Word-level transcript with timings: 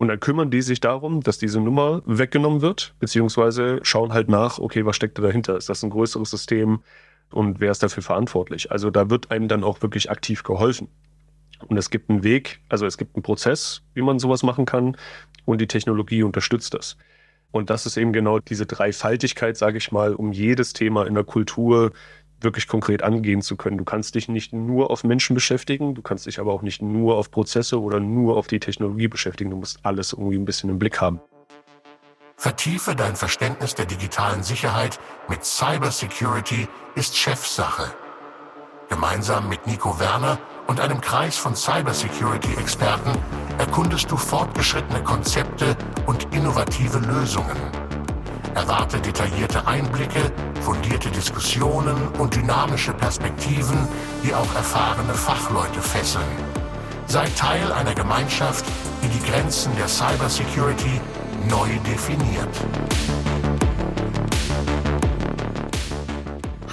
Und 0.00 0.08
dann 0.08 0.18
kümmern 0.18 0.50
die 0.50 0.62
sich 0.62 0.80
darum, 0.80 1.20
dass 1.20 1.36
diese 1.36 1.60
Nummer 1.60 2.00
weggenommen 2.06 2.62
wird, 2.62 2.94
beziehungsweise 3.00 3.80
schauen 3.82 4.14
halt 4.14 4.30
nach, 4.30 4.58
okay, 4.58 4.86
was 4.86 4.96
steckt 4.96 5.18
da 5.18 5.22
dahinter? 5.22 5.58
Ist 5.58 5.68
das 5.68 5.82
ein 5.82 5.90
größeres 5.90 6.30
System 6.30 6.80
und 7.30 7.60
wer 7.60 7.70
ist 7.70 7.82
dafür 7.82 8.02
verantwortlich? 8.02 8.72
Also 8.72 8.90
da 8.90 9.10
wird 9.10 9.30
einem 9.30 9.46
dann 9.46 9.62
auch 9.62 9.82
wirklich 9.82 10.10
aktiv 10.10 10.42
geholfen. 10.42 10.88
Und 11.68 11.76
es 11.76 11.90
gibt 11.90 12.08
einen 12.08 12.24
Weg, 12.24 12.62
also 12.70 12.86
es 12.86 12.96
gibt 12.96 13.14
einen 13.14 13.22
Prozess, 13.22 13.82
wie 13.92 14.00
man 14.00 14.18
sowas 14.18 14.42
machen 14.42 14.64
kann 14.64 14.96
und 15.44 15.60
die 15.60 15.66
Technologie 15.66 16.22
unterstützt 16.22 16.72
das. 16.72 16.96
Und 17.50 17.68
das 17.68 17.84
ist 17.84 17.98
eben 17.98 18.14
genau 18.14 18.38
diese 18.38 18.64
Dreifaltigkeit, 18.64 19.58
sage 19.58 19.76
ich 19.76 19.92
mal, 19.92 20.14
um 20.14 20.32
jedes 20.32 20.72
Thema 20.72 21.06
in 21.06 21.12
der 21.12 21.24
Kultur 21.24 21.92
wirklich 22.42 22.68
konkret 22.68 23.02
angehen 23.02 23.42
zu 23.42 23.56
können. 23.56 23.78
Du 23.78 23.84
kannst 23.84 24.14
dich 24.14 24.28
nicht 24.28 24.52
nur 24.52 24.90
auf 24.90 25.04
Menschen 25.04 25.34
beschäftigen, 25.34 25.94
du 25.94 26.02
kannst 26.02 26.26
dich 26.26 26.38
aber 26.40 26.52
auch 26.52 26.62
nicht 26.62 26.82
nur 26.82 27.16
auf 27.16 27.30
Prozesse 27.30 27.80
oder 27.80 28.00
nur 28.00 28.36
auf 28.36 28.46
die 28.46 28.60
Technologie 28.60 29.08
beschäftigen. 29.08 29.50
Du 29.50 29.56
musst 29.56 29.80
alles 29.82 30.12
irgendwie 30.12 30.36
ein 30.36 30.44
bisschen 30.44 30.70
im 30.70 30.78
Blick 30.78 31.00
haben. 31.00 31.20
Vertiefe 32.36 32.96
dein 32.96 33.16
Verständnis 33.16 33.74
der 33.74 33.84
digitalen 33.84 34.42
Sicherheit 34.42 34.98
mit 35.28 35.44
Cybersecurity 35.44 36.68
ist 36.94 37.16
Chefsache. 37.16 37.92
Gemeinsam 38.88 39.48
mit 39.48 39.66
Nico 39.66 40.00
Werner 40.00 40.38
und 40.66 40.80
einem 40.80 41.00
Kreis 41.00 41.36
von 41.36 41.54
Cybersecurity-Experten 41.54 43.12
erkundest 43.58 44.10
du 44.10 44.16
fortgeschrittene 44.16 45.04
Konzepte 45.04 45.76
und 46.06 46.34
innovative 46.34 46.98
Lösungen 46.98 47.89
Erwarte 48.54 49.00
detaillierte 49.00 49.64
Einblicke, 49.64 50.20
fundierte 50.60 51.08
Diskussionen 51.10 52.08
und 52.18 52.34
dynamische 52.34 52.92
Perspektiven, 52.92 53.86
die 54.24 54.34
auch 54.34 54.54
erfahrene 54.56 55.14
Fachleute 55.14 55.80
fesseln. 55.80 56.24
Sei 57.06 57.26
Teil 57.36 57.70
einer 57.72 57.94
Gemeinschaft, 57.94 58.64
die 59.02 59.08
die 59.08 59.30
Grenzen 59.30 59.70
der 59.76 59.86
Cybersecurity 59.86 61.00
neu 61.48 61.68
definiert. 61.88 62.48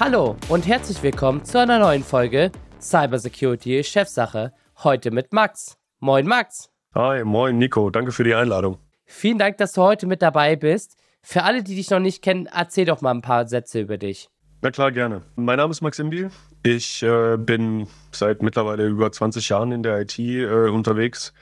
Hallo 0.00 0.36
und 0.48 0.66
herzlich 0.66 1.00
willkommen 1.04 1.44
zu 1.44 1.60
einer 1.60 1.78
neuen 1.78 2.02
Folge 2.02 2.50
Cybersecurity 2.80 3.84
Chefsache. 3.84 4.52
Heute 4.82 5.12
mit 5.12 5.32
Max. 5.32 5.78
Moin 6.00 6.26
Max. 6.26 6.70
Hi, 6.96 7.22
moin 7.22 7.56
Nico. 7.56 7.90
Danke 7.90 8.10
für 8.10 8.24
die 8.24 8.34
Einladung. 8.34 8.78
Vielen 9.06 9.38
Dank, 9.38 9.58
dass 9.58 9.72
du 9.72 9.82
heute 9.82 10.06
mit 10.06 10.22
dabei 10.22 10.56
bist. 10.56 10.96
Für 11.22 11.44
alle, 11.44 11.62
die 11.62 11.74
dich 11.74 11.90
noch 11.90 12.00
nicht 12.00 12.22
kennen, 12.22 12.46
erzähl 12.46 12.84
doch 12.84 13.00
mal 13.00 13.10
ein 13.10 13.22
paar 13.22 13.46
Sätze 13.46 13.80
über 13.80 13.98
dich. 13.98 14.28
Na 14.60 14.70
klar, 14.70 14.90
gerne. 14.90 15.22
Mein 15.36 15.58
Name 15.58 15.70
ist 15.70 15.82
Max 15.82 15.98
Imbi. 15.98 16.28
Ich 16.64 17.02
äh, 17.02 17.36
bin 17.36 17.86
seit 18.10 18.42
mittlerweile 18.42 18.86
über 18.86 19.12
20 19.12 19.48
Jahren 19.48 19.70
in 19.70 19.84
der 19.84 20.00
IT 20.00 20.18
äh, 20.18 20.68
unterwegs, 20.68 21.32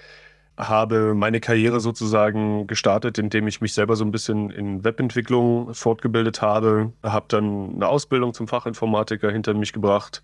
habe 0.58 1.14
meine 1.14 1.40
Karriere 1.40 1.80
sozusagen 1.80 2.66
gestartet, 2.66 3.18
indem 3.18 3.46
ich 3.46 3.62
mich 3.62 3.72
selber 3.72 3.96
so 3.96 4.04
ein 4.04 4.10
bisschen 4.10 4.50
in 4.50 4.84
Webentwicklung 4.84 5.72
fortgebildet 5.72 6.42
habe, 6.42 6.92
habe 7.02 7.26
dann 7.28 7.76
eine 7.76 7.88
Ausbildung 7.88 8.34
zum 8.34 8.48
Fachinformatiker 8.48 9.30
hinter 9.30 9.54
mich 9.54 9.72
gebracht, 9.72 10.22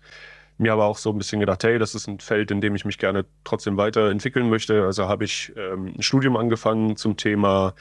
mir 0.57 0.73
aber 0.73 0.85
auch 0.85 0.97
so 0.97 1.09
ein 1.09 1.17
bisschen 1.17 1.39
gedacht, 1.39 1.63
hey, 1.63 1.79
das 1.79 1.95
ist 1.95 2.07
ein 2.07 2.19
Feld, 2.19 2.51
in 2.51 2.61
dem 2.61 2.75
ich 2.75 2.85
mich 2.85 2.97
gerne 2.97 3.25
trotzdem 3.43 3.77
weiterentwickeln 3.77 4.49
möchte. 4.49 4.83
Also 4.83 5.07
habe 5.07 5.25
ich 5.25 5.51
ähm, 5.57 5.93
ein 5.97 6.01
Studium 6.01 6.37
angefangen 6.37 6.95
zum 6.95 7.17
Thema 7.17 7.73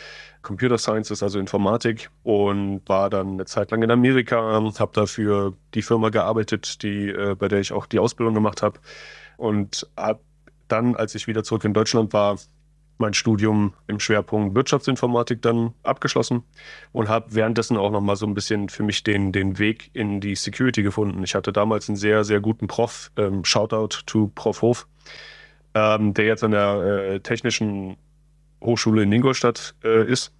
Computer 0.42 0.78
Sciences, 0.78 1.23
also 1.23 1.39
Informatik, 1.39 2.11
und 2.23 2.83
war 2.87 3.11
dann 3.11 3.33
eine 3.33 3.45
Zeit 3.45 3.70
lang 3.70 3.83
in 3.83 3.91
Amerika, 3.91 4.41
habe 4.78 4.93
dafür 4.93 5.55
die 5.75 5.83
Firma 5.83 6.09
gearbeitet, 6.09 6.83
die, 6.83 7.09
äh, 7.09 7.37
bei 7.39 7.48
der 7.48 7.61
ich 7.61 7.73
auch 7.73 7.87
die 7.87 7.98
Ausbildung 7.98 8.34
gemacht 8.34 8.62
habe. 8.62 8.81
Und 9.37 9.89
habe 9.97 10.20
dann, 10.69 10.97
als 10.97 11.15
ich 11.15 11.27
wieder 11.27 11.45
zurück 11.45 11.65
in 11.65 11.75
Deutschland 11.75 12.12
war, 12.12 12.39
mein 13.03 13.12
Studium 13.12 13.75
im 13.89 14.00
Schwerpunkt 14.00 14.55
Wirtschaftsinformatik 14.55 15.42
dann 15.42 15.75
abgeschlossen 15.83 16.45
und 16.92 17.09
habe 17.09 17.34
währenddessen 17.34 17.77
auch 17.77 17.91
noch 17.91 18.00
mal 18.00 18.17
so 18.17 18.27
ein 18.27 18.33
bisschen 18.33 18.69
für 18.70 18.83
mich 18.83 19.03
den, 19.03 19.33
den 19.33 19.59
Weg 19.59 19.91
in 19.92 20.20
die 20.20 20.36
Security 20.36 20.83
gefunden. 20.83 21.22
Ich 21.22 21.34
hatte 21.34 21.53
damals 21.53 21.88
einen 21.88 21.97
sehr, 21.97 22.25
sehr 22.25 22.41
guten 22.41 22.69
Prof, 22.69 23.10
ähm, 23.16 23.44
Shoutout 23.44 24.04
to 24.06 24.31
Prof 24.34 24.62
Hof, 24.62 24.88
ähm, 25.75 26.15
der 26.15 26.27
jetzt 26.27 26.44
an 26.44 26.53
der 26.53 26.75
äh, 26.75 27.21
Technischen 27.21 27.97
Hochschule 28.62 29.03
in 29.03 29.12
Ingolstadt 29.12 29.75
äh, 29.84 30.06
ist. 30.06 30.32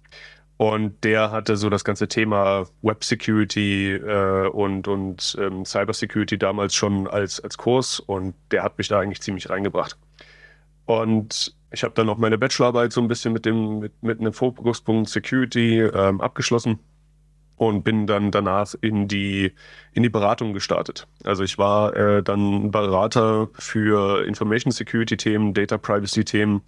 Und 0.55 1.03
der 1.03 1.31
hatte 1.31 1.57
so 1.57 1.69
das 1.69 1.83
ganze 1.83 2.07
Thema 2.07 2.65
Web 2.81 3.03
Security 3.03 3.91
äh, 3.91 4.47
und, 4.47 4.87
und 4.87 5.35
ähm, 5.39 5.65
Cyber 5.65 5.93
Security 5.93 6.37
damals 6.37 6.73
schon 6.73 7.07
als, 7.07 7.39
als 7.41 7.57
Kurs 7.57 7.99
und 7.99 8.35
der 8.51 8.63
hat 8.63 8.77
mich 8.77 8.87
da 8.87 8.99
eigentlich 8.99 9.21
ziemlich 9.21 9.49
reingebracht. 9.49 9.97
Und 10.85 11.55
ich 11.73 11.83
habe 11.83 11.93
dann 11.95 12.05
noch 12.05 12.17
meine 12.17 12.37
Bachelorarbeit 12.37 12.93
so 12.93 13.01
ein 13.01 13.07
bisschen 13.07 13.33
mit 13.33 13.45
dem 13.45 13.79
mit, 13.79 14.03
mit 14.03 14.19
einem 14.19 14.31
Fokuspunkt 14.31 15.09
Security 15.09 15.79
ähm, 15.79 16.21
abgeschlossen 16.21 16.79
und 17.57 17.83
bin 17.83 18.07
dann 18.07 18.31
danach 18.31 18.73
in 18.81 19.07
die 19.07 19.53
in 19.93 20.03
die 20.03 20.09
Beratung 20.09 20.53
gestartet. 20.53 21.07
Also 21.23 21.43
ich 21.43 21.57
war 21.57 21.95
äh, 21.95 22.23
dann 22.23 22.71
Berater 22.71 23.49
für 23.53 24.25
Information 24.25 24.71
Security 24.71 25.17
Themen, 25.17 25.53
Data 25.53 25.77
Privacy 25.77 26.23
Themen 26.23 26.61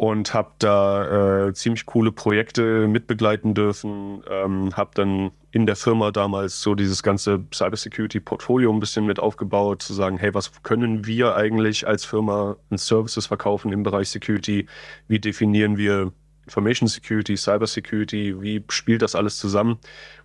und 0.00 0.32
habe 0.32 0.52
da 0.58 1.48
äh, 1.48 1.52
ziemlich 1.52 1.84
coole 1.84 2.10
Projekte 2.10 2.88
mitbegleiten 2.88 3.52
dürfen. 3.52 4.22
Ähm, 4.30 4.74
habe 4.74 4.92
dann 4.94 5.30
in 5.50 5.66
der 5.66 5.76
Firma 5.76 6.10
damals 6.10 6.62
so 6.62 6.74
dieses 6.74 7.02
ganze 7.02 7.44
Cybersecurity-Portfolio 7.52 8.72
ein 8.72 8.80
bisschen 8.80 9.04
mit 9.04 9.18
aufgebaut, 9.18 9.82
zu 9.82 9.92
sagen, 9.92 10.16
hey, 10.16 10.32
was 10.32 10.62
können 10.62 11.04
wir 11.04 11.36
eigentlich 11.36 11.86
als 11.86 12.06
Firma 12.06 12.56
an 12.70 12.78
Services 12.78 13.26
verkaufen 13.26 13.72
im 13.72 13.82
Bereich 13.82 14.08
Security? 14.08 14.66
Wie 15.06 15.18
definieren 15.18 15.76
wir 15.76 16.12
Information 16.46 16.88
Security, 16.88 17.36
Cyber 17.36 17.66
Security? 17.66 18.40
Wie 18.40 18.64
spielt 18.70 19.02
das 19.02 19.14
alles 19.14 19.36
zusammen? 19.36 19.76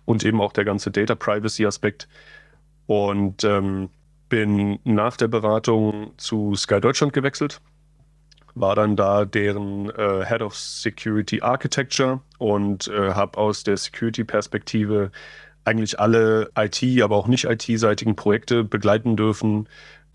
Und 0.06 0.24
eben 0.24 0.40
auch 0.40 0.54
der 0.54 0.64
ganze 0.64 0.90
Data 0.90 1.14
Privacy-Aspekt. 1.14 2.08
Und 2.86 3.44
ähm, 3.44 3.90
bin 4.30 4.78
nach 4.84 5.18
der 5.18 5.28
Beratung 5.28 6.12
zu 6.16 6.54
Sky 6.54 6.80
Deutschland 6.80 7.12
gewechselt 7.12 7.60
war 8.56 8.74
dann 8.74 8.96
da 8.96 9.24
deren 9.24 9.90
äh, 9.90 10.24
Head 10.26 10.42
of 10.42 10.56
Security 10.56 11.42
Architecture 11.42 12.20
und 12.38 12.88
äh, 12.88 13.12
habe 13.12 13.38
aus 13.38 13.62
der 13.62 13.76
Security-Perspektive 13.76 15.12
eigentlich 15.64 16.00
alle 16.00 16.50
IT, 16.56 16.82
aber 17.02 17.16
auch 17.16 17.28
nicht 17.28 17.44
IT-seitigen 17.44 18.16
Projekte 18.16 18.64
begleiten 18.64 19.16
dürfen, 19.16 19.68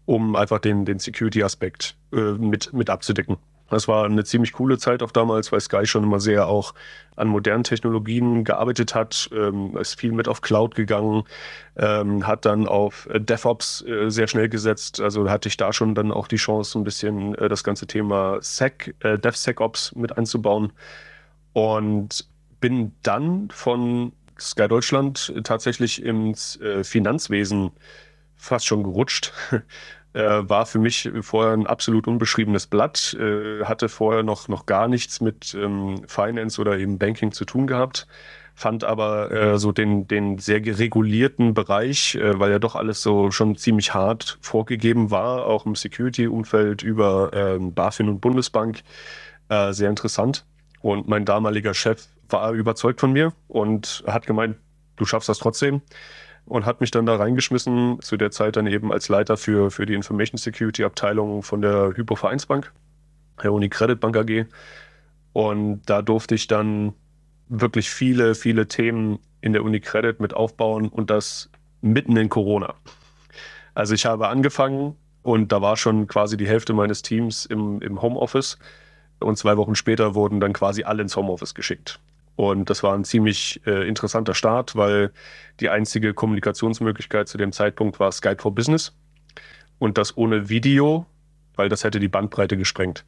um 0.05 0.35
einfach 0.35 0.59
den, 0.59 0.85
den 0.85 0.99
Security-Aspekt 0.99 1.95
äh, 2.11 2.33
mit, 2.33 2.73
mit 2.73 2.89
abzudecken. 2.89 3.37
Das 3.71 3.87
war 3.87 4.05
eine 4.05 4.23
ziemlich 4.23 4.51
coole 4.51 4.77
Zeit 4.77 5.01
auch 5.01 5.11
damals, 5.11 5.51
weil 5.51 5.61
Sky 5.61 5.85
schon 5.85 6.03
immer 6.03 6.19
sehr 6.19 6.47
auch 6.47 6.73
an 7.15 7.29
modernen 7.29 7.63
Technologien 7.63 8.43
gearbeitet 8.43 8.93
hat, 8.93 9.29
ähm, 9.33 9.77
ist 9.77 9.99
viel 9.99 10.11
mit 10.11 10.27
auf 10.27 10.41
Cloud 10.41 10.75
gegangen, 10.75 11.23
ähm, 11.77 12.27
hat 12.27 12.45
dann 12.45 12.67
auf 12.67 13.07
äh, 13.07 13.19
DevOps 13.19 13.83
äh, 13.83 14.09
sehr 14.09 14.27
schnell 14.27 14.49
gesetzt. 14.49 14.99
Also 14.99 15.29
hatte 15.29 15.47
ich 15.47 15.57
da 15.57 15.71
schon 15.71 15.95
dann 15.95 16.11
auch 16.11 16.27
die 16.27 16.35
Chance, 16.35 16.77
ein 16.77 16.83
bisschen 16.83 17.33
äh, 17.35 17.47
das 17.47 17.63
ganze 17.63 17.87
Thema 17.87 18.37
Sec, 18.41 18.93
äh, 18.99 19.17
DevSecOps 19.17 19.95
mit 19.95 20.17
einzubauen. 20.17 20.73
Und 21.53 22.27
bin 22.59 22.93
dann 23.03 23.49
von 23.51 24.13
Sky 24.39 24.67
Deutschland 24.67 25.33
tatsächlich 25.43 26.03
ins 26.03 26.59
äh, 26.61 26.83
Finanzwesen 26.83 27.71
fast 28.35 28.65
schon 28.65 28.83
gerutscht. 28.83 29.31
äh, 30.13 30.21
war 30.21 30.65
für 30.65 30.79
mich 30.79 31.09
vorher 31.21 31.53
ein 31.53 31.67
absolut 31.67 32.07
unbeschriebenes 32.07 32.67
Blatt, 32.67 33.15
äh, 33.19 33.63
hatte 33.63 33.89
vorher 33.89 34.23
noch, 34.23 34.47
noch 34.47 34.65
gar 34.65 34.87
nichts 34.87 35.21
mit 35.21 35.53
ähm, 35.53 36.01
Finance 36.07 36.59
oder 36.59 36.77
eben 36.77 36.97
Banking 36.97 37.31
zu 37.31 37.45
tun 37.45 37.67
gehabt, 37.67 38.07
fand 38.53 38.83
aber 38.83 39.31
äh, 39.31 39.57
so 39.57 39.71
den, 39.71 40.07
den 40.07 40.37
sehr 40.37 40.61
geregulierten 40.61 41.53
Bereich, 41.53 42.15
äh, 42.15 42.39
weil 42.39 42.51
ja 42.51 42.59
doch 42.59 42.75
alles 42.75 43.01
so 43.01 43.31
schon 43.31 43.55
ziemlich 43.55 43.93
hart 43.93 44.37
vorgegeben 44.41 45.11
war, 45.11 45.45
auch 45.45 45.65
im 45.65 45.75
Security-Umfeld 45.75 46.83
über 46.83 47.31
ähm, 47.33 47.73
BaFin 47.73 48.09
und 48.09 48.19
Bundesbank, 48.19 48.81
äh, 49.49 49.71
sehr 49.73 49.89
interessant. 49.89 50.45
Und 50.81 51.07
mein 51.07 51.25
damaliger 51.25 51.73
Chef 51.73 52.07
war 52.29 52.51
überzeugt 52.51 52.99
von 52.99 53.13
mir 53.13 53.33
und 53.47 54.03
hat 54.07 54.25
gemeint, 54.25 54.57
du 54.95 55.05
schaffst 55.05 55.29
das 55.29 55.37
trotzdem 55.37 55.81
und 56.45 56.65
hat 56.65 56.81
mich 56.81 56.91
dann 56.91 57.05
da 57.05 57.15
reingeschmissen, 57.15 58.01
zu 58.01 58.17
der 58.17 58.31
Zeit 58.31 58.55
dann 58.55 58.67
eben 58.67 58.91
als 58.91 59.09
Leiter 59.09 59.37
für, 59.37 59.71
für 59.71 59.85
die 59.85 59.93
Information 59.93 60.37
Security 60.37 60.83
Abteilung 60.83 61.43
von 61.43 61.61
der 61.61 61.93
Hypo 61.95 62.15
Vereinsbank, 62.15 62.71
der 63.43 63.53
Unicredit 63.53 63.99
Bank 63.99 64.17
AG. 64.17 64.45
Und 65.33 65.81
da 65.85 66.01
durfte 66.01 66.35
ich 66.35 66.47
dann 66.47 66.93
wirklich 67.47 67.89
viele, 67.89 68.35
viele 68.35 68.67
Themen 68.67 69.19
in 69.41 69.53
der 69.53 69.63
Unicredit 69.63 70.19
mit 70.19 70.33
aufbauen 70.33 70.89
und 70.89 71.09
das 71.09 71.49
mitten 71.81 72.15
in 72.17 72.29
Corona. 72.29 72.75
Also 73.73 73.93
ich 73.93 74.05
habe 74.05 74.27
angefangen 74.27 74.95
und 75.23 75.51
da 75.51 75.61
war 75.61 75.77
schon 75.77 76.07
quasi 76.07 76.37
die 76.37 76.47
Hälfte 76.47 76.73
meines 76.73 77.01
Teams 77.01 77.45
im, 77.45 77.81
im 77.81 78.01
Homeoffice 78.01 78.57
und 79.19 79.37
zwei 79.37 79.57
Wochen 79.57 79.75
später 79.75 80.15
wurden 80.15 80.39
dann 80.39 80.53
quasi 80.53 80.83
alle 80.83 81.01
ins 81.01 81.15
Homeoffice 81.15 81.53
geschickt. 81.53 81.99
Und 82.41 82.71
das 82.71 82.81
war 82.81 82.95
ein 82.95 83.03
ziemlich 83.03 83.61
äh, 83.67 83.87
interessanter 83.87 84.33
Start, 84.33 84.75
weil 84.75 85.11
die 85.59 85.69
einzige 85.69 86.15
Kommunikationsmöglichkeit 86.15 87.27
zu 87.27 87.37
dem 87.37 87.51
Zeitpunkt 87.51 87.99
war 87.99 88.11
Skype 88.11 88.41
for 88.41 88.55
Business. 88.55 88.97
Und 89.77 89.99
das 89.99 90.17
ohne 90.17 90.49
Video, 90.49 91.05
weil 91.55 91.69
das 91.69 91.83
hätte 91.83 91.99
die 91.99 92.07
Bandbreite 92.07 92.57
gesprengt. 92.57 93.05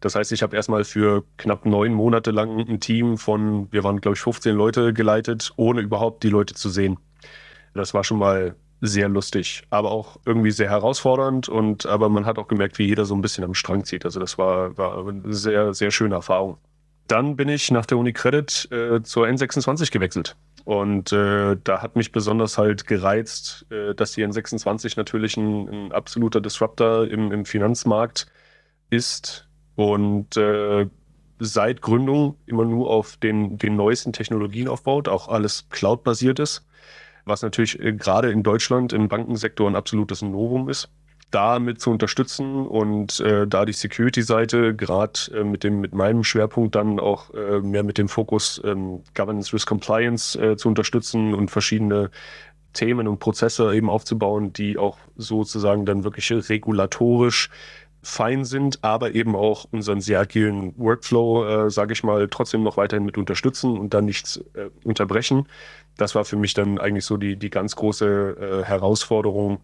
Das 0.00 0.14
heißt, 0.14 0.32
ich 0.32 0.42
habe 0.42 0.56
erstmal 0.56 0.84
für 0.84 1.24
knapp 1.36 1.66
neun 1.66 1.92
Monate 1.92 2.30
lang 2.30 2.58
ein 2.58 2.80
Team 2.80 3.18
von, 3.18 3.70
wir 3.70 3.84
waren, 3.84 4.00
glaube 4.00 4.14
ich, 4.14 4.22
15 4.22 4.56
Leute 4.56 4.94
geleitet, 4.94 5.52
ohne 5.56 5.82
überhaupt 5.82 6.22
die 6.22 6.30
Leute 6.30 6.54
zu 6.54 6.70
sehen. 6.70 6.96
Das 7.74 7.92
war 7.92 8.02
schon 8.02 8.18
mal 8.18 8.56
sehr 8.80 9.10
lustig, 9.10 9.62
aber 9.68 9.90
auch 9.90 10.16
irgendwie 10.24 10.52
sehr 10.52 10.70
herausfordernd 10.70 11.50
und 11.50 11.84
aber 11.84 12.08
man 12.08 12.24
hat 12.24 12.38
auch 12.38 12.48
gemerkt, 12.48 12.78
wie 12.78 12.86
jeder 12.86 13.04
so 13.04 13.14
ein 13.14 13.20
bisschen 13.20 13.44
am 13.44 13.52
Strang 13.52 13.84
zieht. 13.84 14.06
Also 14.06 14.20
das 14.20 14.38
war, 14.38 14.78
war 14.78 15.06
eine 15.06 15.34
sehr, 15.34 15.74
sehr 15.74 15.90
schöne 15.90 16.14
Erfahrung. 16.14 16.56
Dann 17.10 17.34
bin 17.34 17.48
ich 17.48 17.72
nach 17.72 17.86
der 17.86 17.98
Uni 17.98 18.12
Credit 18.12 18.68
äh, 18.70 19.02
zur 19.02 19.26
N26 19.26 19.90
gewechselt. 19.90 20.36
Und 20.64 21.12
äh, 21.12 21.56
da 21.64 21.82
hat 21.82 21.96
mich 21.96 22.12
besonders 22.12 22.56
halt 22.56 22.86
gereizt, 22.86 23.66
äh, 23.70 23.96
dass 23.96 24.12
die 24.12 24.24
N26 24.24 24.94
natürlich 24.96 25.36
ein, 25.36 25.68
ein 25.68 25.92
absoluter 25.92 26.40
Disruptor 26.40 27.08
im, 27.08 27.32
im, 27.32 27.44
Finanzmarkt 27.46 28.28
ist 28.90 29.48
und 29.74 30.36
äh, 30.36 30.86
seit 31.40 31.82
Gründung 31.82 32.36
immer 32.46 32.64
nur 32.64 32.88
auf 32.88 33.16
den, 33.16 33.58
den 33.58 33.74
neuesten 33.74 34.12
Technologien 34.12 34.68
aufbaut, 34.68 35.08
auch 35.08 35.26
alles 35.26 35.68
cloud-basiert 35.70 36.38
ist, 36.38 36.64
was 37.24 37.42
natürlich 37.42 37.80
äh, 37.80 37.92
gerade 37.92 38.30
in 38.30 38.44
Deutschland 38.44 38.92
im 38.92 39.08
Bankensektor 39.08 39.68
ein 39.68 39.74
absolutes 39.74 40.22
Novum 40.22 40.68
ist 40.68 40.88
damit 41.30 41.80
zu 41.80 41.90
unterstützen 41.90 42.66
und 42.66 43.20
äh, 43.20 43.46
da 43.46 43.64
die 43.64 43.72
Security-Seite 43.72 44.74
gerade 44.74 45.20
äh, 45.34 45.44
mit 45.44 45.62
dem 45.62 45.80
mit 45.80 45.94
meinem 45.94 46.24
Schwerpunkt 46.24 46.74
dann 46.74 46.98
auch 46.98 47.32
äh, 47.34 47.60
mehr 47.60 47.84
mit 47.84 47.98
dem 47.98 48.08
Fokus 48.08 48.60
ähm, 48.64 49.02
Governance 49.14 49.52
Risk 49.52 49.68
Compliance 49.68 50.40
äh, 50.40 50.56
zu 50.56 50.68
unterstützen 50.68 51.34
und 51.34 51.50
verschiedene 51.50 52.10
Themen 52.72 53.08
und 53.08 53.18
Prozesse 53.18 53.74
eben 53.74 53.90
aufzubauen, 53.90 54.52
die 54.52 54.78
auch 54.78 54.98
sozusagen 55.16 55.86
dann 55.86 56.04
wirklich 56.04 56.30
regulatorisch 56.30 57.50
fein 58.02 58.44
sind, 58.44 58.82
aber 58.82 59.14
eben 59.14 59.36
auch 59.36 59.66
unseren 59.72 60.00
sehr 60.00 60.20
agilen 60.20 60.72
Workflow, 60.78 61.66
äh, 61.66 61.70
sage 61.70 61.92
ich 61.92 62.02
mal, 62.02 62.28
trotzdem 62.28 62.62
noch 62.62 62.76
weiterhin 62.76 63.04
mit 63.04 63.18
unterstützen 63.18 63.78
und 63.78 63.92
dann 63.92 64.06
nichts 64.06 64.38
äh, 64.54 64.70
unterbrechen. 64.84 65.46
Das 65.96 66.14
war 66.14 66.24
für 66.24 66.36
mich 66.36 66.54
dann 66.54 66.78
eigentlich 66.78 67.04
so 67.04 67.18
die, 67.18 67.36
die 67.36 67.50
ganz 67.50 67.76
große 67.76 68.62
äh, 68.62 68.64
Herausforderung, 68.64 69.60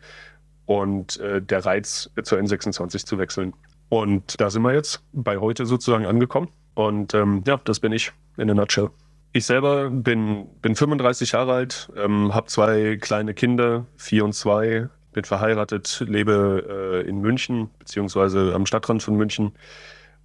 und 0.66 1.18
äh, 1.20 1.40
der 1.40 1.64
Reiz 1.64 2.10
zur 2.22 2.38
N26 2.38 3.06
zu 3.06 3.18
wechseln. 3.18 3.54
Und 3.88 4.40
da 4.40 4.50
sind 4.50 4.62
wir 4.62 4.74
jetzt 4.74 5.02
bei 5.12 5.38
heute 5.38 5.64
sozusagen 5.64 6.06
angekommen. 6.06 6.48
Und 6.74 7.14
ähm, 7.14 7.42
ja, 7.46 7.60
das 7.64 7.80
bin 7.80 7.92
ich 7.92 8.12
in 8.36 8.50
a 8.50 8.54
nutshell. 8.54 8.90
Ich 9.32 9.46
selber 9.46 9.90
bin, 9.90 10.48
bin 10.60 10.74
35 10.74 11.32
Jahre 11.32 11.52
alt, 11.52 11.90
ähm, 11.96 12.34
habe 12.34 12.46
zwei 12.46 12.96
kleine 12.96 13.34
Kinder, 13.34 13.86
vier 13.96 14.24
und 14.24 14.32
zwei, 14.32 14.88
bin 15.12 15.24
verheiratet, 15.24 16.04
lebe 16.06 17.02
äh, 17.04 17.08
in 17.08 17.20
München, 17.20 17.70
beziehungsweise 17.78 18.54
am 18.54 18.66
Stadtrand 18.66 19.02
von 19.02 19.16
München. 19.16 19.52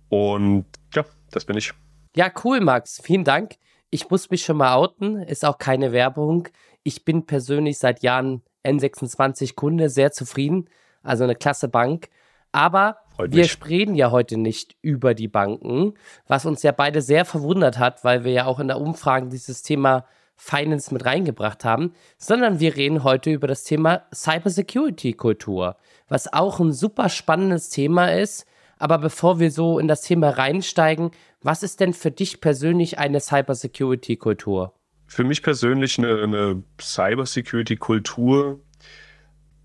Und 0.10 0.66
ja, 0.94 1.06
das 1.32 1.46
bin 1.46 1.58
ich. 1.58 1.74
Ja, 2.16 2.32
cool, 2.44 2.60
Max. 2.60 3.02
Vielen 3.04 3.24
Dank. 3.24 3.56
Ich 3.90 4.10
muss 4.10 4.30
mich 4.30 4.44
schon 4.44 4.58
mal 4.58 4.76
outen, 4.76 5.18
ist 5.18 5.46
auch 5.46 5.58
keine 5.58 5.92
Werbung. 5.92 6.48
Ich 6.84 7.06
bin 7.06 7.26
persönlich 7.26 7.78
seit 7.78 8.04
Jahren 8.04 8.42
N26-Kunde, 8.64 9.90
sehr 9.90 10.12
zufrieden. 10.12 10.68
Also 11.04 11.24
eine 11.24 11.36
klasse 11.36 11.68
Bank. 11.68 12.10
Aber 12.52 12.98
Freut 13.16 13.34
wir 13.34 13.46
sprechen 13.46 13.96
ja 13.96 14.12
heute 14.12 14.38
nicht 14.38 14.76
über 14.82 15.14
die 15.14 15.28
Banken, 15.28 15.94
was 16.28 16.46
uns 16.46 16.64
ja 16.64 16.72
beide 16.72 17.02
sehr 17.02 17.26
verwundert 17.26 17.80
hat, 17.80 18.04
weil 18.04 18.24
wir 18.24 18.32
ja 18.32 18.46
auch 18.46 18.60
in 18.60 18.68
der 18.68 18.80
Umfrage 18.80 19.28
dieses 19.28 19.64
Thema 19.64 20.06
Finance 20.36 20.92
mit 20.92 21.06
reingebracht 21.06 21.64
haben, 21.64 21.94
sondern 22.18 22.60
wir 22.60 22.76
reden 22.76 23.04
heute 23.04 23.30
über 23.30 23.48
das 23.48 23.64
Thema 23.64 24.04
Cybersecurity-Kultur, 24.14 25.78
was 26.08 26.34
auch 26.34 26.60
ein 26.60 26.74
super 26.74 27.10
spannendes 27.10 27.70
Thema 27.70 28.12
ist. 28.12 28.48
Aber 28.80 28.98
bevor 28.98 29.40
wir 29.40 29.52
so 29.52 29.78
in 29.78 29.88
das 29.88 30.02
Thema 30.02 30.30
reinsteigen, 30.30 31.12
was 31.44 31.62
ist 31.62 31.80
denn 31.80 31.94
für 31.94 32.10
dich 32.10 32.42
persönlich 32.42 32.98
eine 32.98 33.20
Cybersecurity-Kultur? 33.20 34.74
Für 35.12 35.26
mich 35.26 35.44
persönlich 35.44 36.00
eine, 36.00 36.24
eine 36.24 36.64
Cybersecurity-Kultur 36.80 38.62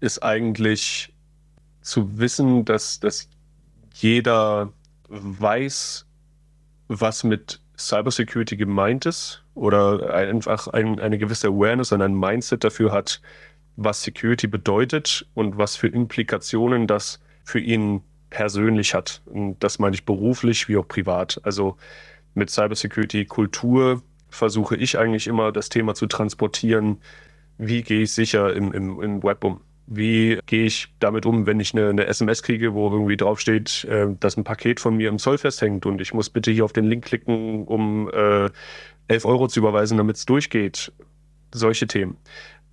ist 0.00 0.20
eigentlich 0.20 1.14
zu 1.82 2.18
wissen, 2.18 2.64
dass, 2.64 2.98
dass 2.98 3.28
jeder 3.94 4.72
weiß, 5.08 6.04
was 6.88 7.22
mit 7.22 7.60
Cybersecurity 7.78 8.56
gemeint 8.56 9.06
ist 9.06 9.44
oder 9.54 10.12
einfach 10.12 10.66
ein, 10.66 10.98
eine 10.98 11.16
gewisse 11.16 11.46
Awareness 11.46 11.92
und 11.92 12.02
ein 12.02 12.18
Mindset 12.18 12.64
dafür 12.64 12.90
hat, 12.90 13.22
was 13.76 14.02
Security 14.02 14.48
bedeutet 14.48 15.28
und 15.34 15.56
was 15.56 15.76
für 15.76 15.86
Implikationen 15.86 16.88
das 16.88 17.20
für 17.44 17.60
ihn 17.60 18.02
persönlich 18.30 18.94
hat. 18.94 19.22
Und 19.26 19.60
das 19.60 19.78
meine 19.78 19.94
ich 19.94 20.04
beruflich 20.04 20.68
wie 20.68 20.76
auch 20.76 20.88
privat. 20.88 21.40
Also 21.44 21.76
mit 22.34 22.50
Cybersecurity 22.50 23.26
Kultur 23.26 24.02
versuche 24.28 24.76
ich 24.76 24.98
eigentlich 24.98 25.26
immer 25.26 25.52
das 25.52 25.68
Thema 25.68 25.94
zu 25.94 26.06
transportieren, 26.06 26.98
wie 27.58 27.82
gehe 27.82 28.02
ich 28.02 28.12
sicher 28.12 28.54
im, 28.54 28.72
im, 28.72 29.00
im 29.00 29.22
Web 29.22 29.44
um? 29.44 29.60
Wie 29.86 30.40
gehe 30.46 30.64
ich 30.64 30.92
damit 30.98 31.26
um, 31.26 31.46
wenn 31.46 31.60
ich 31.60 31.72
eine, 31.72 31.88
eine 31.88 32.06
SMS 32.06 32.42
kriege, 32.42 32.74
wo 32.74 32.90
irgendwie 32.90 33.16
draufsteht, 33.16 33.84
äh, 33.84 34.08
dass 34.18 34.36
ein 34.36 34.44
Paket 34.44 34.80
von 34.80 34.96
mir 34.96 35.08
im 35.08 35.18
Zoll 35.18 35.38
festhängt 35.38 35.86
und 35.86 36.00
ich 36.00 36.12
muss 36.12 36.28
bitte 36.28 36.50
hier 36.50 36.64
auf 36.64 36.72
den 36.72 36.84
Link 36.84 37.04
klicken, 37.04 37.64
um 37.66 38.10
äh, 38.12 38.50
11 39.08 39.24
Euro 39.24 39.46
zu 39.46 39.60
überweisen, 39.60 39.96
damit 39.96 40.16
es 40.16 40.26
durchgeht? 40.26 40.92
Solche 41.52 41.86
Themen. 41.86 42.16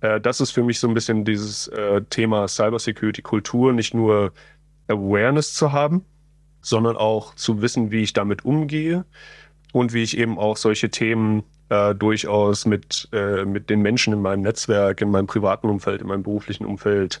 Äh, 0.00 0.20
das 0.20 0.40
ist 0.40 0.50
für 0.50 0.64
mich 0.64 0.80
so 0.80 0.88
ein 0.88 0.94
bisschen 0.94 1.24
dieses 1.24 1.68
äh, 1.68 2.02
Thema 2.10 2.48
Cybersecurity-Kultur, 2.48 3.72
nicht 3.72 3.94
nur 3.94 4.32
Awareness 4.88 5.54
zu 5.54 5.72
haben, 5.72 6.04
sondern 6.60 6.96
auch 6.96 7.34
zu 7.36 7.62
wissen, 7.62 7.92
wie 7.92 8.02
ich 8.02 8.12
damit 8.12 8.44
umgehe 8.44 9.04
und 9.74 9.92
wie 9.92 10.04
ich 10.04 10.16
eben 10.16 10.38
auch 10.38 10.56
solche 10.56 10.88
Themen 10.88 11.42
äh, 11.68 11.96
durchaus 11.96 12.64
mit, 12.64 13.08
äh, 13.12 13.44
mit 13.44 13.70
den 13.70 13.80
Menschen 13.82 14.12
in 14.12 14.22
meinem 14.22 14.42
Netzwerk, 14.42 15.00
in 15.00 15.10
meinem 15.10 15.26
privaten 15.26 15.68
Umfeld, 15.68 16.00
in 16.00 16.06
meinem 16.06 16.22
beruflichen 16.22 16.64
Umfeld 16.64 17.20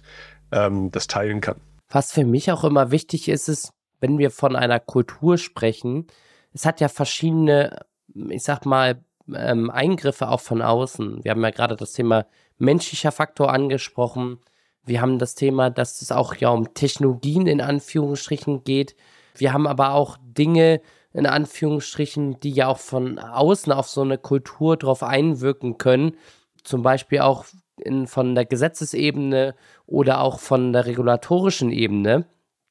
ähm, 0.52 0.92
das 0.92 1.08
teilen 1.08 1.40
kann. 1.40 1.56
Was 1.90 2.12
für 2.12 2.24
mich 2.24 2.52
auch 2.52 2.62
immer 2.62 2.92
wichtig 2.92 3.28
ist, 3.28 3.48
ist, 3.48 3.72
wenn 3.98 4.18
wir 4.18 4.30
von 4.30 4.54
einer 4.54 4.78
Kultur 4.78 5.36
sprechen, 5.36 6.06
es 6.52 6.64
hat 6.64 6.80
ja 6.80 6.86
verschiedene, 6.86 7.86
ich 8.14 8.44
sag 8.44 8.64
mal, 8.66 9.02
ähm, 9.34 9.68
Eingriffe 9.68 10.28
auch 10.28 10.40
von 10.40 10.62
außen. 10.62 11.24
Wir 11.24 11.32
haben 11.32 11.42
ja 11.42 11.50
gerade 11.50 11.74
das 11.74 11.92
Thema 11.92 12.24
menschlicher 12.58 13.10
Faktor 13.10 13.52
angesprochen. 13.52 14.38
Wir 14.84 15.00
haben 15.00 15.18
das 15.18 15.34
Thema, 15.34 15.70
dass 15.70 16.02
es 16.02 16.12
auch 16.12 16.36
ja 16.36 16.50
um 16.50 16.72
Technologien 16.72 17.48
in 17.48 17.60
Anführungsstrichen 17.60 18.62
geht. 18.62 18.94
Wir 19.34 19.52
haben 19.52 19.66
aber 19.66 19.94
auch 19.94 20.18
Dinge, 20.22 20.80
in 21.14 21.26
Anführungsstrichen, 21.26 22.40
die 22.40 22.50
ja 22.50 22.66
auch 22.66 22.78
von 22.78 23.18
außen 23.18 23.72
auf 23.72 23.88
so 23.88 24.02
eine 24.02 24.18
Kultur 24.18 24.76
drauf 24.76 25.02
einwirken 25.02 25.78
können. 25.78 26.16
Zum 26.64 26.82
Beispiel 26.82 27.20
auch 27.20 27.46
in, 27.78 28.06
von 28.06 28.34
der 28.34 28.44
Gesetzesebene 28.44 29.54
oder 29.86 30.20
auch 30.20 30.40
von 30.40 30.72
der 30.72 30.86
regulatorischen 30.86 31.70
Ebene. 31.70 32.26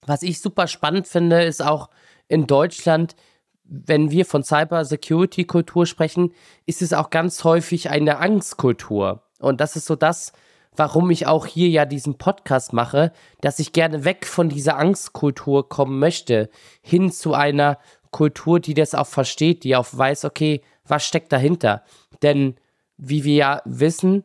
Was 0.05 0.23
ich 0.23 0.41
super 0.41 0.67
spannend 0.67 1.07
finde, 1.07 1.43
ist 1.43 1.63
auch 1.63 1.89
in 2.27 2.45
Deutschland, 2.45 3.15
wenn 3.63 4.11
wir 4.11 4.25
von 4.25 4.43
Cyber-Security-Kultur 4.43 5.85
sprechen, 5.85 6.33
ist 6.65 6.81
es 6.81 6.91
auch 6.91 7.09
ganz 7.09 7.45
häufig 7.45 7.89
eine 7.89 8.17
Angstkultur. 8.17 9.23
Und 9.39 9.61
das 9.61 9.77
ist 9.77 9.85
so 9.85 9.95
das, 9.95 10.33
warum 10.75 11.09
ich 11.11 11.27
auch 11.27 11.45
hier 11.45 11.69
ja 11.69 11.85
diesen 11.85 12.17
Podcast 12.17 12.73
mache, 12.73 13.13
dass 13.39 13.59
ich 13.59 13.71
gerne 13.71 14.03
weg 14.03 14.25
von 14.25 14.49
dieser 14.49 14.77
Angstkultur 14.77 15.69
kommen 15.69 15.99
möchte, 15.99 16.49
hin 16.81 17.09
zu 17.11 17.33
einer 17.33 17.77
Kultur, 18.13 18.61
die 18.61 18.73
das 18.73 18.95
auch 18.95 19.07
versteht, 19.07 19.65
die 19.65 19.75
auch 19.75 19.87
weiß, 19.91 20.23
okay, 20.23 20.61
was 20.87 21.05
steckt 21.05 21.33
dahinter. 21.33 21.83
Denn 22.21 22.55
wie 22.97 23.25
wir 23.25 23.35
ja 23.35 23.61
wissen, 23.65 24.23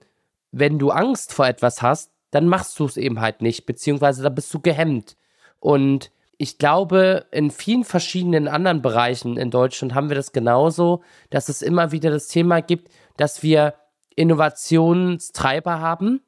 wenn 0.53 0.79
du 0.79 0.91
Angst 0.91 1.33
vor 1.35 1.49
etwas 1.49 1.83
hast, 1.83 2.13
dann 2.31 2.47
machst 2.47 2.79
du 2.79 2.85
es 2.85 2.97
eben 2.97 3.21
halt 3.21 3.43
nicht, 3.43 3.67
beziehungsweise 3.67 4.23
da 4.23 4.29
bist 4.29 4.53
du 4.55 4.61
gehemmt. 4.61 5.17
Und 5.59 6.13
ich 6.37 6.59
glaube, 6.59 7.27
in 7.33 7.51
vielen 7.51 7.85
verschiedenen 7.85 8.47
anderen 8.47 8.81
Bereichen 8.81 9.37
in 9.37 9.51
Deutschland 9.51 9.95
haben 9.95 10.09
wir 10.09 10.17
das 10.17 10.33
genauso, 10.33 11.03
dass 11.31 11.49
es 11.49 11.63
immer 11.63 11.91
wieder 11.91 12.11
das 12.11 12.29
Thema 12.29 12.63
gibt, 12.63 12.93
dass 13.17 13.43
wir 13.43 13.75
Innovationstreiber 14.15 15.81
haben, 15.81 16.21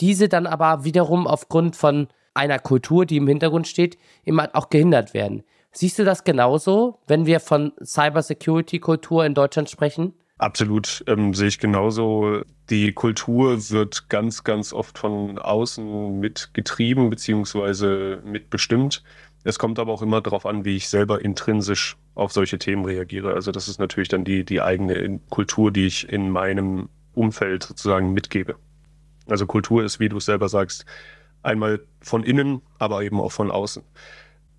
diese 0.00 0.28
dann 0.28 0.46
aber 0.46 0.84
wiederum 0.84 1.26
aufgrund 1.26 1.76
von 1.76 2.08
einer 2.32 2.58
Kultur, 2.58 3.04
die 3.04 3.18
im 3.18 3.28
Hintergrund 3.28 3.68
steht, 3.68 3.98
immer 4.24 4.48
auch 4.54 4.70
gehindert 4.70 5.12
werden. 5.12 5.42
Siehst 5.72 5.98
du 5.98 6.04
das 6.04 6.24
genauso, 6.24 6.98
wenn 7.06 7.26
wir 7.26 7.40
von 7.40 7.72
Cybersecurity-Kultur 7.82 9.24
in 9.24 9.34
Deutschland 9.34 9.70
sprechen? 9.70 10.14
Absolut, 10.38 11.04
ähm, 11.06 11.34
sehe 11.34 11.48
ich 11.48 11.58
genauso. 11.58 12.42
Die 12.70 12.92
Kultur 12.92 13.58
wird 13.70 14.08
ganz, 14.08 14.42
ganz 14.42 14.72
oft 14.72 14.98
von 14.98 15.38
außen 15.38 16.18
mitgetrieben 16.18 17.10
bzw. 17.10 18.16
mitbestimmt. 18.24 19.02
Es 19.44 19.58
kommt 19.58 19.78
aber 19.78 19.92
auch 19.92 20.02
immer 20.02 20.20
darauf 20.20 20.46
an, 20.46 20.64
wie 20.64 20.76
ich 20.76 20.88
selber 20.88 21.22
intrinsisch 21.22 21.96
auf 22.14 22.32
solche 22.32 22.58
Themen 22.58 22.84
reagiere. 22.84 23.34
Also 23.34 23.52
das 23.52 23.68
ist 23.68 23.78
natürlich 23.78 24.08
dann 24.08 24.24
die, 24.24 24.44
die 24.44 24.60
eigene 24.60 25.20
Kultur, 25.30 25.70
die 25.70 25.86
ich 25.86 26.08
in 26.10 26.30
meinem 26.30 26.88
Umfeld 27.14 27.62
sozusagen 27.62 28.12
mitgebe. 28.12 28.56
Also 29.28 29.46
Kultur 29.46 29.84
ist, 29.84 30.00
wie 30.00 30.08
du 30.08 30.16
es 30.16 30.24
selber 30.24 30.48
sagst, 30.48 30.84
einmal 31.42 31.80
von 32.00 32.22
innen, 32.22 32.62
aber 32.78 33.02
eben 33.02 33.20
auch 33.20 33.32
von 33.32 33.50
außen. 33.50 33.82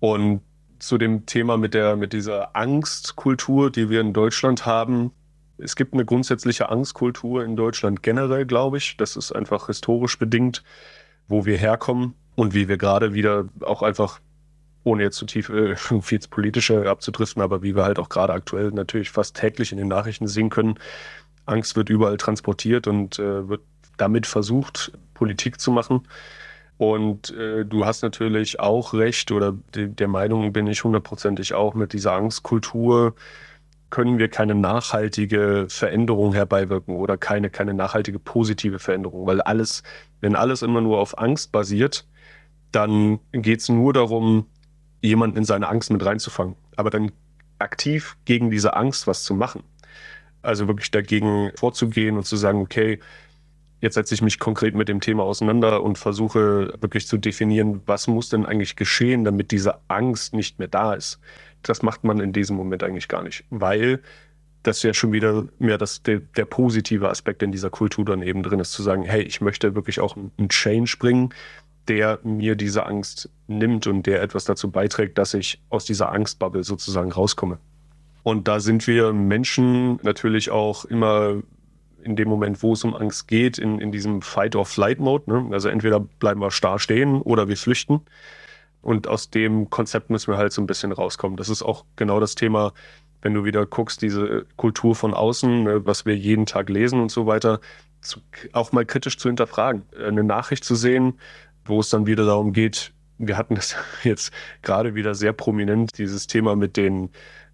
Und 0.00 0.42
zu 0.82 0.98
dem 0.98 1.26
Thema 1.26 1.56
mit, 1.56 1.74
der, 1.74 1.96
mit 1.96 2.12
dieser 2.12 2.56
Angstkultur, 2.56 3.70
die 3.70 3.88
wir 3.88 4.00
in 4.00 4.12
Deutschland 4.12 4.66
haben. 4.66 5.12
Es 5.56 5.76
gibt 5.76 5.94
eine 5.94 6.04
grundsätzliche 6.04 6.70
Angstkultur 6.70 7.44
in 7.44 7.54
Deutschland 7.54 8.02
generell, 8.02 8.46
glaube 8.46 8.78
ich. 8.78 8.96
Das 8.96 9.16
ist 9.16 9.30
einfach 9.30 9.68
historisch 9.68 10.18
bedingt, 10.18 10.64
wo 11.28 11.46
wir 11.46 11.56
herkommen 11.56 12.14
und 12.34 12.52
wie 12.52 12.68
wir 12.68 12.78
gerade 12.78 13.14
wieder 13.14 13.44
auch 13.60 13.82
einfach, 13.82 14.18
ohne 14.82 15.04
jetzt 15.04 15.18
zu 15.18 15.26
tief 15.26 15.50
äh, 15.50 15.76
viel 16.00 16.18
politische 16.28 16.90
abzudriften, 16.90 17.42
aber 17.42 17.62
wie 17.62 17.76
wir 17.76 17.84
halt 17.84 18.00
auch 18.00 18.08
gerade 18.08 18.32
aktuell 18.32 18.72
natürlich 18.72 19.10
fast 19.10 19.36
täglich 19.36 19.70
in 19.70 19.78
den 19.78 19.88
Nachrichten 19.88 20.26
sehen 20.26 20.50
können, 20.50 20.80
Angst 21.46 21.76
wird 21.76 21.90
überall 21.90 22.16
transportiert 22.16 22.88
und 22.88 23.20
äh, 23.20 23.48
wird 23.48 23.62
damit 23.98 24.26
versucht, 24.26 24.90
Politik 25.14 25.60
zu 25.60 25.70
machen. 25.70 26.08
Und 26.82 27.30
äh, 27.30 27.64
du 27.64 27.86
hast 27.86 28.02
natürlich 28.02 28.58
auch 28.58 28.92
recht, 28.92 29.30
oder 29.30 29.52
de 29.72 29.86
der 29.86 30.08
Meinung 30.08 30.52
bin 30.52 30.66
ich 30.66 30.82
hundertprozentig 30.82 31.54
auch, 31.54 31.74
mit 31.74 31.92
dieser 31.92 32.14
Angstkultur 32.14 33.14
können 33.90 34.18
wir 34.18 34.28
keine 34.28 34.56
nachhaltige 34.56 35.66
Veränderung 35.68 36.32
herbeiwirken 36.34 36.96
oder 36.96 37.16
keine, 37.16 37.50
keine 37.50 37.72
nachhaltige 37.72 38.18
positive 38.18 38.80
Veränderung, 38.80 39.28
weil 39.28 39.40
alles, 39.42 39.84
wenn 40.20 40.34
alles 40.34 40.62
immer 40.62 40.80
nur 40.80 40.98
auf 40.98 41.16
Angst 41.18 41.52
basiert, 41.52 42.04
dann 42.72 43.20
geht 43.30 43.60
es 43.60 43.68
nur 43.68 43.92
darum, 43.92 44.46
jemanden 45.02 45.36
in 45.36 45.44
seine 45.44 45.68
Angst 45.68 45.92
mit 45.92 46.04
reinzufangen. 46.04 46.56
Aber 46.74 46.90
dann 46.90 47.12
aktiv 47.60 48.16
gegen 48.24 48.50
diese 48.50 48.74
Angst 48.74 49.06
was 49.06 49.22
zu 49.22 49.34
machen. 49.34 49.62
Also 50.42 50.66
wirklich 50.66 50.90
dagegen 50.90 51.52
vorzugehen 51.54 52.16
und 52.16 52.24
zu 52.24 52.34
sagen, 52.34 52.60
okay, 52.60 52.98
Jetzt 53.82 53.94
setze 53.94 54.14
ich 54.14 54.22
mich 54.22 54.38
konkret 54.38 54.76
mit 54.76 54.88
dem 54.88 55.00
Thema 55.00 55.24
auseinander 55.24 55.82
und 55.82 55.98
versuche 55.98 56.72
wirklich 56.80 57.08
zu 57.08 57.18
definieren, 57.18 57.82
was 57.84 58.06
muss 58.06 58.28
denn 58.28 58.46
eigentlich 58.46 58.76
geschehen, 58.76 59.24
damit 59.24 59.50
diese 59.50 59.80
Angst 59.88 60.34
nicht 60.34 60.60
mehr 60.60 60.68
da 60.68 60.94
ist. 60.94 61.18
Das 61.62 61.82
macht 61.82 62.04
man 62.04 62.20
in 62.20 62.32
diesem 62.32 62.56
Moment 62.56 62.84
eigentlich 62.84 63.08
gar 63.08 63.24
nicht, 63.24 63.44
weil 63.50 64.00
das 64.62 64.84
ja 64.84 64.94
schon 64.94 65.10
wieder 65.10 65.46
mehr 65.58 65.78
das, 65.78 66.00
der, 66.04 66.20
der 66.20 66.44
positive 66.44 67.08
Aspekt 67.08 67.42
in 67.42 67.50
dieser 67.50 67.70
Kultur 67.70 68.04
dann 68.04 68.22
eben 68.22 68.44
drin 68.44 68.60
ist, 68.60 68.70
zu 68.70 68.84
sagen, 68.84 69.02
hey, 69.02 69.22
ich 69.22 69.40
möchte 69.40 69.74
wirklich 69.74 69.98
auch 69.98 70.16
einen 70.16 70.48
Change 70.48 70.96
bringen, 71.00 71.34
der 71.88 72.20
mir 72.22 72.54
diese 72.54 72.86
Angst 72.86 73.30
nimmt 73.48 73.88
und 73.88 74.06
der 74.06 74.22
etwas 74.22 74.44
dazu 74.44 74.70
beiträgt, 74.70 75.18
dass 75.18 75.34
ich 75.34 75.60
aus 75.70 75.84
dieser 75.84 76.12
Angstbubble 76.12 76.62
sozusagen 76.62 77.10
rauskomme. 77.10 77.58
Und 78.22 78.46
da 78.46 78.60
sind 78.60 78.86
wir 78.86 79.12
Menschen 79.12 79.98
natürlich 80.04 80.50
auch 80.52 80.84
immer 80.84 81.42
in 82.02 82.16
dem 82.16 82.28
Moment, 82.28 82.62
wo 82.62 82.72
es 82.72 82.84
um 82.84 82.94
Angst 82.94 83.28
geht, 83.28 83.58
in, 83.58 83.78
in 83.78 83.92
diesem 83.92 84.22
Fight-or-Flight-Mode. 84.22 85.30
Ne? 85.30 85.48
Also 85.52 85.68
entweder 85.68 86.00
bleiben 86.00 86.40
wir 86.40 86.50
starr 86.50 86.78
stehen 86.78 87.22
oder 87.22 87.48
wir 87.48 87.56
flüchten. 87.56 88.00
Und 88.80 89.06
aus 89.06 89.30
dem 89.30 89.70
Konzept 89.70 90.10
müssen 90.10 90.32
wir 90.32 90.38
halt 90.38 90.52
so 90.52 90.60
ein 90.60 90.66
bisschen 90.66 90.92
rauskommen. 90.92 91.36
Das 91.36 91.48
ist 91.48 91.62
auch 91.62 91.84
genau 91.96 92.18
das 92.18 92.34
Thema, 92.34 92.72
wenn 93.22 93.34
du 93.34 93.44
wieder 93.44 93.64
guckst, 93.64 94.02
diese 94.02 94.44
Kultur 94.56 94.94
von 94.96 95.14
außen, 95.14 95.62
ne, 95.62 95.86
was 95.86 96.04
wir 96.04 96.16
jeden 96.16 96.46
Tag 96.46 96.68
lesen 96.68 97.00
und 97.00 97.10
so 97.10 97.26
weiter, 97.26 97.60
zu, 98.00 98.20
auch 98.52 98.72
mal 98.72 98.84
kritisch 98.84 99.16
zu 99.16 99.28
hinterfragen. 99.28 99.82
Eine 99.96 100.24
Nachricht 100.24 100.64
zu 100.64 100.74
sehen, 100.74 101.14
wo 101.64 101.78
es 101.78 101.90
dann 101.90 102.06
wieder 102.06 102.26
darum 102.26 102.52
geht, 102.52 102.92
wir 103.18 103.36
hatten 103.36 103.54
das 103.54 103.76
jetzt 104.02 104.32
gerade 104.62 104.94
wieder 104.94 105.14
sehr 105.14 105.32
prominent, 105.32 105.96
dieses 105.96 106.26
Thema 106.26 106.56
mit 106.56 106.76
den, 106.76 107.10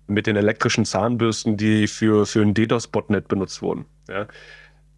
mit 0.08 0.26
den 0.26 0.36
elektrischen 0.36 0.84
Zahnbürsten, 0.84 1.56
die 1.56 1.86
für, 1.86 2.26
für 2.26 2.42
ein 2.42 2.54
DDoS-Botnet 2.54 3.28
benutzt 3.28 3.62
wurden. 3.62 3.84
Ja. 4.08 4.26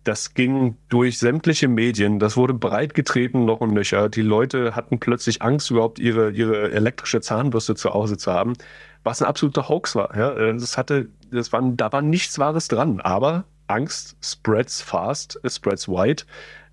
Das 0.05 0.33
ging 0.33 0.77
durch 0.89 1.19
sämtliche 1.19 1.69
Medien, 1.69 2.19
das 2.19 2.37
wurde 2.37 2.55
breit 2.55 2.95
getreten 2.95 3.45
noch 3.45 3.61
und 3.61 3.75
nöcher. 3.75 4.09
Die 4.09 4.23
Leute 4.23 4.75
hatten 4.75 4.99
plötzlich 4.99 5.43
Angst, 5.43 5.71
überhaupt 5.71 5.99
ihre, 5.99 6.31
ihre 6.31 6.73
elektrische 6.73 7.21
Zahnbürste 7.21 7.75
zu 7.75 7.93
Hause 7.93 8.17
zu 8.17 8.33
haben, 8.33 8.55
was 9.05 9.21
ein 9.21 9.29
absoluter 9.29 9.69
Hoax 9.69 9.95
war. 9.97 10.17
Ja. 10.17 10.53
Das 10.53 10.79
hatte, 10.79 11.11
das 11.31 11.53
war, 11.53 11.61
da 11.63 11.93
war 11.93 12.01
nichts 12.01 12.39
Wahres 12.39 12.69
dran, 12.69 13.01
aber 13.01 13.45
Angst 13.67 14.17
spreads 14.23 14.81
fast, 14.81 15.39
spreads 15.45 15.87
wide. 15.87 16.23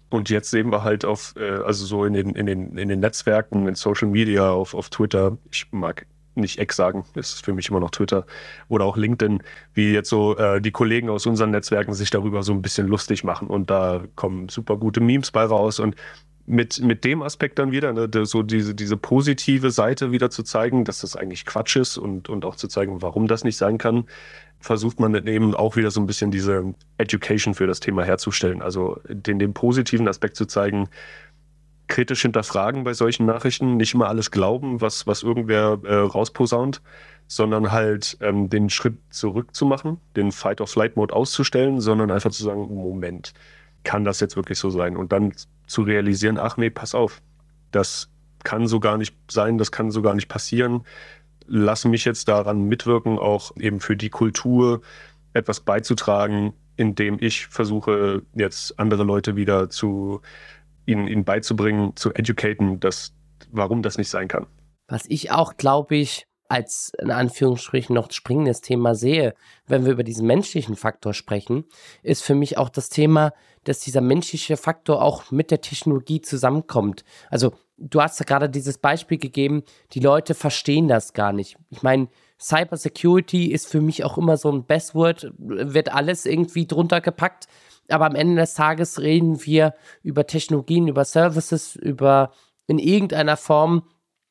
Und 0.09 0.29
jetzt 0.29 0.51
sehen 0.51 0.71
wir 0.71 0.83
halt 0.83 1.03
auf, 1.03 1.33
äh, 1.37 1.63
also 1.65 1.85
so 1.85 2.05
in 2.05 2.13
den, 2.13 2.29
in 2.29 2.45
den, 2.45 2.77
in 2.77 2.87
den 2.87 3.01
Netzwerken, 3.01 3.67
in 3.67 3.75
Social 3.75 4.07
Media, 4.07 4.51
auf, 4.51 4.73
auf 4.73 4.89
Twitter, 4.89 5.37
ich 5.51 5.67
mag 5.71 6.05
nicht 6.37 6.59
Ex 6.59 6.75
sagen, 6.75 7.05
das 7.13 7.33
ist 7.33 7.45
für 7.45 7.53
mich 7.53 7.69
immer 7.69 7.79
noch 7.79 7.91
Twitter 7.91 8.25
oder 8.69 8.85
auch 8.85 8.97
LinkedIn, 8.97 9.43
wie 9.73 9.93
jetzt 9.93 10.09
so 10.09 10.37
äh, 10.37 10.61
die 10.61 10.71
Kollegen 10.71 11.09
aus 11.09 11.25
unseren 11.25 11.51
Netzwerken 11.51 11.93
sich 11.93 12.09
darüber 12.09 12.43
so 12.43 12.53
ein 12.53 12.61
bisschen 12.61 12.87
lustig 12.87 13.23
machen. 13.23 13.47
Und 13.47 13.69
da 13.69 14.03
kommen 14.15 14.49
super 14.49 14.77
gute 14.77 15.01
Memes 15.01 15.31
bei 15.31 15.43
raus. 15.43 15.79
Und 15.79 15.95
mit, 16.47 16.81
mit 16.81 17.03
dem 17.03 17.21
Aspekt 17.21 17.59
dann 17.59 17.71
wieder, 17.71 17.91
ne, 17.91 18.09
so 18.25 18.41
diese, 18.41 18.73
diese 18.73 18.95
positive 18.95 19.69
Seite 19.69 20.11
wieder 20.13 20.29
zu 20.29 20.43
zeigen, 20.43 20.85
dass 20.85 21.01
das 21.01 21.17
eigentlich 21.17 21.45
Quatsch 21.45 21.75
ist 21.75 21.97
und, 21.97 22.29
und 22.29 22.45
auch 22.45 22.55
zu 22.55 22.69
zeigen, 22.69 23.01
warum 23.01 23.27
das 23.27 23.43
nicht 23.43 23.57
sein 23.57 23.77
kann, 23.77 24.05
versucht 24.59 24.99
man 24.99 25.13
dann 25.13 25.27
eben 25.27 25.53
auch 25.53 25.75
wieder 25.75 25.91
so 25.91 25.99
ein 25.99 26.07
bisschen 26.07 26.31
diese 26.31 26.73
Education 26.97 27.53
für 27.53 27.67
das 27.67 27.81
Thema 27.81 28.03
herzustellen. 28.03 28.61
Also 28.61 28.99
den, 29.07 29.39
den 29.39 29.53
positiven 29.53 30.07
Aspekt 30.07 30.37
zu 30.37 30.45
zeigen, 30.45 30.87
kritisch 31.87 32.21
hinterfragen 32.21 32.83
bei 32.83 32.93
solchen 32.93 33.25
Nachrichten, 33.25 33.77
nicht 33.77 33.93
immer 33.93 34.07
alles 34.07 34.31
glauben, 34.31 34.81
was, 34.81 35.07
was 35.07 35.23
irgendwer 35.23 35.79
äh, 35.83 35.95
rausposaunt, 35.95 36.81
sondern 37.27 37.71
halt 37.71 38.17
ähm, 38.21 38.49
den 38.49 38.69
Schritt 38.69 38.97
zurück 39.09 39.55
zu 39.55 39.65
machen, 39.65 39.99
den 40.15 40.31
Fight-or-Flight-Mode 40.31 41.13
auszustellen, 41.13 41.81
sondern 41.81 42.11
einfach 42.11 42.31
zu 42.31 42.43
sagen, 42.43 42.73
Moment, 42.73 43.33
kann 43.83 44.03
das 44.03 44.19
jetzt 44.19 44.35
wirklich 44.35 44.59
so 44.59 44.69
sein? 44.69 44.97
Und 44.97 45.11
dann 45.11 45.33
zu 45.65 45.81
realisieren, 45.81 46.37
ach 46.37 46.57
nee, 46.57 46.69
pass 46.69 46.95
auf, 46.95 47.21
das 47.71 48.09
kann 48.43 48.67
so 48.67 48.79
gar 48.79 48.97
nicht 48.97 49.15
sein, 49.29 49.57
das 49.57 49.71
kann 49.71 49.91
so 49.91 50.01
gar 50.01 50.13
nicht 50.13 50.27
passieren. 50.27 50.83
Lass 51.47 51.85
mich 51.85 52.05
jetzt 52.05 52.27
daran 52.27 52.63
mitwirken, 52.63 53.17
auch 53.19 53.55
eben 53.57 53.79
für 53.79 53.95
die 53.95 54.09
Kultur 54.09 54.81
etwas 55.33 55.59
beizutragen, 55.61 56.53
indem 56.75 57.17
ich 57.19 57.47
versuche, 57.47 58.21
jetzt 58.35 58.79
andere 58.79 59.03
Leute 59.03 59.35
wieder 59.35 59.69
zu 59.69 60.21
ihnen, 60.87 61.07
ihnen 61.07 61.23
beizubringen, 61.23 61.95
zu 61.95 62.13
educaten, 62.13 62.79
dass, 62.79 63.13
warum 63.51 63.83
das 63.83 63.97
nicht 63.97 64.09
sein 64.09 64.27
kann. 64.27 64.47
Was 64.87 65.05
ich 65.07 65.31
auch, 65.31 65.57
glaube 65.57 65.95
ich, 65.95 66.27
als 66.49 66.93
in 67.01 67.11
Anführungsstrichen 67.11 67.93
noch 67.93 68.09
springendes 68.11 68.61
Thema 68.61 68.95
sehe, 68.95 69.33
wenn 69.67 69.85
wir 69.85 69.91
über 69.91 70.03
diesen 70.03 70.25
menschlichen 70.25 70.75
Faktor 70.75 71.13
sprechen, 71.13 71.65
ist 72.03 72.23
für 72.23 72.35
mich 72.35 72.57
auch 72.57 72.69
das 72.69 72.89
Thema, 72.89 73.33
dass 73.65 73.79
dieser 73.79 74.01
menschliche 74.01 74.55
Faktor 74.55 75.01
auch 75.01 75.29
mit 75.29 75.51
der 75.51 75.61
Technologie 75.61 76.21
zusammenkommt. 76.21 77.03
Also 77.29 77.53
du 77.77 78.01
hast 78.01 78.19
ja 78.19 78.25
gerade 78.25 78.49
dieses 78.49 78.77
Beispiel 78.77 79.17
gegeben, 79.17 79.63
die 79.91 79.99
Leute 79.99 80.33
verstehen 80.33 80.87
das 80.87 81.13
gar 81.13 81.33
nicht. 81.33 81.57
Ich 81.69 81.83
meine, 81.83 82.07
Cybersecurity 82.39 83.51
ist 83.51 83.67
für 83.67 83.81
mich 83.81 84.03
auch 84.03 84.17
immer 84.17 84.37
so 84.37 84.51
ein 84.51 84.65
Bestword, 84.65 85.31
wird 85.37 85.91
alles 85.93 86.25
irgendwie 86.25 86.67
drunter 86.67 87.01
gepackt. 87.01 87.47
Aber 87.89 88.05
am 88.05 88.15
Ende 88.15 88.41
des 88.41 88.53
Tages 88.53 88.99
reden 88.99 89.45
wir 89.45 89.73
über 90.03 90.27
Technologien, 90.27 90.87
über 90.87 91.05
Services, 91.05 91.75
über 91.75 92.31
in 92.67 92.79
irgendeiner 92.79 93.37
Form 93.37 93.83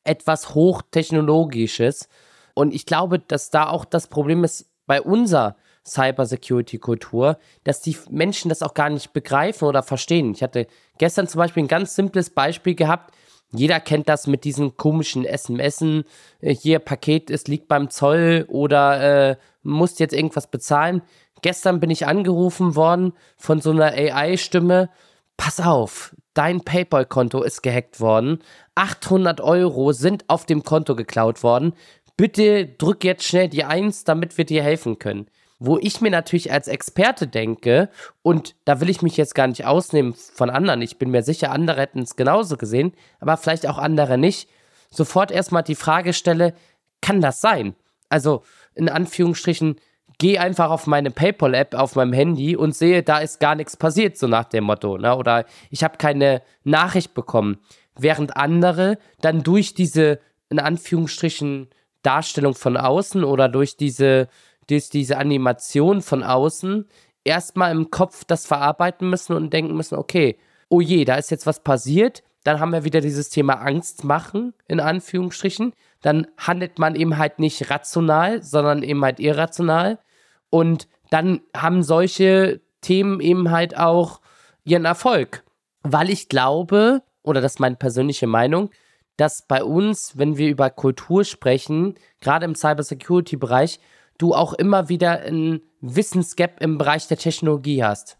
etwas 0.03 0.53
Hochtechnologisches. 0.53 2.07
Und 2.53 2.73
ich 2.73 2.85
glaube, 2.85 3.19
dass 3.19 3.49
da 3.49 3.69
auch 3.69 3.85
das 3.85 4.07
Problem 4.07 4.43
ist 4.43 4.69
bei 4.85 5.01
unserer 5.01 5.55
Cybersecurity-Kultur, 5.85 7.37
dass 7.63 7.81
die 7.81 7.97
Menschen 8.09 8.49
das 8.49 8.61
auch 8.61 8.73
gar 8.73 8.89
nicht 8.89 9.13
begreifen 9.13 9.65
oder 9.65 9.83
verstehen. 9.83 10.31
Ich 10.31 10.43
hatte 10.43 10.67
gestern 10.97 11.27
zum 11.27 11.39
Beispiel 11.39 11.63
ein 11.63 11.67
ganz 11.67 11.95
simples 11.95 12.29
Beispiel 12.29 12.75
gehabt. 12.75 13.13
Jeder 13.51 13.79
kennt 13.79 14.09
das 14.09 14.27
mit 14.27 14.43
diesen 14.43 14.75
komischen 14.75 15.25
SMSen. 15.25 16.03
Äh, 16.41 16.53
hier 16.53 16.79
Paket 16.79 17.29
ist 17.29 17.47
liegt 17.47 17.67
beim 17.67 17.89
Zoll 17.89 18.45
oder 18.49 19.29
äh, 19.29 19.35
musst 19.63 19.99
jetzt 19.99 20.13
irgendwas 20.13 20.47
bezahlen. 20.47 21.01
Gestern 21.41 21.79
bin 21.79 21.89
ich 21.89 22.07
angerufen 22.07 22.75
worden 22.75 23.13
von 23.37 23.61
so 23.61 23.71
einer 23.71 23.91
AI-Stimme. 23.91 24.89
Pass 25.37 25.59
auf, 25.59 26.15
dein 26.33 26.61
PayPal-Konto 26.61 27.43
ist 27.43 27.61
gehackt 27.61 27.99
worden. 27.99 28.39
800 28.75 29.41
Euro 29.41 29.91
sind 29.91 30.25
auf 30.27 30.45
dem 30.45 30.63
Konto 30.63 30.95
geklaut 30.95 31.43
worden. 31.43 31.73
Bitte 32.15 32.65
drück 32.65 33.03
jetzt 33.03 33.23
schnell 33.23 33.47
die 33.47 33.63
Eins, 33.63 34.03
damit 34.03 34.37
wir 34.37 34.45
dir 34.45 34.63
helfen 34.63 34.97
können. 34.97 35.27
Wo 35.59 35.77
ich 35.79 36.01
mir 36.01 36.11
natürlich 36.11 36.51
als 36.51 36.67
Experte 36.67 37.27
denke, 37.27 37.89
und 38.21 38.55
da 38.65 38.79
will 38.79 38.89
ich 38.89 39.01
mich 39.01 39.17
jetzt 39.17 39.33
gar 39.33 39.47
nicht 39.47 39.65
ausnehmen 39.65 40.13
von 40.13 40.49
anderen, 40.51 40.81
ich 40.83 40.97
bin 40.97 41.09
mir 41.09 41.23
sicher, 41.23 41.51
andere 41.51 41.81
hätten 41.81 42.01
es 42.01 42.15
genauso 42.15 42.57
gesehen, 42.57 42.93
aber 43.19 43.37
vielleicht 43.37 43.67
auch 43.67 43.79
andere 43.79 44.17
nicht, 44.17 44.49
sofort 44.91 45.31
erstmal 45.31 45.63
die 45.63 45.75
Frage 45.75 46.13
stelle, 46.13 46.53
kann 47.01 47.21
das 47.21 47.41
sein? 47.41 47.75
Also 48.09 48.43
in 48.75 48.89
Anführungsstrichen, 48.89 49.77
gehe 50.17 50.39
einfach 50.41 50.71
auf 50.71 50.87
meine 50.87 51.11
PayPal-App 51.11 51.75
auf 51.75 51.95
meinem 51.95 52.13
Handy 52.13 52.55
und 52.55 52.75
sehe, 52.75 53.03
da 53.03 53.19
ist 53.19 53.39
gar 53.39 53.55
nichts 53.55 53.77
passiert, 53.77 54.17
so 54.17 54.27
nach 54.27 54.45
dem 54.45 54.63
Motto. 54.63 54.97
Ne? 54.97 55.15
Oder 55.15 55.45
ich 55.69 55.83
habe 55.83 55.97
keine 55.97 56.41
Nachricht 56.63 57.13
bekommen. 57.13 57.57
Während 57.95 58.35
andere 58.35 58.97
dann 59.21 59.43
durch 59.43 59.73
diese, 59.73 60.19
in 60.49 60.59
Anführungsstrichen, 60.59 61.69
Darstellung 62.01 62.53
von 62.53 62.77
außen 62.77 63.23
oder 63.23 63.49
durch 63.49 63.75
diese, 63.75 64.29
durch 64.67 64.89
diese 64.89 65.17
Animation 65.17 66.01
von 66.01 66.23
außen 66.23 66.87
erstmal 67.23 67.71
im 67.71 67.91
Kopf 67.91 68.23
das 68.23 68.45
verarbeiten 68.45 69.09
müssen 69.09 69.35
und 69.35 69.51
denken 69.51 69.75
müssen, 69.75 69.95
okay, 69.95 70.37
oh 70.69 70.81
je, 70.81 71.05
da 71.05 71.15
ist 71.15 71.31
jetzt 71.31 71.45
was 71.45 71.61
passiert. 71.61 72.23
dann 72.43 72.61
haben 72.61 72.71
wir 72.71 72.85
wieder 72.85 73.01
dieses 73.01 73.29
Thema 73.29 73.55
Angst 73.55 74.05
machen, 74.05 74.53
in 74.69 74.79
Anführungsstrichen. 74.79 75.73
Dann 76.01 76.27
handelt 76.37 76.79
man 76.79 76.95
eben 76.95 77.17
halt 77.17 77.39
nicht 77.39 77.69
rational, 77.69 78.41
sondern 78.41 78.83
eben 78.83 79.03
halt 79.03 79.19
irrational. 79.19 79.99
Und 80.49 80.87
dann 81.09 81.41
haben 81.55 81.83
solche 81.83 82.61
Themen 82.81 83.19
eben 83.19 83.51
halt 83.51 83.77
auch 83.77 84.21
ihren 84.63 84.85
Erfolg. 84.85 85.43
Weil 85.83 86.09
ich 86.09 86.29
glaube, 86.29 87.01
oder 87.23 87.41
das 87.41 87.53
ist 87.53 87.59
meine 87.59 87.75
persönliche 87.75 88.27
Meinung, 88.27 88.69
dass 89.17 89.41
bei 89.41 89.63
uns, 89.63 90.17
wenn 90.17 90.37
wir 90.37 90.49
über 90.49 90.69
Kultur 90.69 91.23
sprechen, 91.23 91.95
gerade 92.21 92.45
im 92.45 92.55
Cybersecurity-Bereich, 92.55 93.79
du 94.17 94.33
auch 94.33 94.53
immer 94.53 94.89
wieder 94.89 95.21
ein 95.21 95.61
Wissensgap 95.81 96.61
im 96.61 96.77
Bereich 96.77 97.07
der 97.07 97.17
Technologie 97.17 97.83
hast. 97.83 98.17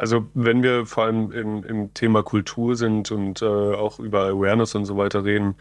Also 0.00 0.26
wenn 0.32 0.62
wir 0.62 0.86
vor 0.86 1.04
allem 1.04 1.30
im, 1.30 1.62
im 1.62 1.92
Thema 1.92 2.22
Kultur 2.22 2.74
sind 2.74 3.10
und 3.10 3.42
äh, 3.42 3.44
auch 3.44 3.98
über 3.98 4.28
Awareness 4.28 4.74
und 4.74 4.86
so 4.86 4.96
weiter 4.96 5.26
reden, 5.26 5.56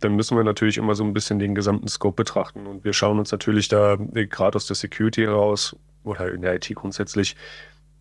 dann 0.00 0.16
müssen 0.16 0.36
wir 0.36 0.42
natürlich 0.42 0.78
immer 0.78 0.96
so 0.96 1.04
ein 1.04 1.12
bisschen 1.12 1.38
den 1.38 1.54
gesamten 1.54 1.86
Scope 1.86 2.16
betrachten. 2.16 2.66
Und 2.66 2.82
wir 2.82 2.92
schauen 2.92 3.20
uns 3.20 3.30
natürlich 3.30 3.68
da 3.68 3.96
äh, 4.14 4.26
gerade 4.26 4.56
aus 4.56 4.66
der 4.66 4.74
Security 4.74 5.22
heraus 5.22 5.76
oder 6.02 6.32
in 6.32 6.42
der 6.42 6.56
IT 6.56 6.74
grundsätzlich 6.74 7.36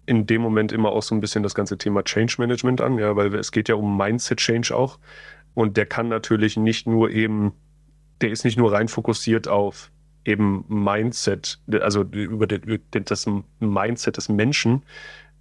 in 0.07 0.25
dem 0.25 0.41
Moment 0.41 0.71
immer 0.71 0.91
auch 0.91 1.03
so 1.03 1.13
ein 1.13 1.21
bisschen 1.21 1.43
das 1.43 1.53
ganze 1.53 1.77
Thema 1.77 2.03
Change 2.03 2.37
Management 2.39 2.81
an, 2.81 2.97
ja, 2.97 3.15
weil 3.15 3.31
es 3.35 3.51
geht 3.51 3.69
ja 3.69 3.75
um 3.75 3.95
Mindset 3.95 4.39
Change 4.39 4.75
auch. 4.75 4.97
Und 5.53 5.77
der 5.77 5.85
kann 5.85 6.07
natürlich 6.07 6.57
nicht 6.57 6.87
nur 6.87 7.11
eben, 7.11 7.53
der 8.19 8.31
ist 8.31 8.45
nicht 8.45 8.57
nur 8.57 8.73
rein 8.73 8.87
fokussiert 8.87 9.47
auf 9.47 9.91
eben 10.25 10.65
Mindset, 10.67 11.59
also 11.81 12.01
über 12.01 12.47
das 12.47 13.27
Mindset 13.59 14.17
des 14.17 14.29
Menschen, 14.29 14.81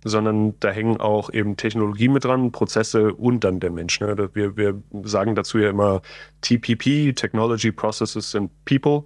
sondern 0.04 0.58
da 0.60 0.70
hängen 0.70 0.98
auch 0.98 1.32
eben 1.32 1.56
Technologie 1.56 2.08
mit 2.08 2.24
dran, 2.24 2.52
Prozesse 2.52 3.14
und 3.14 3.44
dann 3.44 3.60
der 3.60 3.70
Mensch. 3.70 4.00
Ne? 4.00 4.30
Wir, 4.34 4.56
wir 4.56 4.82
sagen 5.04 5.34
dazu 5.34 5.58
ja 5.58 5.70
immer 5.70 6.02
TPP, 6.40 7.14
Technology, 7.14 7.72
Processes 7.72 8.34
and 8.34 8.50
People. 8.64 9.04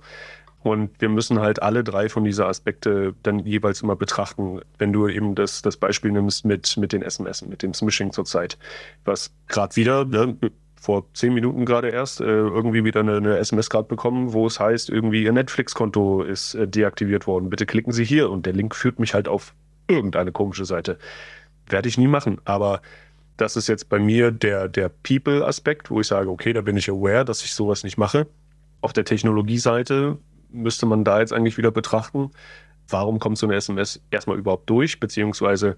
Und 0.63 1.01
wir 1.01 1.09
müssen 1.09 1.39
halt 1.39 1.63
alle 1.63 1.85
drei 1.85 2.09
von 2.09 2.25
dieser 2.25 2.49
Aspekte 2.49 3.15
dann 3.23 3.41
jeweils 3.41 3.83
immer 3.83 3.95
betrachten. 3.95 4.61
Wenn 4.79 4.93
du 4.93 5.07
eben 5.07 5.37
das, 5.37 5.63
das 5.63 5.77
Beispiel 5.77 6.11
nimmst 6.11 6.45
mit, 6.45 6.77
mit 6.77 6.93
den 6.93 7.03
SMS, 7.03 7.47
mit 7.47 7.63
dem 7.63 7.73
Smishing 7.73 8.11
zurzeit, 8.11 8.59
was 9.05 9.31
gerade 9.47 9.77
wieder, 9.77 10.05
ne, 10.05 10.37
vor 10.81 11.05
zehn 11.15 11.35
Minuten 11.35 11.67
gerade 11.67 11.91
erst, 11.91 12.21
äh, 12.21 12.25
irgendwie 12.25 12.85
wieder 12.85 13.01
eine, 13.01 13.17
eine 13.17 13.39
SMS 13.39 13.71
gerade 13.71 13.89
bekommen, 13.89 14.33
wo 14.33 14.47
es 14.47 14.59
heißt, 14.59 14.91
irgendwie 14.91 15.23
Ihr 15.23 15.33
Netflix-Konto 15.33 16.23
ist 16.23 16.55
äh, 16.55 16.67
deaktiviert 16.67 17.27
worden. 17.27 17.51
Bitte 17.51 17.67
klicken 17.67 17.93
Sie 17.93 18.05
hier. 18.05 18.31
Und 18.31 18.47
der 18.47 18.53
Link 18.53 18.75
führt 18.75 18.99
mich 18.99 19.15
halt 19.15 19.29
auf 19.29 19.55
irgendeine 19.89 20.33
komische 20.33 20.65
Seite. 20.65 20.99
Werde 21.69 21.89
ich 21.89 21.99
nie 21.99 22.07
machen, 22.07 22.41
aber 22.45 22.81
das 23.37 23.57
ist 23.57 23.69
jetzt 23.69 23.89
bei 23.89 23.99
mir 23.99 24.31
der, 24.31 24.69
der 24.69 24.89
People-Aspekt, 24.89 25.91
wo 25.91 26.01
ich 26.01 26.07
sage, 26.07 26.31
okay, 26.31 26.53
da 26.53 26.63
bin 26.63 26.77
ich 26.77 26.89
aware, 26.89 27.25
dass 27.25 27.45
ich 27.45 27.53
sowas 27.53 27.85
nicht 27.85 27.99
mache. 27.99 28.27
Auf 28.81 28.93
der 28.93 29.05
Technologieseite 29.05 30.19
müsste 30.51 30.87
man 30.87 31.05
da 31.05 31.21
jetzt 31.21 31.33
eigentlich 31.33 31.59
wieder 31.59 31.71
betrachten, 31.71 32.31
warum 32.89 33.19
kommt 33.19 33.39
so 33.39 33.47
eine 33.47 33.57
SMS 33.57 34.01
erstmal 34.11 34.39
überhaupt 34.39 34.71
durch, 34.71 35.01
beziehungsweise 35.01 35.77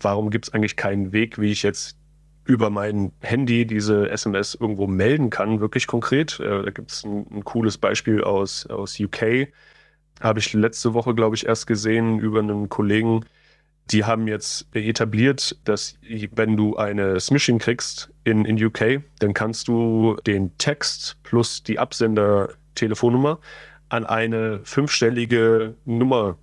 warum 0.00 0.30
gibt 0.30 0.46
es 0.46 0.54
eigentlich 0.54 0.76
keinen 0.76 1.12
Weg, 1.12 1.40
wie 1.40 1.52
ich 1.52 1.62
jetzt 1.62 1.96
über 2.44 2.68
mein 2.68 3.12
Handy 3.20 3.66
diese 3.66 4.10
SMS 4.10 4.54
irgendwo 4.54 4.86
melden 4.86 5.30
kann, 5.30 5.60
wirklich 5.60 5.86
konkret. 5.86 6.40
Äh, 6.40 6.64
da 6.64 6.70
gibt 6.70 6.90
es 6.90 7.04
ein, 7.04 7.26
ein, 7.30 7.44
cooles 7.44 7.78
Beispiel 7.78 8.22
aus, 8.22 8.66
aus 8.66 9.00
UK, 9.00 9.48
habe 10.20 10.38
ich 10.38 10.52
letzte 10.52 10.94
Woche, 10.94 11.14
glaube 11.14 11.36
ich, 11.36 11.46
erst 11.46 11.66
gesehen 11.66 12.18
über 12.18 12.40
einen 12.40 12.68
Kollegen. 12.68 13.24
Die 13.90 14.04
haben 14.04 14.26
jetzt 14.28 14.66
etabliert, 14.74 15.58
dass 15.64 15.98
wenn 16.32 16.56
du 16.56 16.76
eine 16.76 17.20
Smishing 17.20 17.58
kriegst 17.58 18.10
in, 18.24 18.44
in 18.44 18.62
UK, 18.62 19.02
dann 19.18 19.34
kannst 19.34 19.68
du 19.68 20.16
den 20.26 20.56
Text 20.56 21.16
plus 21.22 21.62
die 21.62 21.78
Absender-Telefonnummer 21.78 23.40
an 23.90 24.06
eine 24.06 24.60
fünfstellige 24.64 25.74
Nummer 25.84 26.38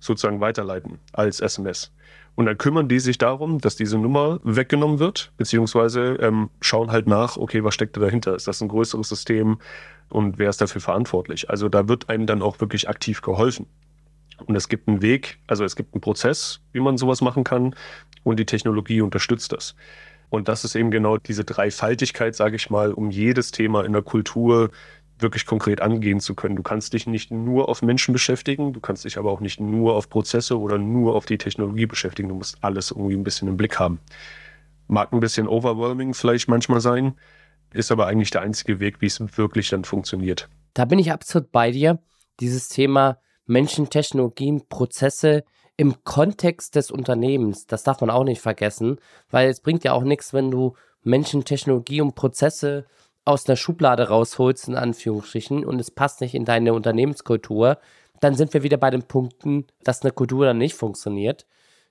sozusagen 0.00 0.40
weiterleiten 0.40 0.98
als 1.12 1.40
SMS. 1.40 1.92
Und 2.36 2.46
dann 2.46 2.58
kümmern 2.58 2.88
die 2.88 3.00
sich 3.00 3.18
darum, 3.18 3.60
dass 3.60 3.76
diese 3.76 3.98
Nummer 3.98 4.40
weggenommen 4.44 4.98
wird, 4.98 5.32
beziehungsweise 5.38 6.16
ähm, 6.20 6.50
schauen 6.60 6.92
halt 6.92 7.06
nach, 7.06 7.38
okay, 7.38 7.64
was 7.64 7.74
steckt 7.74 7.96
da 7.96 8.02
dahinter? 8.02 8.36
Ist 8.36 8.46
das 8.46 8.60
ein 8.60 8.68
größeres 8.68 9.08
System? 9.08 9.58
Und 10.08 10.38
wer 10.38 10.50
ist 10.50 10.60
dafür 10.60 10.80
verantwortlich. 10.80 11.50
Also 11.50 11.68
da 11.68 11.88
wird 11.88 12.08
einem 12.08 12.26
dann 12.26 12.42
auch 12.42 12.60
wirklich 12.60 12.88
aktiv 12.88 13.22
geholfen. 13.22 13.66
Und 14.44 14.54
es 14.54 14.68
gibt 14.68 14.88
einen 14.88 15.02
Weg, 15.02 15.38
also 15.46 15.64
es 15.64 15.76
gibt 15.76 15.94
einen 15.94 16.00
Prozess, 16.00 16.60
wie 16.72 16.80
man 16.80 16.98
sowas 16.98 17.20
machen 17.20 17.44
kann 17.44 17.74
und 18.22 18.38
die 18.38 18.46
Technologie 18.46 19.00
unterstützt 19.00 19.52
das. 19.52 19.74
Und 20.28 20.48
das 20.48 20.64
ist 20.64 20.74
eben 20.74 20.90
genau 20.90 21.16
diese 21.16 21.44
Dreifaltigkeit, 21.44 22.34
sage 22.34 22.56
ich 22.56 22.68
mal, 22.68 22.92
um 22.92 23.10
jedes 23.10 23.50
Thema 23.50 23.84
in 23.84 23.92
der 23.92 24.02
Kultur 24.02 24.70
wirklich 25.18 25.46
konkret 25.46 25.80
angehen 25.80 26.20
zu 26.20 26.34
können. 26.34 26.56
Du 26.56 26.62
kannst 26.62 26.92
dich 26.92 27.06
nicht 27.06 27.30
nur 27.30 27.68
auf 27.68 27.80
Menschen 27.80 28.12
beschäftigen, 28.12 28.72
du 28.72 28.80
kannst 28.80 29.04
dich 29.04 29.16
aber 29.16 29.30
auch 29.30 29.40
nicht 29.40 29.60
nur 29.60 29.94
auf 29.94 30.10
Prozesse 30.10 30.58
oder 30.58 30.76
nur 30.78 31.14
auf 31.14 31.24
die 31.24 31.38
Technologie 31.38 31.86
beschäftigen. 31.86 32.28
Du 32.28 32.34
musst 32.34 32.58
alles 32.60 32.90
irgendwie 32.90 33.14
ein 33.14 33.24
bisschen 33.24 33.48
im 33.48 33.56
Blick 33.56 33.78
haben. 33.78 33.98
Mag 34.88 35.12
ein 35.12 35.20
bisschen 35.20 35.48
overwhelming 35.48 36.12
vielleicht 36.12 36.48
manchmal 36.48 36.80
sein, 36.80 37.14
ist 37.76 37.92
aber 37.92 38.06
eigentlich 38.06 38.30
der 38.30 38.42
einzige 38.42 38.80
Weg, 38.80 39.00
wie 39.00 39.06
es 39.06 39.20
wirklich 39.36 39.68
dann 39.68 39.84
funktioniert. 39.84 40.48
Da 40.74 40.84
bin 40.84 40.98
ich 40.98 41.12
absolut 41.12 41.52
bei 41.52 41.70
dir. 41.70 41.98
Dieses 42.40 42.68
Thema 42.68 43.18
Menschen, 43.46 43.88
Technologien, 43.88 44.68
Prozesse 44.68 45.44
im 45.76 46.04
Kontext 46.04 46.74
des 46.74 46.90
Unternehmens, 46.90 47.66
das 47.66 47.82
darf 47.82 48.00
man 48.00 48.10
auch 48.10 48.24
nicht 48.24 48.40
vergessen, 48.40 48.98
weil 49.30 49.48
es 49.48 49.60
bringt 49.60 49.84
ja 49.84 49.92
auch 49.92 50.02
nichts, 50.02 50.32
wenn 50.32 50.50
du 50.50 50.74
Menschen, 51.02 51.44
Technologie 51.44 52.00
und 52.00 52.14
Prozesse 52.14 52.86
aus 53.24 53.48
einer 53.48 53.56
Schublade 53.56 54.08
rausholst, 54.08 54.68
in 54.68 54.76
Anführungsstrichen, 54.76 55.64
und 55.64 55.80
es 55.80 55.90
passt 55.90 56.20
nicht 56.20 56.34
in 56.34 56.44
deine 56.44 56.72
Unternehmenskultur, 56.72 57.78
dann 58.20 58.34
sind 58.34 58.54
wir 58.54 58.62
wieder 58.62 58.76
bei 58.76 58.90
den 58.90 59.02
Punkten, 59.02 59.66
dass 59.84 60.02
eine 60.02 60.12
Kultur 60.12 60.46
dann 60.46 60.58
nicht 60.58 60.74
funktioniert. 60.74 61.46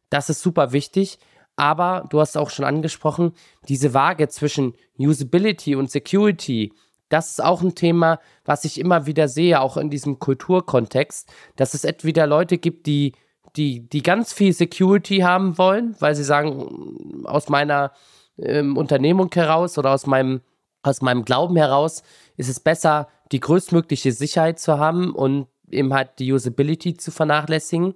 Das 0.09 0.29
ist 0.29 0.41
super 0.41 0.71
wichtig. 0.71 1.19
Aber 1.55 2.05
du 2.09 2.19
hast 2.19 2.37
auch 2.37 2.49
schon 2.49 2.65
angesprochen, 2.65 3.33
diese 3.67 3.93
Waage 3.93 4.27
zwischen 4.27 4.73
Usability 4.97 5.75
und 5.75 5.89
Security, 5.89 6.73
das 7.09 7.31
ist 7.31 7.43
auch 7.43 7.61
ein 7.61 7.75
Thema, 7.75 8.19
was 8.43 8.65
ich 8.65 8.79
immer 8.79 9.05
wieder 9.05 9.27
sehe, 9.27 9.61
auch 9.61 9.77
in 9.77 9.89
diesem 9.89 10.19
Kulturkontext, 10.19 11.31
dass 11.55 11.73
es 11.73 11.83
entweder 11.83 12.27
Leute 12.27 12.57
gibt, 12.57 12.87
die, 12.87 13.13
die, 13.55 13.87
die 13.87 14.03
ganz 14.03 14.33
viel 14.33 14.53
Security 14.53 15.19
haben 15.19 15.57
wollen, 15.57 15.95
weil 15.99 16.15
sie 16.15 16.23
sagen, 16.23 17.23
aus 17.25 17.47
meiner 17.49 17.91
ähm, 18.37 18.75
Unternehmung 18.75 19.29
heraus 19.33 19.77
oder 19.77 19.91
aus 19.91 20.07
meinem, 20.07 20.41
aus 20.81 21.01
meinem 21.01 21.23
Glauben 21.23 21.55
heraus 21.55 22.03
ist 22.37 22.49
es 22.49 22.59
besser, 22.59 23.07
die 23.31 23.39
größtmögliche 23.39 24.11
Sicherheit 24.11 24.59
zu 24.59 24.77
haben 24.77 25.13
und 25.13 25.47
eben 25.69 25.93
halt 25.93 26.19
die 26.19 26.31
Usability 26.31 26.95
zu 26.95 27.11
vernachlässigen 27.11 27.95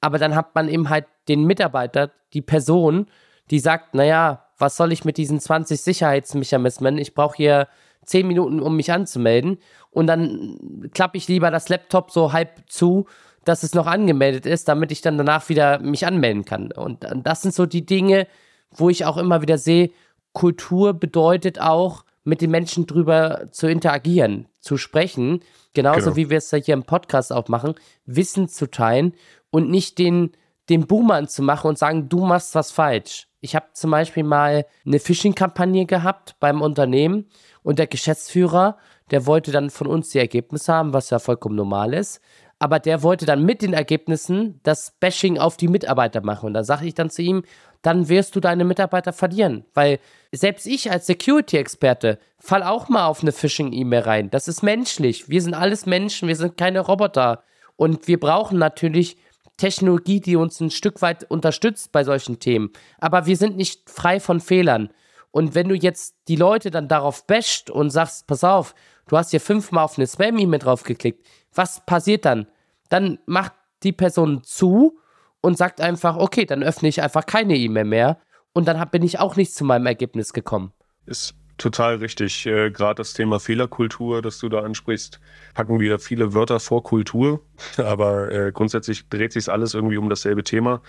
aber 0.00 0.18
dann 0.18 0.34
hat 0.34 0.54
man 0.54 0.68
eben 0.68 0.88
halt 0.88 1.06
den 1.28 1.44
Mitarbeiter, 1.44 2.10
die 2.32 2.42
Person, 2.42 3.06
die 3.50 3.58
sagt, 3.58 3.94
naja, 3.94 4.44
was 4.58 4.76
soll 4.76 4.92
ich 4.92 5.04
mit 5.04 5.16
diesen 5.16 5.40
20 5.40 5.80
Sicherheitsmechanismen? 5.80 6.98
Ich 6.98 7.14
brauche 7.14 7.36
hier 7.36 7.68
10 8.04 8.26
Minuten, 8.26 8.60
um 8.60 8.76
mich 8.76 8.92
anzumelden. 8.92 9.58
Und 9.90 10.06
dann 10.06 10.90
klappe 10.92 11.16
ich 11.16 11.28
lieber 11.28 11.50
das 11.50 11.68
Laptop 11.68 12.10
so 12.10 12.32
halb 12.32 12.62
zu, 12.66 13.06
dass 13.44 13.62
es 13.62 13.74
noch 13.74 13.86
angemeldet 13.86 14.46
ist, 14.46 14.68
damit 14.68 14.92
ich 14.92 15.00
dann 15.00 15.16
danach 15.16 15.48
wieder 15.48 15.78
mich 15.78 16.06
anmelden 16.06 16.44
kann. 16.44 16.72
Und 16.72 17.06
das 17.22 17.42
sind 17.42 17.54
so 17.54 17.66
die 17.66 17.86
Dinge, 17.86 18.26
wo 18.70 18.90
ich 18.90 19.04
auch 19.04 19.16
immer 19.16 19.42
wieder 19.42 19.58
sehe, 19.58 19.90
Kultur 20.32 20.92
bedeutet 20.92 21.60
auch, 21.60 22.04
mit 22.28 22.42
den 22.42 22.50
Menschen 22.50 22.86
drüber 22.86 23.48
zu 23.50 23.66
interagieren, 23.68 24.48
zu 24.60 24.76
sprechen. 24.76 25.40
Genauso 25.72 26.12
genau. 26.12 26.16
wie 26.16 26.30
wir 26.30 26.38
es 26.38 26.50
hier 26.50 26.74
im 26.74 26.84
Podcast 26.84 27.32
auch 27.32 27.48
machen, 27.48 27.74
Wissen 28.04 28.48
zu 28.48 28.70
teilen 28.70 29.14
und 29.50 29.70
nicht 29.70 29.98
den, 29.98 30.32
den 30.68 30.86
Boomern 30.86 31.26
zu 31.26 31.42
machen 31.42 31.68
und 31.68 31.78
sagen, 31.78 32.08
du 32.08 32.26
machst 32.26 32.54
was 32.54 32.70
falsch. 32.70 33.28
Ich 33.40 33.56
habe 33.56 33.66
zum 33.72 33.90
Beispiel 33.92 34.24
mal 34.24 34.66
eine 34.84 34.98
Phishing-Kampagne 34.98 35.86
gehabt 35.86 36.36
beim 36.38 36.60
Unternehmen 36.60 37.26
und 37.62 37.78
der 37.78 37.86
Geschäftsführer, 37.86 38.76
der 39.10 39.26
wollte 39.26 39.50
dann 39.50 39.70
von 39.70 39.86
uns 39.86 40.10
die 40.10 40.18
Ergebnisse 40.18 40.72
haben, 40.72 40.92
was 40.92 41.08
ja 41.08 41.18
vollkommen 41.18 41.56
normal 41.56 41.94
ist. 41.94 42.20
Aber 42.58 42.80
der 42.80 43.02
wollte 43.02 43.24
dann 43.24 43.44
mit 43.44 43.62
den 43.62 43.72
Ergebnissen 43.72 44.60
das 44.64 44.92
Bashing 44.98 45.38
auf 45.38 45.56
die 45.56 45.68
Mitarbeiter 45.68 46.22
machen. 46.22 46.46
Und 46.46 46.54
da 46.54 46.64
sage 46.64 46.86
ich 46.86 46.94
dann 46.94 47.10
zu 47.10 47.22
ihm, 47.22 47.44
dann 47.82 48.08
wirst 48.08 48.34
du 48.34 48.40
deine 48.40 48.64
Mitarbeiter 48.64 49.12
verlieren. 49.12 49.64
Weil 49.74 50.00
selbst 50.32 50.66
ich 50.66 50.90
als 50.90 51.06
Security-Experte 51.06 52.18
fall 52.38 52.62
auch 52.62 52.88
mal 52.88 53.06
auf 53.06 53.22
eine 53.22 53.32
Phishing-E-Mail 53.32 54.00
rein. 54.00 54.30
Das 54.30 54.48
ist 54.48 54.62
menschlich. 54.62 55.28
Wir 55.28 55.40
sind 55.40 55.54
alles 55.54 55.86
Menschen, 55.86 56.26
wir 56.26 56.36
sind 56.36 56.56
keine 56.56 56.80
Roboter. 56.80 57.44
Und 57.76 58.08
wir 58.08 58.18
brauchen 58.18 58.58
natürlich 58.58 59.16
Technologie, 59.56 60.20
die 60.20 60.36
uns 60.36 60.60
ein 60.60 60.70
Stück 60.70 61.02
weit 61.02 61.30
unterstützt 61.30 61.92
bei 61.92 62.02
solchen 62.04 62.40
Themen. 62.40 62.70
Aber 62.98 63.26
wir 63.26 63.36
sind 63.36 63.56
nicht 63.56 63.88
frei 63.90 64.18
von 64.18 64.40
Fehlern. 64.40 64.90
Und 65.38 65.54
wenn 65.54 65.68
du 65.68 65.76
jetzt 65.76 66.16
die 66.26 66.34
Leute 66.34 66.72
dann 66.72 66.88
darauf 66.88 67.24
basht 67.24 67.70
und 67.70 67.90
sagst, 67.90 68.26
pass 68.26 68.42
auf, 68.42 68.74
du 69.06 69.16
hast 69.16 69.30
hier 69.30 69.40
fünfmal 69.40 69.84
auf 69.84 69.96
eine 69.96 70.08
Spam-E-Mail 70.08 70.58
draufgeklickt, 70.58 71.24
was 71.54 71.86
passiert 71.86 72.24
dann? 72.24 72.48
Dann 72.88 73.20
macht 73.24 73.52
die 73.84 73.92
Person 73.92 74.42
zu 74.42 74.98
und 75.40 75.56
sagt 75.56 75.80
einfach, 75.80 76.16
okay, 76.16 76.44
dann 76.44 76.64
öffne 76.64 76.88
ich 76.88 77.02
einfach 77.02 77.24
keine 77.24 77.56
E-Mail 77.56 77.84
mehr 77.84 78.18
und 78.52 78.66
dann 78.66 78.84
bin 78.90 79.04
ich 79.04 79.20
auch 79.20 79.36
nicht 79.36 79.54
zu 79.54 79.64
meinem 79.64 79.86
Ergebnis 79.86 80.32
gekommen. 80.32 80.72
Ist 81.06 81.36
total 81.56 81.98
richtig. 81.98 82.44
Äh, 82.44 82.72
Gerade 82.72 82.96
das 82.96 83.12
Thema 83.12 83.38
Fehlerkultur, 83.38 84.22
das 84.22 84.40
du 84.40 84.48
da 84.48 84.62
ansprichst, 84.62 85.20
packen 85.54 85.78
wieder 85.78 86.00
viele 86.00 86.34
Wörter 86.34 86.58
vor 86.58 86.82
Kultur, 86.82 87.42
aber 87.76 88.32
äh, 88.32 88.50
grundsätzlich 88.50 89.08
dreht 89.08 89.34
sich 89.34 89.48
alles 89.48 89.74
irgendwie 89.74 89.98
um 89.98 90.10
dasselbe 90.10 90.42
Thema. 90.42 90.82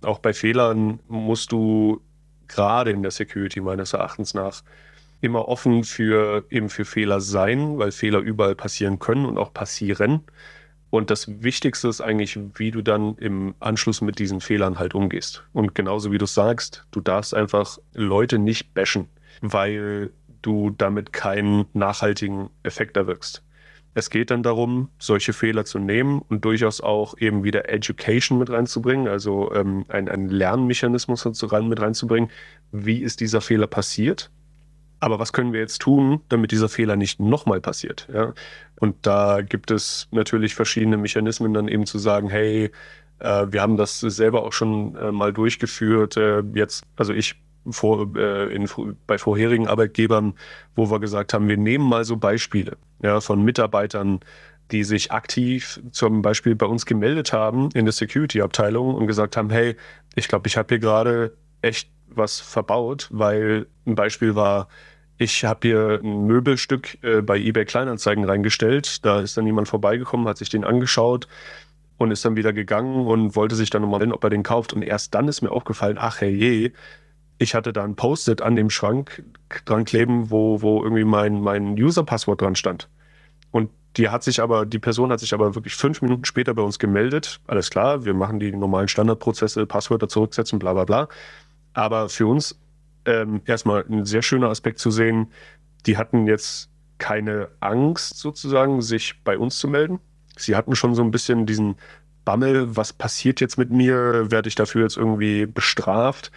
Auch 0.00 0.18
bei 0.18 0.32
Fehlern 0.32 1.00
musst 1.08 1.52
du 1.52 2.00
gerade 2.52 2.90
in 2.90 3.02
der 3.02 3.10
Security 3.10 3.60
meines 3.60 3.92
Erachtens 3.92 4.34
nach 4.34 4.62
immer 5.20 5.48
offen 5.48 5.84
für 5.84 6.44
eben 6.50 6.68
für 6.68 6.84
Fehler 6.84 7.20
sein, 7.20 7.78
weil 7.78 7.92
Fehler 7.92 8.18
überall 8.18 8.54
passieren 8.54 8.98
können 8.98 9.24
und 9.24 9.38
auch 9.38 9.52
passieren. 9.52 10.24
Und 10.90 11.10
das 11.10 11.42
Wichtigste 11.42 11.88
ist 11.88 12.02
eigentlich, 12.02 12.38
wie 12.56 12.70
du 12.70 12.82
dann 12.82 13.16
im 13.16 13.54
Anschluss 13.60 14.02
mit 14.02 14.18
diesen 14.18 14.40
Fehlern 14.40 14.78
halt 14.78 14.94
umgehst. 14.94 15.42
Und 15.54 15.74
genauso 15.74 16.12
wie 16.12 16.18
du 16.18 16.26
sagst, 16.26 16.84
du 16.90 17.00
darfst 17.00 17.34
einfach 17.34 17.78
Leute 17.94 18.38
nicht 18.38 18.74
bashen, 18.74 19.08
weil 19.40 20.10
du 20.42 20.70
damit 20.70 21.12
keinen 21.12 21.64
nachhaltigen 21.72 22.50
Effekt 22.62 22.96
erwirkst. 22.96 23.42
Es 23.94 24.08
geht 24.08 24.30
dann 24.30 24.42
darum, 24.42 24.88
solche 24.98 25.32
Fehler 25.32 25.64
zu 25.64 25.78
nehmen 25.78 26.22
und 26.28 26.44
durchaus 26.44 26.80
auch 26.80 27.16
eben 27.18 27.44
wieder 27.44 27.68
Education 27.68 28.38
mit 28.38 28.48
reinzubringen, 28.48 29.06
also 29.06 29.52
ähm, 29.54 29.84
einen 29.88 30.30
Lernmechanismus 30.30 31.24
mit 31.24 31.80
reinzubringen. 31.80 32.30
Wie 32.70 33.02
ist 33.02 33.20
dieser 33.20 33.40
Fehler 33.40 33.66
passiert? 33.66 34.30
Aber 35.00 35.18
was 35.18 35.32
können 35.32 35.52
wir 35.52 35.60
jetzt 35.60 35.82
tun, 35.82 36.20
damit 36.28 36.52
dieser 36.52 36.68
Fehler 36.68 36.96
nicht 36.96 37.20
nochmal 37.20 37.60
passiert? 37.60 38.08
Ja? 38.12 38.34
Und 38.78 39.04
da 39.04 39.42
gibt 39.42 39.70
es 39.70 40.08
natürlich 40.12 40.54
verschiedene 40.54 40.96
Mechanismen, 40.96 41.52
dann 41.52 41.68
eben 41.68 41.86
zu 41.86 41.98
sagen, 41.98 42.30
hey, 42.30 42.70
äh, 43.18 43.46
wir 43.50 43.60
haben 43.60 43.76
das 43.76 44.00
selber 44.00 44.44
auch 44.44 44.52
schon 44.52 44.96
äh, 44.96 45.12
mal 45.12 45.32
durchgeführt. 45.32 46.16
Äh, 46.16 46.42
jetzt, 46.54 46.84
also 46.96 47.12
ich 47.12 47.34
vor, 47.70 48.16
äh, 48.16 48.54
in, 48.54 48.68
bei 49.06 49.18
vorherigen 49.18 49.68
Arbeitgebern, 49.68 50.34
wo 50.74 50.90
wir 50.90 51.00
gesagt 51.00 51.34
haben, 51.34 51.48
wir 51.48 51.56
nehmen 51.56 51.88
mal 51.88 52.04
so 52.04 52.16
Beispiele 52.16 52.76
ja, 53.02 53.20
von 53.20 53.42
Mitarbeitern, 53.42 54.20
die 54.70 54.84
sich 54.84 55.12
aktiv 55.12 55.80
zum 55.90 56.22
Beispiel 56.22 56.54
bei 56.54 56.66
uns 56.66 56.86
gemeldet 56.86 57.32
haben 57.32 57.68
in 57.74 57.84
der 57.84 57.92
Security-Abteilung 57.92 58.94
und 58.94 59.06
gesagt 59.06 59.36
haben, 59.36 59.50
hey, 59.50 59.76
ich 60.14 60.28
glaube, 60.28 60.48
ich 60.48 60.56
habe 60.56 60.68
hier 60.70 60.78
gerade 60.78 61.36
echt 61.60 61.90
was 62.08 62.40
verbaut, 62.40 63.08
weil 63.10 63.66
ein 63.86 63.94
Beispiel 63.94 64.34
war, 64.34 64.68
ich 65.18 65.44
habe 65.44 65.68
hier 65.68 66.00
ein 66.02 66.26
Möbelstück 66.26 67.02
äh, 67.02 67.22
bei 67.22 67.38
eBay 67.38 67.64
Kleinanzeigen 67.64 68.24
reingestellt. 68.24 69.04
Da 69.04 69.20
ist 69.20 69.36
dann 69.36 69.46
jemand 69.46 69.68
vorbeigekommen, 69.68 70.26
hat 70.26 70.38
sich 70.38 70.48
den 70.48 70.64
angeschaut 70.64 71.28
und 71.98 72.10
ist 72.10 72.24
dann 72.24 72.36
wieder 72.36 72.52
gegangen 72.52 73.06
und 73.06 73.36
wollte 73.36 73.54
sich 73.54 73.70
dann 73.70 73.82
nochmal 73.82 74.00
melden, 74.00 74.12
ob 74.12 74.24
er 74.24 74.30
den 74.30 74.42
kauft. 74.42 74.72
Und 74.72 74.82
erst 74.82 75.14
dann 75.14 75.28
ist 75.28 75.42
mir 75.42 75.52
aufgefallen, 75.52 75.96
ach 76.00 76.20
hey 76.20 76.30
je, 76.30 76.72
ich 77.42 77.54
hatte 77.54 77.72
da 77.72 77.82
ein 77.82 77.96
Post-it 77.96 78.40
an 78.40 78.54
dem 78.54 78.70
Schrank 78.70 79.24
dran 79.64 79.84
kleben, 79.84 80.30
wo, 80.30 80.62
wo 80.62 80.82
irgendwie 80.82 81.04
mein, 81.04 81.40
mein 81.40 81.74
User-Passwort 81.74 82.40
dran 82.40 82.54
stand. 82.54 82.88
Und 83.50 83.70
die 83.96 84.08
hat 84.08 84.22
sich 84.22 84.40
aber, 84.40 84.64
die 84.64 84.78
Person 84.78 85.10
hat 85.10 85.20
sich 85.20 85.34
aber 85.34 85.54
wirklich 85.56 85.74
fünf 85.74 86.00
Minuten 86.02 86.24
später 86.24 86.54
bei 86.54 86.62
uns 86.62 86.78
gemeldet. 86.78 87.40
Alles 87.48 87.68
klar, 87.70 88.04
wir 88.04 88.14
machen 88.14 88.38
die 88.38 88.52
normalen 88.52 88.88
Standardprozesse, 88.88 89.66
Passwörter 89.66 90.08
zurücksetzen, 90.08 90.58
bla 90.60 90.72
bla 90.72 90.84
bla. 90.84 91.08
Aber 91.74 92.08
für 92.08 92.26
uns 92.26 92.58
ähm, 93.04 93.42
erstmal 93.44 93.84
ein 93.90 94.06
sehr 94.06 94.22
schöner 94.22 94.48
Aspekt 94.48 94.78
zu 94.78 94.90
sehen. 94.90 95.32
Die 95.86 95.98
hatten 95.98 96.26
jetzt 96.26 96.70
keine 96.98 97.48
Angst 97.58 98.18
sozusagen, 98.18 98.80
sich 98.82 99.20
bei 99.24 99.36
uns 99.36 99.58
zu 99.58 99.66
melden. 99.66 99.98
Sie 100.36 100.54
hatten 100.54 100.76
schon 100.76 100.94
so 100.94 101.02
ein 101.02 101.10
bisschen 101.10 101.44
diesen 101.44 101.74
Bammel, 102.24 102.76
was 102.76 102.92
passiert 102.92 103.40
jetzt 103.40 103.58
mit 103.58 103.70
mir? 103.70 104.30
Werde 104.30 104.48
ich 104.48 104.54
dafür 104.54 104.82
jetzt 104.82 104.96
irgendwie 104.96 105.46
bestraft? 105.46 106.30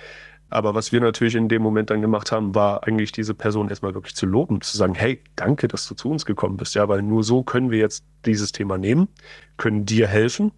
Aber 0.49 0.75
was 0.75 0.91
wir 0.91 1.01
natürlich 1.01 1.36
in 1.36 1.49
dem 1.49 1.62
Moment 1.62 1.89
dann 1.89 2.01
gemacht 2.01 2.31
haben, 2.31 2.53
war 2.53 2.84
eigentlich 2.86 3.12
diese 3.12 3.34
Person 3.34 3.69
erstmal 3.69 3.93
wirklich 3.93 4.15
zu 4.15 4.25
loben, 4.25 4.62
zu 4.62 4.77
sagen, 4.77 4.93
hey, 4.93 5.21
danke, 5.36 5.67
dass 5.67 5.88
du 5.88 5.95
zu 5.95 6.10
uns 6.10 6.25
gekommen 6.25 6.58
bist, 6.58 6.75
ja, 6.75 6.88
weil 6.88 7.01
nur 7.01 7.23
so 7.23 7.43
können 7.43 7.71
wir 7.71 7.79
jetzt 7.79 8.05
dieses 8.25 8.51
Thema 8.51 8.77
nehmen, 8.77 9.08
können 9.58 9.86
dir 9.86 10.08
helfen 10.08 10.51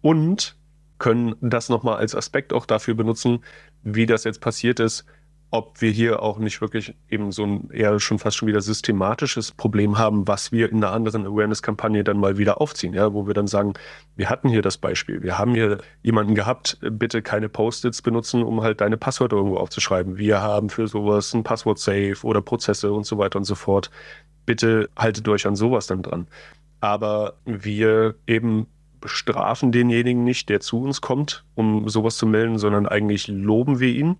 und 0.00 0.56
können 0.98 1.36
das 1.40 1.68
nochmal 1.68 1.98
als 1.98 2.14
Aspekt 2.14 2.52
auch 2.52 2.66
dafür 2.66 2.94
benutzen, 2.94 3.44
wie 3.82 4.06
das 4.06 4.24
jetzt 4.24 4.40
passiert 4.40 4.80
ist, 4.80 5.04
ob 5.50 5.80
wir 5.80 5.90
hier 5.90 6.22
auch 6.22 6.38
nicht 6.38 6.60
wirklich 6.60 6.94
eben 7.08 7.32
so 7.32 7.44
ein 7.44 7.70
eher 7.70 7.98
schon 8.00 8.18
fast 8.18 8.36
schon 8.36 8.48
wieder 8.48 8.60
systematisches 8.60 9.52
Problem 9.52 9.96
haben, 9.96 10.28
was 10.28 10.52
wir 10.52 10.70
in 10.70 10.76
einer 10.78 10.92
anderen 10.92 11.26
Awareness-Kampagne 11.26 12.04
dann 12.04 12.20
mal 12.20 12.36
wieder 12.36 12.60
aufziehen, 12.60 12.92
ja, 12.92 13.14
wo 13.14 13.26
wir 13.26 13.32
dann 13.32 13.46
sagen, 13.46 13.72
wir 14.14 14.28
hatten 14.28 14.50
hier 14.50 14.60
das 14.60 14.76
Beispiel, 14.76 15.22
wir 15.22 15.38
haben 15.38 15.54
hier 15.54 15.78
jemanden 16.02 16.34
gehabt, 16.34 16.78
bitte 16.80 17.22
keine 17.22 17.48
Post-its 17.48 18.02
benutzen, 18.02 18.42
um 18.42 18.62
halt 18.62 18.82
deine 18.82 18.98
Passwörter 18.98 19.36
irgendwo 19.36 19.56
aufzuschreiben. 19.56 20.18
Wir 20.18 20.42
haben 20.42 20.68
für 20.68 20.86
sowas 20.86 21.32
ein 21.32 21.44
Passwort-Safe 21.44 22.18
oder 22.24 22.42
Prozesse 22.42 22.92
und 22.92 23.06
so 23.06 23.16
weiter 23.16 23.38
und 23.38 23.44
so 23.44 23.54
fort. 23.54 23.90
Bitte 24.44 24.90
haltet 24.96 25.26
euch 25.28 25.46
an 25.46 25.56
sowas 25.56 25.86
dann 25.86 26.02
dran. 26.02 26.26
Aber 26.80 27.34
wir 27.44 28.16
eben 28.26 28.66
bestrafen 29.00 29.72
denjenigen 29.72 30.24
nicht, 30.24 30.48
der 30.48 30.60
zu 30.60 30.82
uns 30.82 31.00
kommt, 31.00 31.44
um 31.54 31.88
sowas 31.88 32.16
zu 32.16 32.26
melden, 32.26 32.58
sondern 32.58 32.86
eigentlich 32.86 33.28
loben 33.28 33.80
wir 33.80 33.88
ihn 33.88 34.16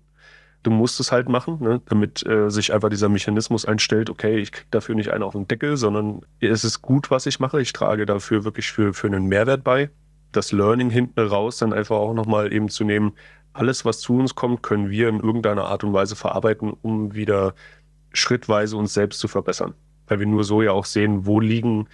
du 0.63 0.71
musst 0.71 0.99
es 0.99 1.11
halt 1.11 1.29
machen, 1.29 1.57
ne? 1.61 1.81
damit 1.85 2.25
äh, 2.25 2.49
sich 2.49 2.73
einfach 2.73 2.89
dieser 2.89 3.09
Mechanismus 3.09 3.65
einstellt, 3.65 4.09
okay, 4.09 4.37
ich 4.37 4.51
kriege 4.51 4.67
dafür 4.71 4.95
nicht 4.95 5.11
einen 5.11 5.23
auf 5.23 5.33
den 5.33 5.47
Deckel, 5.47 5.77
sondern 5.77 6.21
es 6.39 6.63
ist 6.63 6.81
gut, 6.81 7.11
was 7.11 7.25
ich 7.25 7.39
mache. 7.39 7.61
Ich 7.61 7.73
trage 7.73 8.05
dafür 8.05 8.43
wirklich 8.43 8.71
für, 8.71 8.93
für 8.93 9.07
einen 9.07 9.25
Mehrwert 9.25 9.63
bei. 9.63 9.89
Das 10.31 10.51
Learning 10.51 10.89
hinten 10.89 11.19
raus 11.19 11.57
dann 11.57 11.73
einfach 11.73 11.95
auch 11.95 12.13
nochmal 12.13 12.53
eben 12.53 12.69
zu 12.69 12.83
nehmen, 12.83 13.13
alles, 13.53 13.83
was 13.83 13.99
zu 13.99 14.15
uns 14.17 14.35
kommt, 14.35 14.61
können 14.61 14.89
wir 14.89 15.09
in 15.09 15.19
irgendeiner 15.19 15.65
Art 15.65 15.83
und 15.83 15.93
Weise 15.93 16.15
verarbeiten, 16.15 16.71
um 16.81 17.13
wieder 17.15 17.55
schrittweise 18.13 18.77
uns 18.77 18.93
selbst 18.93 19.19
zu 19.19 19.27
verbessern. 19.27 19.73
Weil 20.07 20.19
wir 20.19 20.27
nur 20.27 20.43
so 20.43 20.61
ja 20.61 20.71
auch 20.71 20.85
sehen, 20.85 21.25
wo 21.25 21.39
liegen 21.39 21.87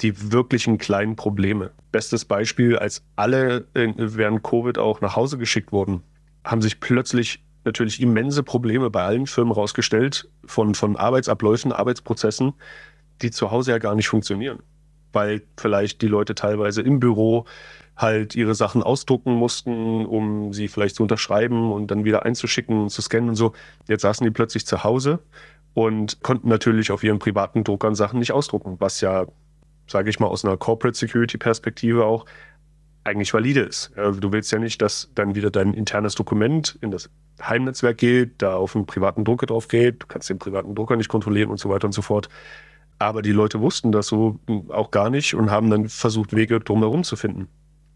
die 0.00 0.32
wirklichen 0.32 0.78
kleinen 0.78 1.14
Probleme. 1.14 1.70
Bestes 1.92 2.24
Beispiel, 2.24 2.76
als 2.76 3.04
alle 3.16 3.66
während 3.74 4.42
Covid 4.42 4.78
auch 4.78 5.00
nach 5.00 5.14
Hause 5.14 5.38
geschickt 5.38 5.72
wurden, 5.72 6.02
haben 6.42 6.62
sich 6.62 6.80
plötzlich 6.80 7.44
natürlich 7.64 8.00
immense 8.00 8.42
Probleme 8.42 8.90
bei 8.90 9.02
allen 9.02 9.26
Firmen 9.26 9.52
rausgestellt 9.52 10.28
von, 10.44 10.74
von 10.74 10.96
Arbeitsabläufen, 10.96 11.72
Arbeitsprozessen, 11.72 12.52
die 13.22 13.30
zu 13.30 13.50
Hause 13.50 13.72
ja 13.72 13.78
gar 13.78 13.94
nicht 13.94 14.08
funktionieren. 14.08 14.60
Weil 15.12 15.42
vielleicht 15.56 16.02
die 16.02 16.08
Leute 16.08 16.34
teilweise 16.34 16.82
im 16.82 17.00
Büro 17.00 17.46
halt 17.96 18.34
ihre 18.34 18.54
Sachen 18.54 18.82
ausdrucken 18.82 19.34
mussten, 19.34 20.04
um 20.04 20.52
sie 20.52 20.68
vielleicht 20.68 20.96
zu 20.96 21.02
unterschreiben 21.02 21.72
und 21.72 21.90
dann 21.90 22.04
wieder 22.04 22.24
einzuschicken, 22.24 22.88
zu 22.88 23.02
scannen 23.02 23.30
und 23.30 23.36
so. 23.36 23.52
Jetzt 23.86 24.02
saßen 24.02 24.24
die 24.24 24.32
plötzlich 24.32 24.66
zu 24.66 24.82
Hause 24.82 25.20
und 25.74 26.22
konnten 26.22 26.48
natürlich 26.48 26.90
auf 26.90 27.04
ihren 27.04 27.18
privaten 27.18 27.62
Druckern 27.64 27.94
Sachen 27.94 28.18
nicht 28.18 28.32
ausdrucken, 28.32 28.76
was 28.80 29.00
ja, 29.00 29.26
sage 29.86 30.10
ich 30.10 30.18
mal, 30.18 30.26
aus 30.26 30.44
einer 30.44 30.56
Corporate 30.56 30.98
Security 30.98 31.38
Perspektive 31.38 32.04
auch 32.04 32.26
eigentlich 33.04 33.32
valide 33.34 33.60
ist. 33.60 33.92
Du 33.96 34.32
willst 34.32 34.50
ja 34.50 34.58
nicht, 34.58 34.80
dass 34.82 35.10
dann 35.14 35.34
wieder 35.34 35.50
dein 35.50 35.74
internes 35.74 36.14
Dokument 36.14 36.78
in 36.80 36.90
das 36.90 37.10
Heimnetzwerk 37.42 37.98
geht, 37.98 38.34
da 38.38 38.56
auf 38.56 38.74
einen 38.74 38.86
privaten 38.86 39.24
Drucker 39.24 39.46
drauf 39.46 39.68
geht, 39.68 40.02
du 40.02 40.06
kannst 40.06 40.30
den 40.30 40.38
privaten 40.38 40.74
Drucker 40.74 40.96
nicht 40.96 41.08
kontrollieren 41.08 41.50
und 41.50 41.58
so 41.58 41.68
weiter 41.68 41.86
und 41.86 41.92
so 41.92 42.02
fort. 42.02 42.28
Aber 42.98 43.22
die 43.22 43.32
Leute 43.32 43.60
wussten 43.60 43.92
das 43.92 44.06
so 44.06 44.38
auch 44.68 44.90
gar 44.90 45.10
nicht 45.10 45.34
und 45.34 45.50
haben 45.50 45.68
dann 45.68 45.88
versucht, 45.88 46.34
Wege 46.34 46.60
drumherum 46.60 47.04
zu 47.04 47.16
finden. 47.16 47.48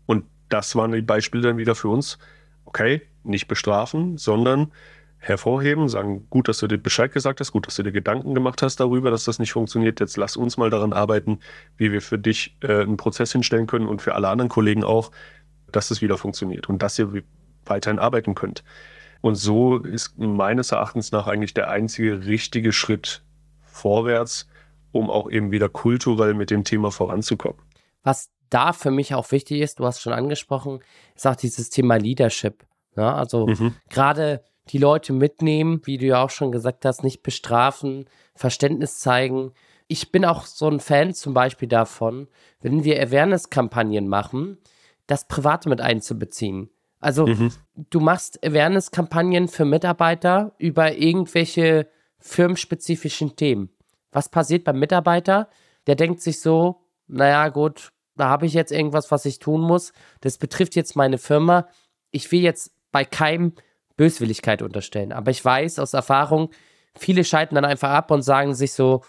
Und 0.06 0.24
das 0.48 0.76
waren 0.76 0.92
die 0.92 1.02
Beispiele 1.02 1.42
dann 1.42 1.56
wieder 1.56 1.74
für 1.74 1.88
uns. 1.88 2.18
Okay, 2.64 3.02
nicht 3.24 3.48
bestrafen, 3.48 4.18
sondern 4.18 4.72
hervorheben, 5.18 5.88
sagen, 5.88 6.26
gut, 6.30 6.48
dass 6.48 6.58
du 6.58 6.68
dir 6.68 6.78
Bescheid 6.78 7.12
gesagt 7.12 7.40
hast, 7.40 7.52
gut, 7.52 7.66
dass 7.66 7.76
du 7.76 7.82
dir 7.82 7.92
Gedanken 7.92 8.34
gemacht 8.34 8.62
hast 8.62 8.78
darüber, 8.80 9.10
dass 9.10 9.24
das 9.24 9.38
nicht 9.38 9.52
funktioniert. 9.52 10.00
Jetzt 10.00 10.16
lass 10.16 10.36
uns 10.36 10.56
mal 10.56 10.70
daran 10.70 10.92
arbeiten, 10.92 11.40
wie 11.76 11.92
wir 11.92 12.00
für 12.00 12.18
dich 12.18 12.56
äh, 12.62 12.82
einen 12.82 12.96
Prozess 12.96 13.32
hinstellen 13.32 13.66
können 13.66 13.88
und 13.88 14.00
für 14.00 14.14
alle 14.14 14.28
anderen 14.28 14.48
Kollegen 14.48 14.84
auch, 14.84 15.10
dass 15.72 15.90
es 15.90 16.00
wieder 16.00 16.16
funktioniert 16.16 16.68
und 16.68 16.82
dass 16.82 16.98
ihr 16.98 17.22
weiterhin 17.66 17.98
arbeiten 17.98 18.34
könnt. 18.34 18.62
Und 19.20 19.34
so 19.34 19.78
ist 19.78 20.16
meines 20.16 20.70
Erachtens 20.70 21.10
nach 21.10 21.26
eigentlich 21.26 21.52
der 21.52 21.68
einzige 21.68 22.26
richtige 22.26 22.72
Schritt 22.72 23.22
vorwärts, 23.64 24.48
um 24.92 25.10
auch 25.10 25.30
eben 25.30 25.50
wieder 25.50 25.68
kulturell 25.68 26.34
mit 26.34 26.50
dem 26.50 26.64
Thema 26.64 26.90
voranzukommen. 26.90 27.58
Was 28.04 28.30
da 28.50 28.72
für 28.72 28.90
mich 28.90 29.14
auch 29.14 29.30
wichtig 29.32 29.60
ist, 29.60 29.80
du 29.80 29.84
hast 29.84 30.00
schon 30.00 30.12
angesprochen, 30.12 30.80
ist 31.14 31.26
auch 31.26 31.36
dieses 31.36 31.70
Thema 31.70 31.96
Leadership. 31.96 32.64
Ja, 32.96 33.14
also 33.14 33.46
mhm. 33.46 33.74
gerade 33.90 34.42
die 34.70 34.78
Leute 34.78 35.12
mitnehmen, 35.12 35.80
wie 35.84 35.98
du 35.98 36.06
ja 36.06 36.22
auch 36.22 36.30
schon 36.30 36.52
gesagt 36.52 36.84
hast, 36.84 37.02
nicht 37.02 37.22
bestrafen, 37.22 38.08
Verständnis 38.34 38.98
zeigen. 38.98 39.52
Ich 39.86 40.12
bin 40.12 40.24
auch 40.24 40.44
so 40.44 40.68
ein 40.68 40.80
Fan 40.80 41.14
zum 41.14 41.34
Beispiel 41.34 41.68
davon, 41.68 42.28
wenn 42.60 42.84
wir 42.84 43.02
Awareness-Kampagnen 43.02 44.08
machen, 44.08 44.58
das 45.06 45.26
Private 45.26 45.68
mit 45.68 45.80
einzubeziehen. 45.80 46.70
Also 47.00 47.26
mhm. 47.26 47.52
du 47.90 48.00
machst 48.00 48.44
Awareness-Kampagnen 48.44 49.48
für 49.48 49.64
Mitarbeiter 49.64 50.52
über 50.58 50.94
irgendwelche 50.94 51.88
firmenspezifischen 52.18 53.36
Themen. 53.36 53.70
Was 54.10 54.28
passiert 54.28 54.64
beim 54.64 54.78
Mitarbeiter? 54.78 55.48
Der 55.86 55.94
denkt 55.94 56.20
sich 56.20 56.40
so, 56.40 56.82
naja 57.06 57.48
gut, 57.48 57.92
da 58.16 58.28
habe 58.28 58.46
ich 58.46 58.52
jetzt 58.52 58.72
irgendwas, 58.72 59.10
was 59.10 59.24
ich 59.24 59.38
tun 59.38 59.60
muss. 59.60 59.92
Das 60.20 60.38
betrifft 60.38 60.76
jetzt 60.76 60.96
meine 60.96 61.18
Firma. 61.18 61.68
Ich 62.10 62.30
will 62.32 62.40
jetzt 62.40 62.72
bei 62.90 63.04
keinem 63.04 63.52
Böswilligkeit 63.98 64.62
unterstellen. 64.62 65.12
Aber 65.12 65.30
ich 65.30 65.44
weiß 65.44 65.78
aus 65.78 65.92
Erfahrung, 65.92 66.48
viele 66.96 67.24
schalten 67.24 67.56
dann 67.56 67.66
einfach 67.66 67.90
ab 67.90 68.10
und 68.10 68.22
sagen 68.22 68.54
sich 68.54 68.72
so, 68.72 69.02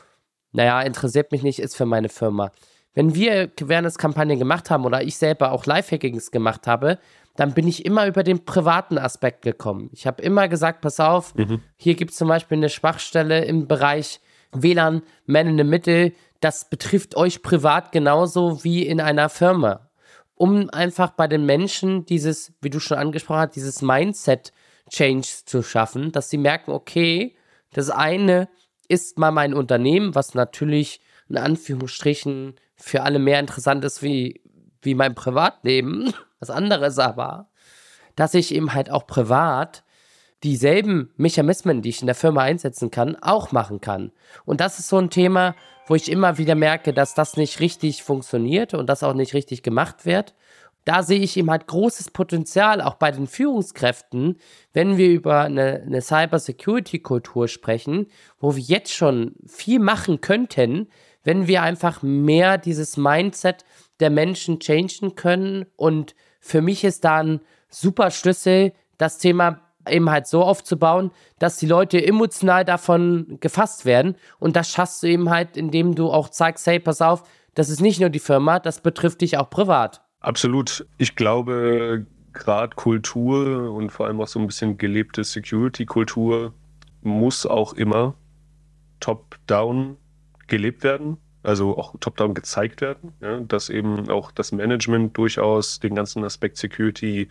naja, 0.52 0.82
interessiert 0.82 1.32
mich 1.32 1.44
nicht, 1.44 1.60
ist 1.60 1.78
für 1.78 1.86
meine 1.86 2.10
Firma. 2.10 2.52
Wenn 2.94 3.16
wir 3.16 3.52
Awareness-Kampagnen 3.62 4.40
gemacht 4.40 4.70
haben 4.70 4.84
oder 4.84 5.04
ich 5.04 5.18
selber 5.18 5.54
auch 5.54 5.66
Lifehackings 5.66 6.32
gemacht 6.32 6.68
habe, 6.68 7.00
dann 7.36 7.54
bin 7.54 7.68
ich 7.68 7.86
immer 7.86 8.08
über 8.08 8.24
den 8.24 8.44
privaten 8.44 8.98
Aspekt 8.98 9.44
gekommen. 9.44 9.90
Ich 9.94 10.06
habe 10.06 10.22
immer 10.22 10.50
gesagt, 10.50 10.82
pass 10.82 11.00
auf, 11.00 11.36
mhm. 11.36 11.62
hier 11.78 11.96
gibt 11.96 12.12
es 12.12 12.18
zum 12.18 12.28
Beispiel 12.28 12.58
eine 12.58 12.68
Schwachstelle 12.68 13.46
im 13.46 13.68
Bereich 13.68 14.20
WLAN, 14.52 15.04
Man 15.26 15.48
in 15.48 15.58
the 15.58 15.64
Middle. 15.64 16.12
Das 16.42 16.70
betrifft 16.70 17.16
euch 17.16 17.42
privat 17.44 17.92
genauso 17.92 18.64
wie 18.64 18.86
in 18.86 19.00
einer 19.00 19.30
Firma. 19.30 19.90
Um 20.36 20.70
einfach 20.72 21.12
bei 21.12 21.28
den 21.28 21.46
Menschen 21.46 22.06
dieses, 22.06 22.54
wie 22.62 22.70
du 22.70 22.80
schon 22.80 22.98
angesprochen 22.98 23.42
hast, 23.42 23.56
dieses 23.56 23.82
Mindset-Change 24.90 25.46
zu 25.46 25.64
schaffen, 25.64 26.12
dass 26.12 26.30
sie 26.30 26.38
merken, 26.38 26.72
okay, 26.72 27.36
das 27.74 27.90
eine 27.90 28.50
ist 28.88 29.18
mal 29.20 29.32
mein 29.32 29.54
Unternehmen, 29.54 30.16
was 30.16 30.34
natürlich 30.34 31.02
in 31.30 31.38
Anführungsstrichen 31.38 32.56
für 32.76 33.04
alle 33.04 33.20
mehr 33.20 33.40
interessant 33.40 33.84
ist 33.86 34.02
wie, 34.02 34.42
wie 34.82 34.96
mein 34.96 35.16
Privatleben. 35.16 36.14
Was 36.42 36.50
anderes 36.50 37.00
aber, 37.00 37.50
dass 38.16 38.34
ich 38.34 38.56
eben 38.56 38.74
halt 38.74 38.90
auch 38.90 39.06
privat 39.06 39.84
dieselben 40.42 41.12
Mechanismen, 41.18 41.82
die 41.82 41.90
ich 41.90 42.00
in 42.00 42.06
der 42.06 42.16
Firma 42.16 42.44
einsetzen 42.44 42.92
kann, 42.92 43.18
auch 43.18 43.52
machen 43.52 43.82
kann. 43.82 44.14
Und 44.46 44.62
das 44.62 44.80
ist 44.80 44.88
so 44.88 44.98
ein 44.98 45.10
Thema, 45.10 45.54
wo 45.86 45.96
ich 45.96 46.10
immer 46.10 46.38
wieder 46.38 46.56
merke, 46.56 46.94
dass 46.94 47.14
das 47.14 47.36
nicht 47.36 47.60
richtig 47.60 48.04
funktioniert 48.04 48.74
und 48.74 48.88
das 48.88 49.04
auch 49.04 49.14
nicht 49.14 49.34
richtig 49.34 49.64
gemacht 49.64 50.06
wird. 50.06 50.34
Da 50.86 51.04
sehe 51.04 51.20
ich 51.20 51.38
eben 51.38 51.52
halt 51.52 51.68
großes 51.68 52.12
Potenzial, 52.12 52.82
auch 52.82 52.96
bei 52.96 53.12
den 53.12 53.28
Führungskräften, 53.28 54.38
wenn 54.74 54.98
wir 54.98 55.10
über 55.10 55.42
eine, 55.42 55.84
eine 55.86 56.02
Cyber-Security-Kultur 56.02 57.48
sprechen, 57.48 58.08
wo 58.40 58.56
wir 58.56 58.64
jetzt 58.64 58.94
schon 58.94 59.36
viel 59.46 59.80
machen 59.80 60.22
könnten, 60.22 60.88
wenn 61.24 61.48
wir 61.48 61.62
einfach 61.62 62.02
mehr 62.02 62.58
dieses 62.58 62.98
Mindset 62.98 63.66
der 64.00 64.10
Menschen 64.10 64.60
changen 64.60 65.16
können. 65.16 65.66
Und 65.76 66.16
für 66.40 66.62
mich 66.62 66.84
ist 66.84 67.04
da 67.04 67.18
ein 67.18 67.42
super 67.70 68.10
Schlüssel, 68.10 68.74
das 68.98 69.18
Thema 69.18 69.62
eben 69.88 70.10
halt 70.10 70.28
so 70.28 70.44
aufzubauen, 70.44 71.12
dass 71.40 71.58
die 71.58 71.66
Leute 71.66 72.04
emotional 72.06 72.66
davon 72.66 73.38
gefasst 73.40 73.86
werden. 73.86 74.16
Und 74.40 74.56
das 74.56 74.70
schaffst 74.70 75.04
du 75.04 75.08
eben 75.08 75.30
halt, 75.30 75.58
indem 75.58 75.96
du 75.96 76.12
auch 76.12 76.30
zeigst, 76.30 76.66
hey, 76.68 76.80
pass 76.80 77.02
auf, 77.02 77.24
das 77.56 77.70
ist 77.70 77.82
nicht 77.82 78.00
nur 78.00 78.10
die 78.10 78.20
Firma, 78.20 78.60
das 78.60 78.82
betrifft 78.82 79.22
dich 79.22 79.38
auch 79.38 79.50
privat. 79.50 80.02
Absolut. 80.20 80.86
Ich 80.98 81.16
glaube, 81.16 82.06
gerade 82.34 82.76
Kultur 82.76 83.72
und 83.72 83.92
vor 83.92 84.08
allem 84.08 84.20
auch 84.22 84.28
so 84.28 84.40
ein 84.40 84.48
bisschen 84.48 84.78
gelebte 84.78 85.24
Security-Kultur 85.24 86.54
muss 87.02 87.46
auch 87.46 87.74
immer 87.74 88.16
top-down 89.00 89.98
gelebt 90.48 90.84
werden, 90.84 91.18
also 91.44 91.78
auch 91.78 91.96
top-down 92.00 92.34
gezeigt 92.34 92.82
werden, 92.82 93.14
ja, 93.22 93.40
dass 93.40 93.70
eben 93.70 94.10
auch 94.10 94.32
das 94.32 94.52
Management 94.52 95.18
durchaus 95.18 95.80
den 95.80 95.96
ganzen 95.96 96.24
Aspekt 96.24 96.58
Security 96.58 97.30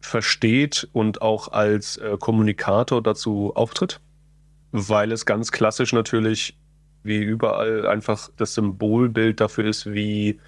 versteht 0.00 0.88
und 0.92 1.22
auch 1.22 1.48
als 1.52 1.96
äh, 1.98 2.16
Kommunikator 2.18 3.02
dazu 3.02 3.52
auftritt, 3.54 4.00
weil 4.72 5.12
es 5.12 5.26
ganz 5.26 5.52
klassisch 5.52 5.92
natürlich 5.92 6.56
wie 7.04 7.18
überall 7.18 7.86
einfach 7.86 8.28
das 8.36 8.54
Symbolbild 8.54 9.40
dafür 9.40 9.66
ist, 9.66 9.92
wie 9.92 10.40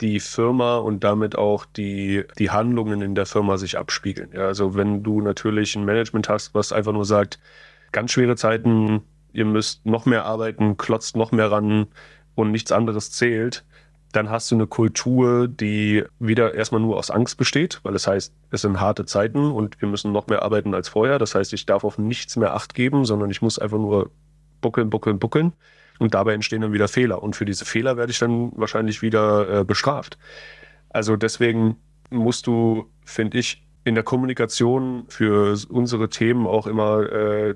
die 0.00 0.20
Firma 0.20 0.76
und 0.78 1.04
damit 1.04 1.36
auch 1.36 1.64
die, 1.64 2.24
die 2.38 2.50
Handlungen 2.50 3.00
in 3.00 3.14
der 3.14 3.26
Firma 3.26 3.56
sich 3.56 3.78
abspiegeln. 3.78 4.30
Ja, 4.32 4.46
also 4.46 4.74
wenn 4.74 5.02
du 5.02 5.20
natürlich 5.20 5.76
ein 5.76 5.84
Management 5.84 6.28
hast, 6.28 6.54
was 6.54 6.72
einfach 6.72 6.92
nur 6.92 7.04
sagt, 7.04 7.38
ganz 7.92 8.10
schwere 8.12 8.36
Zeiten, 8.36 9.02
ihr 9.32 9.44
müsst 9.44 9.86
noch 9.86 10.06
mehr 10.06 10.24
arbeiten, 10.24 10.76
klotzt 10.76 11.16
noch 11.16 11.32
mehr 11.32 11.50
ran 11.50 11.86
und 12.34 12.50
nichts 12.50 12.72
anderes 12.72 13.12
zählt, 13.12 13.64
dann 14.12 14.30
hast 14.30 14.50
du 14.50 14.54
eine 14.54 14.66
Kultur, 14.66 15.48
die 15.48 16.04
wieder 16.20 16.54
erstmal 16.54 16.80
nur 16.80 16.96
aus 16.96 17.10
Angst 17.10 17.36
besteht, 17.36 17.80
weil 17.82 17.94
es 17.94 18.06
heißt, 18.06 18.32
es 18.50 18.62
sind 18.62 18.80
harte 18.80 19.06
Zeiten 19.06 19.50
und 19.50 19.80
wir 19.80 19.88
müssen 19.88 20.12
noch 20.12 20.28
mehr 20.28 20.42
arbeiten 20.42 20.74
als 20.74 20.88
vorher. 20.88 21.18
Das 21.18 21.34
heißt, 21.34 21.52
ich 21.52 21.66
darf 21.66 21.82
auf 21.82 21.98
nichts 21.98 22.36
mehr 22.36 22.54
Acht 22.54 22.74
geben, 22.74 23.04
sondern 23.04 23.30
ich 23.30 23.42
muss 23.42 23.58
einfach 23.58 23.78
nur 23.78 24.10
buckeln, 24.60 24.88
buckeln, 24.88 25.18
buckeln. 25.18 25.52
Und 25.98 26.14
dabei 26.14 26.34
entstehen 26.34 26.62
dann 26.62 26.72
wieder 26.72 26.88
Fehler. 26.88 27.22
Und 27.22 27.36
für 27.36 27.44
diese 27.44 27.64
Fehler 27.64 27.96
werde 27.96 28.10
ich 28.10 28.18
dann 28.18 28.52
wahrscheinlich 28.56 29.00
wieder 29.02 29.60
äh, 29.60 29.64
bestraft. 29.64 30.18
Also 30.90 31.16
deswegen 31.16 31.76
musst 32.10 32.46
du, 32.46 32.90
finde 33.04 33.38
ich, 33.38 33.64
in 33.84 33.94
der 33.94 34.04
Kommunikation 34.04 35.04
für 35.08 35.56
unsere 35.68 36.08
Themen 36.08 36.46
auch 36.46 36.66
immer 36.66 37.02
äh, 37.12 37.54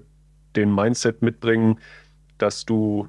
den 0.56 0.74
Mindset 0.74 1.22
mitbringen, 1.22 1.80
dass 2.38 2.64
du 2.64 3.08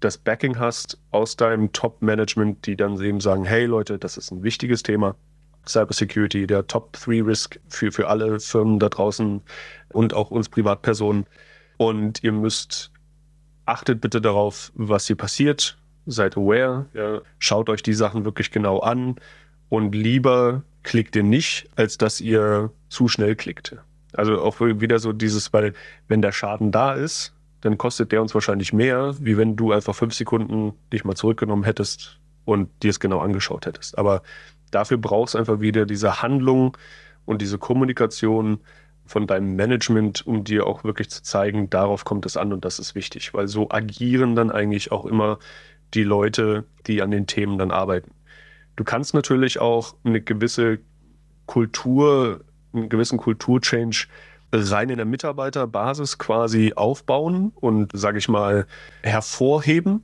das 0.00 0.18
Backing 0.18 0.58
hast 0.58 0.98
aus 1.10 1.36
deinem 1.36 1.72
Top-Management, 1.72 2.66
die 2.66 2.76
dann 2.76 3.00
eben 3.00 3.20
sagen, 3.20 3.44
hey 3.44 3.64
Leute, 3.66 3.98
das 3.98 4.16
ist 4.16 4.30
ein 4.30 4.42
wichtiges 4.42 4.82
Thema. 4.82 5.16
Cybersecurity, 5.66 6.46
der 6.46 6.66
Top-3-Risk 6.66 7.58
für, 7.68 7.90
für 7.90 8.08
alle 8.08 8.38
Firmen 8.38 8.78
da 8.78 8.88
draußen 8.88 9.42
und 9.92 10.14
auch 10.14 10.30
uns 10.30 10.48
Privatpersonen. 10.48 11.26
Und 11.76 12.22
ihr 12.22 12.32
müsst, 12.32 12.92
achtet 13.66 14.00
bitte 14.00 14.20
darauf, 14.20 14.72
was 14.74 15.06
hier 15.06 15.16
passiert. 15.16 15.76
Seid 16.06 16.36
aware, 16.36 16.86
ja. 16.94 17.20
schaut 17.38 17.68
euch 17.68 17.82
die 17.82 17.92
Sachen 17.92 18.24
wirklich 18.24 18.52
genau 18.52 18.78
an 18.78 19.16
und 19.68 19.94
lieber 19.94 20.62
klickt 20.84 21.16
ihr 21.16 21.24
nicht, 21.24 21.68
als 21.74 21.98
dass 21.98 22.20
ihr 22.20 22.70
zu 22.88 23.08
schnell 23.08 23.34
klickt. 23.34 23.76
Also 24.12 24.40
auch 24.40 24.60
wieder 24.60 25.00
so 25.00 25.12
dieses, 25.12 25.52
weil 25.52 25.74
wenn 26.06 26.22
der 26.22 26.30
Schaden 26.30 26.70
da 26.70 26.94
ist, 26.94 27.34
dann 27.60 27.76
kostet 27.76 28.12
der 28.12 28.22
uns 28.22 28.34
wahrscheinlich 28.34 28.72
mehr, 28.72 29.14
wie 29.18 29.36
wenn 29.36 29.56
du 29.56 29.72
einfach 29.72 29.94
fünf 29.94 30.14
Sekunden 30.14 30.72
dich 30.92 31.04
mal 31.04 31.16
zurückgenommen 31.16 31.64
hättest 31.64 32.20
und 32.44 32.68
dir 32.82 32.90
es 32.90 33.00
genau 33.00 33.18
angeschaut 33.18 33.66
hättest. 33.66 33.98
Aber 33.98 34.22
dafür 34.70 34.98
brauchst 34.98 35.34
einfach 35.34 35.60
wieder 35.60 35.84
diese 35.86 36.22
Handlung 36.22 36.76
und 37.24 37.42
diese 37.42 37.58
Kommunikation 37.58 38.60
von 39.06 39.26
deinem 39.26 39.56
Management, 39.56 40.26
um 40.26 40.44
dir 40.44 40.66
auch 40.66 40.84
wirklich 40.84 41.10
zu 41.10 41.22
zeigen, 41.22 41.70
darauf 41.70 42.04
kommt 42.04 42.26
es 42.26 42.36
an 42.36 42.52
und 42.52 42.64
das 42.64 42.78
ist 42.78 42.94
wichtig, 42.94 43.34
weil 43.34 43.48
so 43.48 43.70
agieren 43.70 44.34
dann 44.34 44.50
eigentlich 44.50 44.92
auch 44.92 45.06
immer 45.06 45.38
die 45.94 46.04
Leute, 46.04 46.64
die 46.86 47.02
an 47.02 47.10
den 47.10 47.26
Themen 47.26 47.58
dann 47.58 47.70
arbeiten. 47.70 48.10
Du 48.76 48.84
kannst 48.84 49.14
natürlich 49.14 49.60
auch 49.60 49.94
eine 50.04 50.20
gewisse 50.20 50.78
Kultur, 51.46 52.44
einen 52.72 52.88
gewissen 52.88 53.18
Kulturchange 53.18 54.06
rein 54.52 54.90
in 54.90 54.96
der 54.96 55.06
Mitarbeiterbasis 55.06 56.18
quasi 56.18 56.72
aufbauen 56.74 57.52
und, 57.54 57.90
sage 57.94 58.18
ich 58.18 58.28
mal, 58.28 58.66
hervorheben. 59.02 60.02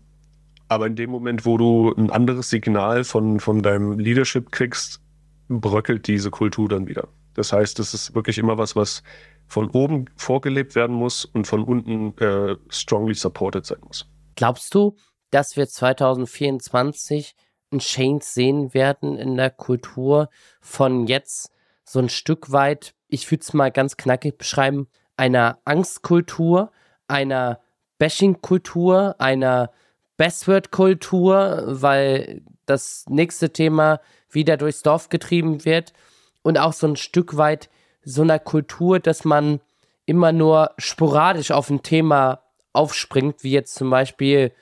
Aber 0.69 0.87
in 0.87 0.97
dem 0.97 1.11
Moment, 1.11 1.45
wo 1.45 1.59
du 1.59 1.93
ein 1.95 2.11
anderes 2.11 2.49
Signal 2.49 3.05
von, 3.05 3.41
von 3.41 3.63
deinem 3.63 3.99
Leadership 3.99 4.53
kriegst, 4.53 5.01
bröckelt 5.49 6.07
diese 6.07 6.31
Kultur 6.31 6.69
dann 6.69 6.87
wieder. 6.87 7.09
Das 7.35 7.53
heißt, 7.53 7.79
es 7.79 7.95
ist 7.95 8.15
wirklich 8.15 8.39
immer 8.39 8.59
was, 8.59 8.77
was 8.77 9.03
von 9.47 9.71
oben 9.71 10.07
vorgelebt 10.17 10.75
werden 10.75 10.95
muss 10.97 11.25
und 11.25 11.47
von 11.47 11.65
unten 11.65 12.17
äh, 12.19 12.57
strongly 12.69 13.15
supported 13.15 13.67
sein 13.67 13.79
muss. 13.87 14.07
Glaubst 14.37 14.75
du, 14.75 14.97
dass 15.31 15.57
wir 15.57 15.69
2024 15.69 17.35
ein 17.73 17.79
Change 17.79 18.25
sehen 18.25 18.75
werden 18.75 19.17
in 19.17 19.37
der 19.37 19.51
Kultur 19.51 20.29
von 20.61 21.07
jetzt 21.07 21.51
so 21.85 21.99
ein 21.99 22.09
Stück 22.09 22.53
weit 22.53 22.95
ich 23.13 23.31
würde 23.31 23.43
es 23.43 23.53
mal 23.53 23.71
ganz 23.71 23.99
knackig 23.99 24.39
beschreiben, 24.39 24.89
einer 25.17 25.59
Angstkultur, 25.67 26.73
einer 27.09 27.61
Bashing-Kultur, 27.99 29.17
einer 29.19 29.71
Bestword-Kultur, 30.17 31.65
weil 31.67 32.41
das 32.65 33.05
nächste 33.11 33.53
Thema 33.53 34.01
wieder 34.31 34.57
durchs 34.57 34.83
Dorf 34.83 35.11
getrieben 35.11 35.67
wird 35.67 35.93
und 36.43 36.59
auch 36.59 36.73
so 36.73 36.87
ein 36.87 36.97
Stück 36.97 37.37
weit 37.37 37.71
so 38.05 38.23
einer 38.23 38.39
Kultur, 38.39 38.99
dass 38.99 39.25
man 39.25 39.61
immer 40.07 40.33
nur 40.33 40.73
sporadisch 40.79 41.51
auf 41.51 41.71
ein 41.71 41.83
Thema 41.83 42.41
aufspringt, 42.73 43.45
wie 43.45 43.53
jetzt 43.53 43.75
zum 43.75 43.91
Beispiel 43.91 44.53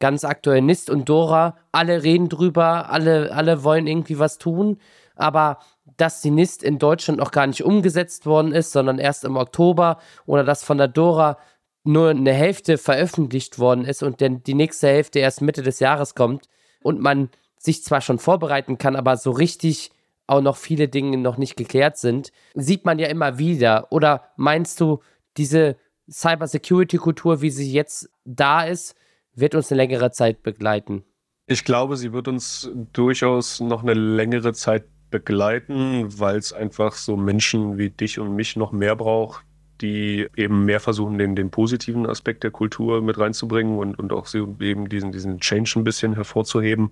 ganz 0.00 0.24
aktuell 0.24 0.60
Nist 0.60 0.90
und 0.90 1.08
Dora. 1.08 1.56
Alle 1.72 2.02
reden 2.02 2.28
drüber, 2.28 2.90
alle, 2.90 3.32
alle 3.32 3.64
wollen 3.64 3.86
irgendwie 3.86 4.18
was 4.18 4.38
tun, 4.38 4.78
aber 5.14 5.58
dass 5.96 6.20
die 6.22 6.30
NIST 6.30 6.62
in 6.62 6.78
Deutschland 6.78 7.18
noch 7.18 7.30
gar 7.30 7.46
nicht 7.46 7.62
umgesetzt 7.64 8.26
worden 8.26 8.52
ist, 8.52 8.72
sondern 8.72 8.98
erst 8.98 9.24
im 9.24 9.36
Oktober 9.36 9.98
oder 10.26 10.44
dass 10.44 10.64
von 10.64 10.78
der 10.78 10.88
Dora 10.88 11.38
nur 11.84 12.10
eine 12.10 12.32
Hälfte 12.32 12.78
veröffentlicht 12.78 13.58
worden 13.58 13.84
ist 13.84 14.02
und 14.02 14.20
denn 14.20 14.42
die 14.42 14.54
nächste 14.54 14.88
Hälfte 14.88 15.18
erst 15.18 15.42
Mitte 15.42 15.62
des 15.62 15.80
Jahres 15.80 16.14
kommt 16.14 16.48
und 16.82 17.00
man 17.00 17.30
sich 17.58 17.84
zwar 17.84 18.00
schon 18.00 18.18
vorbereiten 18.18 18.78
kann, 18.78 18.96
aber 18.96 19.16
so 19.16 19.30
richtig 19.30 19.90
auch 20.30 20.40
noch 20.40 20.56
viele 20.56 20.88
Dinge 20.88 21.18
noch 21.18 21.36
nicht 21.36 21.56
geklärt 21.56 21.96
sind, 21.96 22.32
sieht 22.54 22.84
man 22.84 22.98
ja 22.98 23.08
immer 23.08 23.38
wieder. 23.38 23.90
Oder 23.90 24.28
meinst 24.36 24.80
du, 24.80 25.00
diese 25.36 25.76
Cybersecurity-Kultur, 26.10 27.42
wie 27.42 27.50
sie 27.50 27.70
jetzt 27.72 28.08
da 28.24 28.62
ist, 28.62 28.94
wird 29.34 29.54
uns 29.54 29.70
eine 29.70 29.82
längere 29.82 30.10
Zeit 30.12 30.42
begleiten? 30.42 31.04
Ich 31.46 31.64
glaube, 31.64 31.96
sie 31.96 32.12
wird 32.12 32.28
uns 32.28 32.70
durchaus 32.92 33.60
noch 33.60 33.82
eine 33.82 33.94
längere 33.94 34.52
Zeit 34.52 34.84
begleiten, 35.10 36.06
weil 36.18 36.36
es 36.36 36.52
einfach 36.52 36.92
so 36.92 37.16
Menschen 37.16 37.76
wie 37.76 37.90
dich 37.90 38.20
und 38.20 38.36
mich 38.36 38.54
noch 38.54 38.70
mehr 38.70 38.94
braucht, 38.94 39.44
die 39.80 40.28
eben 40.36 40.64
mehr 40.64 40.78
versuchen, 40.78 41.18
den, 41.18 41.34
den 41.34 41.50
positiven 41.50 42.06
Aspekt 42.06 42.44
der 42.44 42.52
Kultur 42.52 43.02
mit 43.02 43.18
reinzubringen 43.18 43.78
und, 43.78 43.98
und 43.98 44.12
auch 44.12 44.32
eben 44.34 44.88
diesen, 44.88 45.10
diesen 45.10 45.40
Change 45.40 45.72
ein 45.76 45.84
bisschen 45.84 46.14
hervorzuheben. 46.14 46.90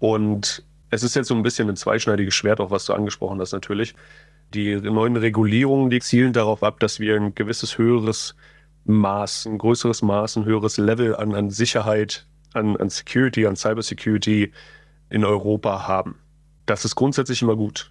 Und 0.00 0.64
es 0.90 1.02
ist 1.02 1.14
jetzt 1.14 1.28
so 1.28 1.34
ein 1.34 1.42
bisschen 1.42 1.68
ein 1.68 1.76
zweischneidiges 1.76 2.34
Schwert, 2.34 2.60
auch 2.60 2.70
was 2.70 2.86
du 2.86 2.94
angesprochen 2.94 3.40
hast 3.40 3.52
natürlich. 3.52 3.94
Die 4.54 4.76
neuen 4.76 5.16
Regulierungen, 5.16 5.90
die 5.90 6.00
zielen 6.00 6.32
darauf 6.32 6.62
ab, 6.62 6.80
dass 6.80 7.00
wir 7.00 7.16
ein 7.16 7.34
gewisses 7.34 7.76
höheres 7.76 8.34
Maß, 8.84 9.46
ein 9.46 9.58
größeres 9.58 10.00
Maß, 10.02 10.36
ein 10.36 10.44
höheres 10.46 10.78
Level 10.78 11.14
an, 11.14 11.34
an 11.34 11.50
Sicherheit, 11.50 12.26
an, 12.54 12.76
an 12.78 12.88
Security, 12.88 13.46
an 13.46 13.56
Cybersecurity 13.56 14.52
in 15.10 15.24
Europa 15.24 15.86
haben. 15.86 16.16
Das 16.64 16.84
ist 16.84 16.94
grundsätzlich 16.94 17.42
immer 17.42 17.56
gut. 17.56 17.90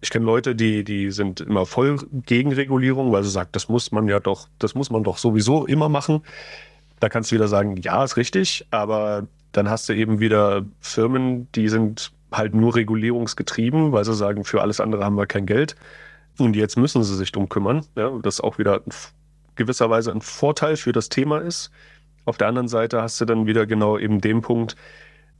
Ich 0.00 0.10
kenne 0.10 0.26
Leute, 0.26 0.54
die, 0.54 0.84
die 0.84 1.10
sind 1.10 1.40
immer 1.40 1.66
voll 1.66 1.98
gegen 2.26 2.52
Regulierung, 2.52 3.10
weil 3.10 3.24
sie 3.24 3.30
sagen, 3.30 3.48
das 3.52 3.68
muss 3.68 3.90
man 3.90 4.06
ja 4.06 4.20
doch, 4.20 4.48
das 4.58 4.74
muss 4.74 4.90
man 4.90 5.02
doch 5.02 5.18
sowieso 5.18 5.66
immer 5.66 5.88
machen. 5.88 6.22
Da 7.00 7.08
kannst 7.08 7.30
du 7.30 7.36
wieder 7.36 7.48
sagen, 7.48 7.76
ja, 7.78 8.04
ist 8.04 8.16
richtig, 8.16 8.66
aber 8.70 9.26
dann 9.52 9.68
hast 9.68 9.88
du 9.88 9.94
eben 9.94 10.20
wieder 10.20 10.64
Firmen, 10.80 11.50
die 11.52 11.68
sind 11.68 12.12
halt 12.32 12.54
nur 12.54 12.74
regulierungsgetrieben, 12.74 13.92
weil 13.92 14.04
sie 14.04 14.14
sagen, 14.14 14.44
für 14.44 14.60
alles 14.60 14.80
andere 14.80 15.04
haben 15.04 15.16
wir 15.16 15.26
kein 15.26 15.46
Geld. 15.46 15.76
Und 16.38 16.56
jetzt 16.56 16.76
müssen 16.76 17.02
sie 17.02 17.16
sich 17.16 17.32
drum 17.32 17.48
kümmern. 17.48 17.84
Ja, 17.96 18.10
das 18.22 18.40
auch 18.40 18.58
wieder 18.58 18.82
gewisserweise 19.56 20.12
ein 20.12 20.20
Vorteil 20.20 20.76
für 20.76 20.92
das 20.92 21.08
Thema 21.08 21.38
ist. 21.38 21.70
Auf 22.24 22.38
der 22.38 22.48
anderen 22.48 22.68
Seite 22.68 23.02
hast 23.02 23.20
du 23.20 23.24
dann 23.24 23.46
wieder 23.46 23.66
genau 23.66 23.98
eben 23.98 24.20
den 24.20 24.40
Punkt, 24.42 24.76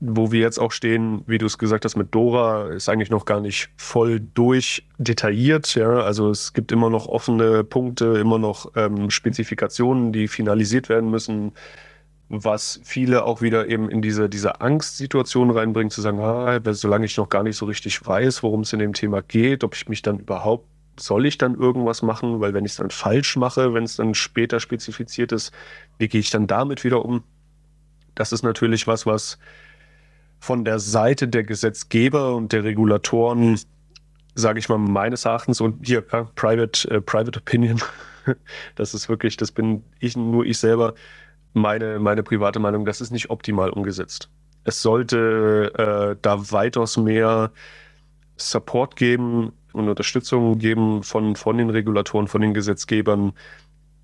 wo 0.01 0.31
wir 0.33 0.41
jetzt 0.41 0.59
auch 0.59 0.73
stehen, 0.73 1.23
wie 1.27 1.39
du 1.39 1.47
es 1.47 1.59
gesagt 1.59 1.85
hast, 1.85 1.97
mit 1.97 2.15
Dora 2.15 2.69
ist 2.69 2.89
eigentlich 2.89 3.11
noch 3.11 3.25
gar 3.25 3.41
nicht 3.41 3.69
voll 3.77 4.21
durch 4.21 4.87
detailliert. 4.99 5.75
Ja? 5.75 6.01
Also 6.01 6.31
es 6.31 6.53
gibt 6.53 6.73
immer 6.73 6.89
noch 6.89 7.07
offene 7.07 7.65
Punkte, 7.65 8.19
immer 8.19 8.39
noch 8.39 8.73
ähm, 8.77 9.11
Spezifikationen, 9.11 10.13
die 10.13 10.29
finalisiert 10.29 10.89
werden 10.89 11.11
müssen 11.11 11.53
was 12.29 12.81
viele 12.85 13.25
auch 13.25 13.41
wieder 13.41 13.69
eben 13.69 13.89
in 13.91 14.03
diese, 14.03 14.29
diese 14.29 14.61
Angstsituation 14.61 15.51
reinbringt, 15.51 15.93
zu 15.93 16.03
sagen, 16.03 16.21
ah, 16.21 16.61
solange 16.73 17.07
ich 17.07 17.17
noch 17.17 17.29
gar 17.29 17.43
nicht 17.43 17.57
so 17.57 17.67
richtig 17.67 18.07
weiß, 18.07 18.43
worum 18.43 18.61
es 18.61 18.73
in 18.73 18.79
dem 18.79 18.93
Thema 18.93 19.23
geht, 19.23 19.65
ob 19.65 19.75
ich 19.75 19.89
mich 19.89 20.03
dann 20.03 20.19
überhaupt, 20.19 20.69
soll 21.01 21.27
ich 21.27 21.39
dann 21.39 21.55
irgendwas 21.55 22.03
machen, 22.03 22.41
weil 22.41 22.53
wenn 22.53 22.65
ich 22.65 22.73
es 22.73 22.77
dann 22.77 22.91
falsch 22.91 23.37
mache, 23.37 23.73
wenn 23.73 23.85
es 23.85 23.97
dann 23.97 24.15
später 24.15 24.61
spezifiziert 24.61 25.33
ist, 25.33 25.53
wie 25.99 26.09
gehe 26.09 26.21
ich 26.21 26.31
dann 26.31 26.47
damit 26.47 26.85
wieder 26.85 27.05
um? 27.05 27.23
Das 28.15 28.33
ist 28.33 28.43
natürlich 28.43 28.87
was, 28.87 29.07
was 29.07 29.39
von 30.41 30.65
der 30.65 30.81
Seite 30.81 31.29
der 31.29 31.45
Gesetzgeber 31.45 32.35
und 32.35 32.53
der 32.53 32.65
Regulatoren, 32.65 33.59
sage 34.35 34.59
ich 34.59 34.69
mal, 34.69 34.79
meines 34.79 35.25
Erachtens 35.25 35.61
und 35.61 35.87
hier, 35.87 36.05
ja, 36.13 36.25
Private, 36.35 36.91
äh, 36.91 37.01
Private 37.01 37.39
Opinion, 37.39 37.81
das 38.75 38.93
ist 38.93 39.09
wirklich, 39.09 39.37
das 39.37 39.53
bin 39.53 39.83
ich, 39.99 40.17
nur 40.17 40.45
ich 40.45 40.59
selber, 40.59 40.95
meine, 41.59 41.99
meine 41.99 42.23
private 42.23 42.59
Meinung, 42.59 42.85
das 42.85 43.01
ist 43.01 43.11
nicht 43.11 43.31
optimal 43.31 43.71
umgesetzt. 43.71 44.31
Es 44.65 44.83
sollte 44.83 45.73
äh, 45.77 46.19
da 46.21 46.51
weitaus 46.51 46.97
mehr 46.97 47.53
Support 48.37 48.97
geben 48.97 49.53
und 49.73 49.89
Unterstützung 49.89 50.59
geben 50.59 51.03
von, 51.03 51.37
von 51.37 51.59
den 51.59 51.71
Regulatoren, 51.71 52.29
von 52.29 52.41
den 52.41 52.55
Gesetzgebern, 52.55 53.33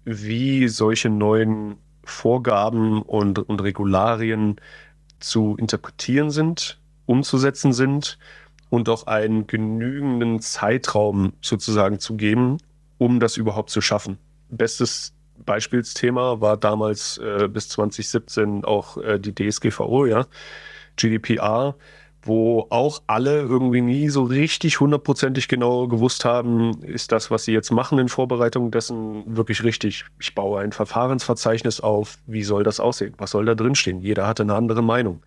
wie 0.05 0.69
solche 0.69 1.09
neuen 1.09 1.77
Vorgaben 2.05 3.03
und, 3.03 3.38
und 3.38 3.62
Regularien 3.62 4.57
zu 5.21 5.57
interpretieren 5.59 6.31
sind, 6.31 6.81
umzusetzen 7.07 7.73
sind 7.73 8.19
und 8.69 8.88
auch 8.88 9.07
einen 9.07 9.47
genügenden 9.47 10.40
Zeitraum 10.40 11.33
sozusagen 11.40 11.99
zu 11.99 12.17
geben, 12.17 12.59
um 12.99 13.21
das 13.21 13.37
überhaupt 13.37 13.71
zu 13.71 13.81
schaffen. 13.81 14.19
Bestes 14.51 15.13
Beispielsthema 15.44 16.40
war 16.40 16.57
damals 16.57 17.18
äh, 17.18 17.48
bis 17.48 17.68
2017 17.70 18.64
auch 18.64 18.96
äh, 18.98 19.18
die 19.18 19.35
DSGVO, 19.35 20.07
ja, 20.07 20.26
GDPR, 20.96 21.74
wo 22.22 22.66
auch 22.70 23.02
alle 23.07 23.40
irgendwie 23.40 23.83
nie 23.83 24.09
so 24.09 24.22
richtig 24.22 24.80
hundertprozentig 24.80 25.48
genau 25.48 25.88
gewusst 25.88 26.24
haben, 26.24 26.83
ist 26.83 27.12
das, 27.12 27.30
was 27.30 27.44
sie 27.44 27.52
jetzt 27.52 27.70
machen 27.70 27.98
in 27.98 28.09
Vorbereitung 28.09 28.70
dessen 28.70 29.37
wirklich 29.37 29.62
richtig. 29.62 30.07
Ich 30.18 30.35
baue 30.35 30.61
ein 30.61 30.72
Verfahrensverzeichnis 30.72 31.80
auf, 31.80 32.18
wie 32.26 32.42
soll 32.42 32.62
das 32.62 32.80
aussehen? 32.80 33.14
Was 33.18 33.33
soll 33.33 33.44
da 33.44 33.54
drinstehen? 33.54 34.00
Jeder 34.00 34.26
hatte 34.26 34.42
eine 34.42 34.54
andere 34.54 34.83
Meinung. 34.83 35.22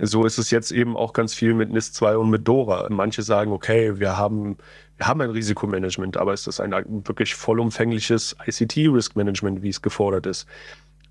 So 0.00 0.24
ist 0.24 0.38
es 0.38 0.50
jetzt 0.50 0.70
eben 0.70 0.96
auch 0.96 1.12
ganz 1.12 1.34
viel 1.34 1.54
mit 1.54 1.70
NIS 1.70 1.92
2 1.92 2.16
und 2.16 2.30
mit 2.30 2.46
Dora. 2.46 2.86
Manche 2.90 3.22
sagen, 3.22 3.52
okay, 3.52 3.98
wir 3.98 4.16
haben 4.16 4.56
wir 4.98 5.06
haben 5.06 5.20
ein 5.20 5.30
Risikomanagement, 5.30 6.16
aber 6.16 6.34
ist 6.34 6.48
das 6.48 6.58
ein 6.58 6.72
wirklich 7.06 7.36
vollumfängliches 7.36 8.36
ICT-Risk-Management, 8.44 9.62
wie 9.62 9.68
es 9.68 9.80
gefordert 9.80 10.26
ist? 10.26 10.46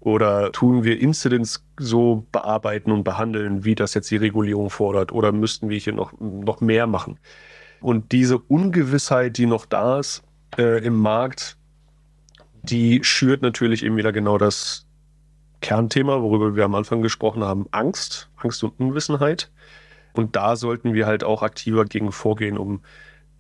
Oder 0.02 0.52
tun 0.52 0.84
wir 0.84 1.00
Incidents 1.00 1.63
so 1.78 2.26
bearbeiten 2.32 2.91
und 2.91 3.04
behandeln, 3.04 3.63
wie 3.63 3.76
das 3.76 3.93
jetzt 3.93 4.12
die 4.12 4.17
Regulierung 4.17 4.69
fordert? 4.69 5.12
Oder 5.12 5.32
müssten 5.32 5.69
wir 5.69 5.78
hier 5.78 5.93
noch, 5.93 6.12
noch 6.19 6.60
mehr 6.60 6.86
machen? 6.86 7.17
Und 7.80 8.12
diese 8.12 8.38
Ungewissheit, 8.38 9.38
die 9.38 9.45
noch 9.45 9.65
da 9.65 10.00
ist 10.00 10.21
äh, 10.58 10.84
im 10.86 10.97
Markt, 10.97 11.58
die 12.63 13.04
schürt 13.04 13.41
natürlich 13.41 13.84
eben 13.84 13.95
wieder 13.95 14.12
genau 14.12 14.38
das 14.38 14.87
Kernthema, 15.61 16.21
worüber 16.21 16.55
wir 16.55 16.65
am 16.65 16.75
Anfang 16.75 17.01
gesprochen 17.01 17.43
haben, 17.43 17.67
Angst, 17.71 18.29
Angst 18.37 18.63
und 18.63 18.79
Unwissenheit. 18.79 19.51
Und 20.13 20.35
da 20.35 20.55
sollten 20.55 20.93
wir 20.93 21.05
halt 21.05 21.23
auch 21.23 21.43
aktiver 21.43 21.85
gegen 21.85 22.11
vorgehen, 22.11 22.57
um 22.57 22.81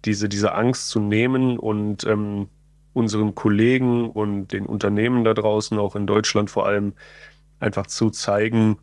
diese, 0.05 0.29
diese 0.29 0.53
Angst 0.53 0.89
zu 0.89 0.99
nehmen 0.99 1.57
und 1.57 2.05
ähm, 2.05 2.49
unseren 2.93 3.35
Kollegen 3.35 4.09
und 4.09 4.49
den 4.49 4.65
Unternehmen 4.65 5.23
da 5.23 5.33
draußen, 5.33 5.77
auch 5.77 5.95
in 5.95 6.07
Deutschland 6.07 6.49
vor 6.49 6.65
allem, 6.65 6.93
einfach 7.59 7.87
zu 7.87 8.09
zeigen, 8.09 8.77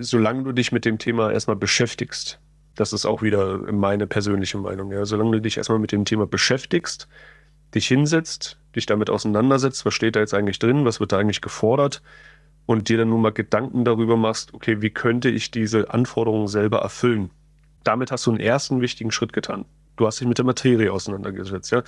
solange 0.00 0.44
du 0.44 0.52
dich 0.52 0.72
mit 0.72 0.84
dem 0.84 0.98
Thema 0.98 1.32
erstmal 1.32 1.56
beschäftigst, 1.56 2.40
das 2.76 2.92
ist 2.92 3.06
auch 3.06 3.22
wieder 3.22 3.58
meine 3.72 4.06
persönliche 4.06 4.58
Meinung, 4.58 4.92
ja, 4.92 5.04
solange 5.04 5.32
du 5.32 5.40
dich 5.40 5.56
erstmal 5.56 5.80
mit 5.80 5.92
dem 5.92 6.04
Thema 6.04 6.26
beschäftigst, 6.26 7.08
dich 7.74 7.88
hinsetzt, 7.88 8.58
dich 8.74 8.86
damit 8.86 9.10
auseinandersetzt, 9.10 9.84
was 9.84 9.94
steht 9.94 10.16
da 10.16 10.20
jetzt 10.20 10.34
eigentlich 10.34 10.58
drin, 10.58 10.84
was 10.84 11.00
wird 11.00 11.12
da 11.12 11.18
eigentlich 11.18 11.40
gefordert 11.40 12.02
und 12.66 12.88
dir 12.88 12.98
dann 12.98 13.08
nur 13.08 13.18
mal 13.18 13.32
Gedanken 13.32 13.84
darüber 13.84 14.16
machst, 14.16 14.54
okay, 14.54 14.80
wie 14.82 14.90
könnte 14.90 15.28
ich 15.28 15.50
diese 15.50 15.92
Anforderungen 15.92 16.48
selber 16.48 16.78
erfüllen? 16.78 17.30
Damit 17.84 18.12
hast 18.12 18.26
du 18.26 18.30
einen 18.30 18.40
ersten 18.40 18.80
wichtigen 18.80 19.10
Schritt 19.10 19.32
getan 19.32 19.64
du 20.00 20.06
hast 20.06 20.20
dich 20.20 20.26
mit 20.26 20.38
der 20.38 20.44
Materie 20.44 20.92
auseinandergesetzt. 20.92 21.70
Ja? 21.70 21.82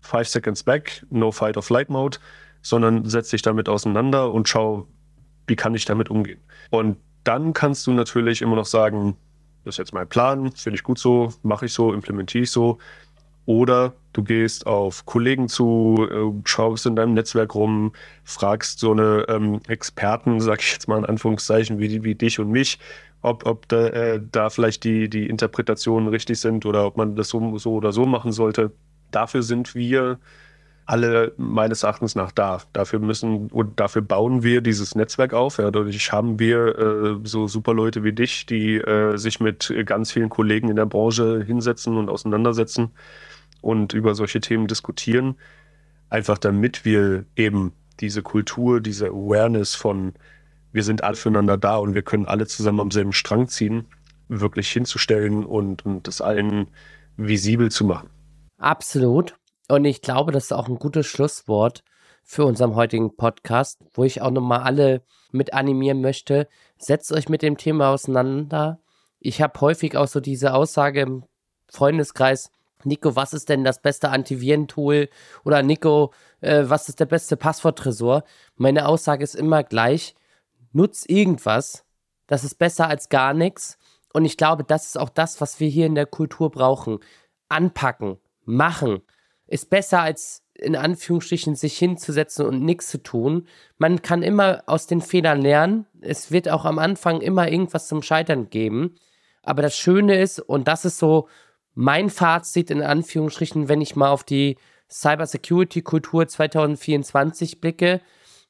Five 0.00 0.28
Seconds 0.28 0.64
Back, 0.64 1.06
No 1.10 1.30
Fight 1.30 1.56
or 1.56 1.62
Flight 1.62 1.88
Mode, 1.88 2.18
sondern 2.60 3.08
setz 3.08 3.30
dich 3.30 3.42
damit 3.42 3.68
auseinander 3.68 4.32
und 4.32 4.48
schau, 4.48 4.88
wie 5.46 5.56
kann 5.56 5.74
ich 5.74 5.84
damit 5.84 6.10
umgehen. 6.10 6.40
Und 6.70 6.98
dann 7.24 7.52
kannst 7.52 7.86
du 7.86 7.92
natürlich 7.92 8.42
immer 8.42 8.56
noch 8.56 8.66
sagen, 8.66 9.16
das 9.64 9.74
ist 9.74 9.78
jetzt 9.78 9.94
mein 9.94 10.08
Plan, 10.08 10.50
finde 10.52 10.76
ich 10.76 10.82
gut 10.82 10.98
so, 10.98 11.32
mache 11.42 11.66
ich 11.66 11.72
so, 11.72 11.92
implementiere 11.92 12.42
ich 12.42 12.50
so. 12.50 12.78
Oder 13.44 13.94
du 14.12 14.22
gehst 14.22 14.66
auf 14.66 15.04
Kollegen 15.04 15.48
zu, 15.48 16.08
äh, 16.10 16.42
schaust 16.44 16.86
in 16.86 16.96
deinem 16.96 17.14
Netzwerk 17.14 17.54
rum, 17.54 17.92
fragst 18.24 18.78
so 18.78 18.92
eine 18.92 19.24
ähm, 19.28 19.60
Experten, 19.66 20.40
sag 20.40 20.60
ich 20.60 20.72
jetzt 20.72 20.88
mal 20.88 20.98
in 20.98 21.06
Anführungszeichen, 21.06 21.78
wie, 21.78 22.04
wie 22.04 22.14
dich 22.14 22.38
und 22.38 22.50
mich, 22.50 22.78
ob, 23.22 23.46
ob 23.46 23.68
da, 23.68 23.88
äh, 23.88 24.20
da 24.30 24.50
vielleicht 24.50 24.84
die, 24.84 25.08
die 25.08 25.28
Interpretationen 25.28 26.08
richtig 26.08 26.40
sind 26.40 26.66
oder 26.66 26.86
ob 26.86 26.96
man 26.96 27.16
das 27.16 27.28
so, 27.28 27.58
so 27.58 27.74
oder 27.74 27.92
so 27.92 28.06
machen 28.06 28.32
sollte. 28.32 28.72
Dafür 29.10 29.42
sind 29.42 29.74
wir 29.74 30.18
alle 30.86 31.32
meines 31.36 31.84
Erachtens 31.84 32.14
nach 32.14 32.32
da. 32.32 32.60
Dafür 32.72 32.98
müssen 32.98 33.48
und 33.48 33.78
dafür 33.80 34.02
bauen 34.02 34.42
wir 34.42 34.60
dieses 34.60 34.94
Netzwerk 34.94 35.32
auf. 35.32 35.58
Ja, 35.58 35.70
dadurch 35.70 36.12
haben 36.12 36.38
wir 36.38 36.78
äh, 36.78 37.18
so 37.24 37.46
super 37.46 37.74
Leute 37.74 38.04
wie 38.04 38.12
dich, 38.12 38.46
die 38.46 38.76
äh, 38.76 39.16
sich 39.16 39.40
mit 39.40 39.72
ganz 39.84 40.12
vielen 40.12 40.28
Kollegen 40.28 40.68
in 40.68 40.76
der 40.76 40.86
Branche 40.86 41.42
hinsetzen 41.44 41.96
und 41.96 42.08
auseinandersetzen 42.08 42.90
und 43.62 43.94
über 43.94 44.14
solche 44.14 44.40
Themen 44.40 44.66
diskutieren. 44.66 45.36
Einfach 46.10 46.36
damit 46.36 46.84
wir 46.84 47.24
eben 47.36 47.72
diese 48.00 48.22
Kultur, 48.22 48.80
diese 48.80 49.06
Awareness 49.06 49.74
von 49.74 50.12
wir 50.72 50.82
sind 50.82 51.04
alle 51.04 51.16
füreinander 51.16 51.58
da 51.58 51.76
und 51.76 51.94
wir 51.94 52.02
können 52.02 52.26
alle 52.26 52.46
zusammen 52.46 52.80
am 52.80 52.90
selben 52.90 53.12
Strang 53.12 53.46
ziehen, 53.48 53.86
wirklich 54.28 54.70
hinzustellen 54.70 55.44
und, 55.44 55.84
und 55.84 56.08
das 56.08 56.20
allen 56.20 56.68
visibel 57.16 57.70
zu 57.70 57.84
machen. 57.84 58.08
Absolut. 58.58 59.36
Und 59.68 59.84
ich 59.84 60.00
glaube, 60.00 60.32
das 60.32 60.44
ist 60.44 60.52
auch 60.52 60.68
ein 60.68 60.78
gutes 60.78 61.06
Schlusswort 61.06 61.84
für 62.24 62.44
unseren 62.44 62.74
heutigen 62.74 63.16
Podcast, 63.16 63.80
wo 63.92 64.04
ich 64.04 64.22
auch 64.22 64.30
nochmal 64.30 64.60
alle 64.60 65.02
mit 65.30 65.52
animieren 65.52 66.00
möchte. 66.00 66.48
Setzt 66.78 67.12
euch 67.12 67.28
mit 67.28 67.42
dem 67.42 67.56
Thema 67.56 67.90
auseinander. 67.90 68.80
Ich 69.18 69.42
habe 69.42 69.60
häufig 69.60 69.96
auch 69.96 70.08
so 70.08 70.20
diese 70.20 70.54
Aussage 70.54 71.00
im 71.02 71.24
Freundeskreis, 71.68 72.50
Nico, 72.84 73.16
was 73.16 73.32
ist 73.32 73.48
denn 73.48 73.64
das 73.64 73.80
beste 73.80 74.10
Antivirentool? 74.10 75.08
Oder 75.44 75.62
Nico, 75.62 76.12
äh, 76.40 76.64
was 76.66 76.88
ist 76.88 77.00
der 77.00 77.06
beste 77.06 77.36
Passworttresor? 77.36 78.24
Meine 78.56 78.86
Aussage 78.86 79.24
ist 79.24 79.34
immer 79.34 79.62
gleich, 79.62 80.14
nutz 80.72 81.04
irgendwas. 81.06 81.84
Das 82.26 82.44
ist 82.44 82.58
besser 82.58 82.88
als 82.88 83.08
gar 83.08 83.34
nichts. 83.34 83.78
Und 84.12 84.24
ich 84.24 84.36
glaube, 84.36 84.64
das 84.64 84.86
ist 84.86 84.98
auch 84.98 85.08
das, 85.08 85.40
was 85.40 85.60
wir 85.60 85.68
hier 85.68 85.86
in 85.86 85.94
der 85.94 86.06
Kultur 86.06 86.50
brauchen. 86.50 87.00
Anpacken, 87.48 88.18
machen. 88.44 89.02
Ist 89.46 89.70
besser 89.70 90.00
als 90.00 90.42
in 90.54 90.76
Anführungsstrichen 90.76 91.54
sich 91.56 91.76
hinzusetzen 91.78 92.46
und 92.46 92.62
nichts 92.62 92.88
zu 92.88 93.02
tun. 93.02 93.46
Man 93.78 94.02
kann 94.02 94.22
immer 94.22 94.62
aus 94.66 94.86
den 94.86 95.00
Fehlern 95.00 95.40
lernen. 95.40 95.86
Es 96.00 96.30
wird 96.30 96.48
auch 96.48 96.64
am 96.64 96.78
Anfang 96.78 97.20
immer 97.20 97.48
irgendwas 97.48 97.88
zum 97.88 98.02
Scheitern 98.02 98.50
geben. 98.50 98.94
Aber 99.42 99.62
das 99.62 99.76
Schöne 99.76 100.20
ist, 100.20 100.38
und 100.38 100.68
das 100.68 100.84
ist 100.84 100.98
so 100.98 101.28
mein 101.74 102.10
Fazit 102.10 102.70
in 102.70 102.82
Anführungsstrichen, 102.82 103.68
wenn 103.68 103.80
ich 103.80 103.96
mal 103.96 104.10
auf 104.10 104.24
die 104.24 104.56
Cybersecurity-Kultur 104.90 106.28
2024 106.28 107.60
blicke, 107.60 108.00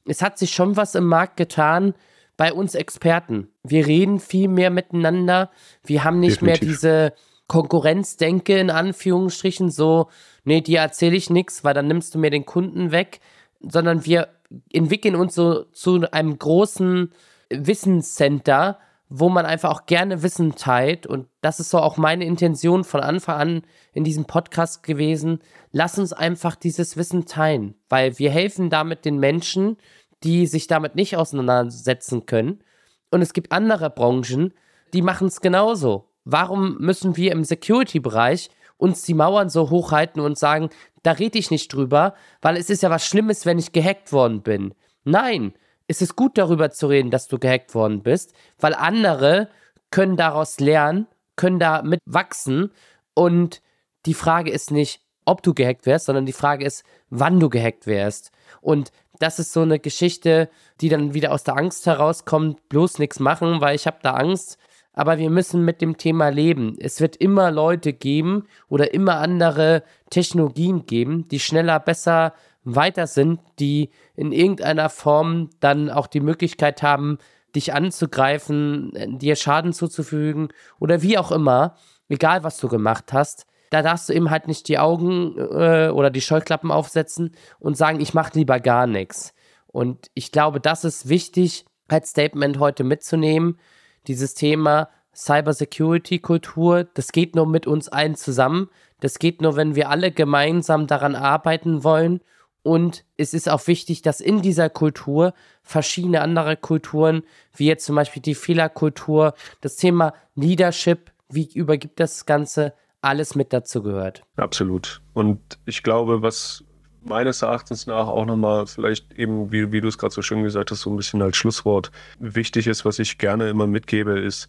es 0.05 0.21
hat 0.21 0.37
sich 0.37 0.51
schon 0.51 0.75
was 0.75 0.95
im 0.95 1.05
Markt 1.05 1.37
getan 1.37 1.93
bei 2.35 2.51
uns 2.51 2.75
Experten. 2.75 3.49
Wir 3.63 3.87
reden 3.87 4.19
viel 4.19 4.49
mehr 4.49 4.69
miteinander. 4.69 5.51
Wir 5.83 6.03
haben 6.03 6.19
nicht 6.19 6.41
Definitiv. 6.41 6.61
mehr 6.61 6.69
diese 6.69 7.13
Konkurrenzdenke 7.47 8.57
in 8.57 8.69
Anführungsstrichen, 8.69 9.69
so, 9.69 10.09
nee, 10.43 10.61
dir 10.61 10.79
erzähle 10.79 11.15
ich 11.15 11.29
nichts, 11.29 11.63
weil 11.63 11.73
dann 11.73 11.87
nimmst 11.87 12.15
du 12.15 12.19
mir 12.19 12.31
den 12.31 12.45
Kunden 12.45 12.91
weg, 12.91 13.19
sondern 13.59 14.05
wir 14.05 14.29
entwickeln 14.71 15.15
uns 15.15 15.35
so 15.35 15.63
zu 15.65 16.01
einem 16.11 16.37
großen 16.37 17.11
Wissenscenter, 17.49 18.79
wo 19.15 19.29
man 19.29 19.45
einfach 19.45 19.69
auch 19.69 19.85
gerne 19.85 20.23
Wissen 20.23 20.55
teilt. 20.55 21.05
Und 21.05 21.27
das 21.41 21.59
ist 21.59 21.69
so 21.69 21.77
auch 21.77 21.97
meine 21.97 22.25
Intention 22.25 22.83
von 22.83 23.01
Anfang 23.01 23.39
an 23.39 23.61
in 23.93 24.03
diesem 24.03 24.25
Podcast 24.25 24.81
gewesen. 24.81 25.37
Lass 25.71 25.99
uns 25.99 26.13
einfach 26.13 26.55
dieses 26.55 26.97
Wissen 26.97 27.27
teilen, 27.27 27.75
weil 27.89 28.17
wir 28.17 28.31
helfen 28.31 28.71
damit 28.71 29.05
den 29.05 29.19
Menschen, 29.19 29.77
die 30.23 30.47
sich 30.47 30.65
damit 30.65 30.95
nicht 30.95 31.15
auseinandersetzen 31.15 32.25
können. 32.25 32.63
Und 33.11 33.21
es 33.21 33.33
gibt 33.33 33.51
andere 33.51 33.91
Branchen, 33.91 34.51
die 34.95 35.03
machen 35.03 35.27
es 35.27 35.41
genauso. 35.41 36.09
Warum 36.25 36.77
müssen 36.79 37.15
wir 37.15 37.33
im 37.33 37.43
Security-Bereich 37.43 38.49
uns 38.77 39.03
die 39.03 39.13
Mauern 39.13 39.49
so 39.49 39.69
hochhalten 39.69 40.23
und 40.23 40.39
sagen, 40.39 40.71
da 41.03 41.11
rede 41.11 41.37
ich 41.37 41.51
nicht 41.51 41.71
drüber, 41.71 42.15
weil 42.41 42.57
es 42.57 42.71
ist 42.71 42.81
ja 42.81 42.89
was 42.89 43.05
Schlimmes, 43.05 43.45
wenn 43.45 43.59
ich 43.59 43.73
gehackt 43.73 44.11
worden 44.11 44.41
bin. 44.41 44.73
Nein, 45.03 45.53
es 45.87 46.01
ist 46.01 46.15
gut 46.15 46.37
darüber 46.37 46.71
zu 46.71 46.87
reden, 46.87 47.11
dass 47.11 47.27
du 47.27 47.39
gehackt 47.39 47.75
worden 47.75 48.01
bist, 48.03 48.33
weil 48.59 48.73
andere 48.73 49.49
können 49.91 50.17
daraus 50.17 50.59
lernen, 50.59 51.07
können 51.35 51.59
damit 51.59 51.99
wachsen 52.05 52.71
und 53.13 53.61
die 54.05 54.13
Frage 54.13 54.51
ist 54.51 54.71
nicht, 54.71 55.01
ob 55.25 55.41
du 55.43 55.53
gehackt 55.53 55.85
wärst, 55.85 56.05
sondern 56.05 56.25
die 56.25 56.33
Frage 56.33 56.65
ist, 56.65 56.83
wann 57.09 57.39
du 57.39 57.49
gehackt 57.49 57.87
wärst. 57.87 58.31
Und 58.61 58.91
das 59.19 59.39
ist 59.39 59.53
so 59.53 59.61
eine 59.61 59.79
Geschichte, 59.79 60.49
die 60.81 60.89
dann 60.89 61.13
wieder 61.13 61.31
aus 61.31 61.43
der 61.43 61.55
Angst 61.55 61.85
herauskommt, 61.85 62.67
bloß 62.69 62.99
nichts 62.99 63.19
machen, 63.19 63.61
weil 63.61 63.75
ich 63.75 63.87
habe 63.87 63.99
da 64.01 64.15
Angst. 64.15 64.57
Aber 64.91 65.17
wir 65.17 65.29
müssen 65.29 65.65
mit 65.65 65.81
dem 65.81 65.97
Thema 65.97 66.29
leben. 66.29 66.75
Es 66.79 67.01
wird 67.01 67.15
immer 67.15 67.51
Leute 67.51 67.93
geben 67.93 68.47
oder 68.67 68.93
immer 68.93 69.17
andere 69.17 69.83
Technologien 70.09 70.85
geben, 70.85 71.27
die 71.29 71.39
schneller, 71.39 71.79
besser, 71.79 72.33
weiter 72.63 73.07
sind, 73.07 73.39
die 73.59 73.89
in 74.15 74.31
irgendeiner 74.31 74.89
Form 74.89 75.49
dann 75.59 75.89
auch 75.89 76.07
die 76.07 76.19
Möglichkeit 76.19 76.83
haben, 76.83 77.17
dich 77.55 77.73
anzugreifen, 77.73 79.19
dir 79.19 79.35
Schaden 79.35 79.73
zuzufügen 79.73 80.49
oder 80.79 81.01
wie 81.01 81.17
auch 81.17 81.31
immer, 81.31 81.75
egal 82.09 82.43
was 82.43 82.57
du 82.57 82.67
gemacht 82.67 83.13
hast. 83.13 83.45
Da 83.69 83.81
darfst 83.81 84.09
du 84.09 84.13
eben 84.13 84.29
halt 84.29 84.47
nicht 84.47 84.67
die 84.67 84.79
Augen 84.79 85.37
äh, 85.37 85.89
oder 85.89 86.09
die 86.09 86.21
Scheuklappen 86.21 86.71
aufsetzen 86.71 87.35
und 87.59 87.75
sagen, 87.75 87.99
ich 88.01 88.13
mache 88.13 88.33
lieber 88.35 88.59
gar 88.59 88.87
nichts. 88.87 89.33
Und 89.67 90.11
ich 90.13 90.31
glaube, 90.31 90.59
das 90.59 90.83
ist 90.83 91.09
wichtig 91.09 91.65
als 91.87 92.11
Statement 92.11 92.59
heute 92.59 92.83
mitzunehmen. 92.83 93.59
Dieses 94.07 94.35
Thema 94.35 94.89
Cybersecurity-Kultur, 95.15 96.85
das 96.93 97.11
geht 97.11 97.35
nur 97.35 97.47
mit 97.47 97.65
uns 97.65 97.89
allen 97.89 98.15
zusammen. 98.15 98.69
Das 98.99 99.19
geht 99.19 99.41
nur, 99.41 99.55
wenn 99.55 99.75
wir 99.75 99.89
alle 99.89 100.11
gemeinsam 100.11 100.87
daran 100.87 101.15
arbeiten 101.15 101.83
wollen 101.83 102.21
und 102.63 103.03
es 103.17 103.33
ist 103.33 103.49
auch 103.49 103.67
wichtig, 103.67 104.01
dass 104.01 104.21
in 104.21 104.41
dieser 104.41 104.69
Kultur 104.69 105.33
verschiedene 105.61 106.21
andere 106.21 106.57
Kulturen, 106.57 107.23
wie 107.55 107.67
jetzt 107.67 107.85
zum 107.85 107.95
Beispiel 107.95 108.21
die 108.21 108.35
Fehlerkultur, 108.35 109.33
das 109.61 109.75
Thema 109.75 110.13
Leadership, 110.35 111.11
wie 111.29 111.49
übergibt 111.53 111.99
das 111.99 112.25
Ganze, 112.25 112.73
alles 113.01 113.35
mit 113.35 113.51
dazu 113.51 113.83
gehört. 113.83 114.23
Absolut. 114.37 115.01
Und 115.13 115.39
ich 115.65 115.83
glaube, 115.83 116.21
was 116.21 116.63
meines 117.03 117.41
Erachtens 117.41 117.85
nach 117.85 118.07
auch 118.07 118.25
nochmal 118.25 118.65
vielleicht 118.65 119.11
eben, 119.13 119.51
wie, 119.51 119.73
wie 119.73 119.81
du 119.81 119.89
es 119.89 119.97
gerade 119.97 120.13
so 120.13 120.21
schön 120.21 120.43
gesagt 120.43 120.71
hast, 120.71 120.81
so 120.81 120.89
ein 120.89 120.95
bisschen 120.95 121.21
als 121.21 121.35
Schlusswort 121.35 121.91
wichtig 122.17 122.67
ist, 122.67 122.85
was 122.85 122.97
ich 122.99 123.17
gerne 123.17 123.49
immer 123.49 123.67
mitgebe, 123.67 124.17
ist, 124.19 124.47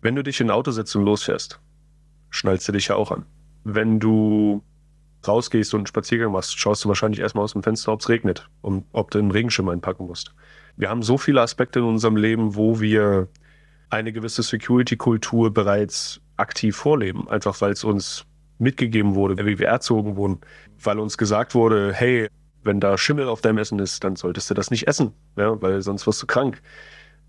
wenn 0.00 0.16
du 0.16 0.24
dich 0.24 0.40
in 0.40 0.48
ein 0.48 0.50
Auto 0.50 0.72
setzt 0.72 0.96
und 0.96 1.04
losfährst, 1.04 1.60
schnallst 2.30 2.66
du 2.66 2.72
dich 2.72 2.88
ja 2.88 2.96
auch 2.96 3.12
an. 3.12 3.24
Wenn 3.62 4.00
du 4.00 4.64
rausgehst 5.26 5.74
und 5.74 5.80
einen 5.80 5.86
Spaziergang 5.86 6.32
machst, 6.32 6.58
schaust 6.58 6.84
du 6.84 6.88
wahrscheinlich 6.88 7.20
erstmal 7.20 7.44
aus 7.44 7.52
dem 7.52 7.62
Fenster, 7.62 7.92
ob 7.92 8.00
es 8.00 8.08
regnet 8.08 8.48
und 8.60 8.84
ob 8.92 9.10
du 9.10 9.18
einen 9.18 9.30
Regenschirm 9.30 9.68
einpacken 9.68 10.06
musst. 10.06 10.34
Wir 10.76 10.88
haben 10.88 11.02
so 11.02 11.18
viele 11.18 11.40
Aspekte 11.40 11.80
in 11.80 11.84
unserem 11.84 12.16
Leben, 12.16 12.56
wo 12.56 12.80
wir 12.80 13.28
eine 13.90 14.12
gewisse 14.12 14.42
Security-Kultur 14.42 15.52
bereits 15.52 16.20
aktiv 16.36 16.76
vorleben, 16.76 17.28
einfach 17.28 17.60
weil 17.60 17.72
es 17.72 17.84
uns 17.84 18.24
mitgegeben 18.58 19.14
wurde, 19.14 19.44
wie 19.44 19.58
wir 19.58 19.68
erzogen 19.68 20.16
wurden, 20.16 20.40
weil 20.82 20.98
uns 20.98 21.18
gesagt 21.18 21.54
wurde, 21.54 21.92
hey, 21.92 22.28
wenn 22.64 22.80
da 22.80 22.96
Schimmel 22.96 23.28
auf 23.28 23.40
deinem 23.40 23.58
Essen 23.58 23.78
ist, 23.78 24.04
dann 24.04 24.16
solltest 24.16 24.48
du 24.50 24.54
das 24.54 24.70
nicht 24.70 24.86
essen, 24.86 25.12
ja, 25.36 25.60
weil 25.60 25.82
sonst 25.82 26.06
wirst 26.06 26.22
du 26.22 26.26
krank. 26.26 26.62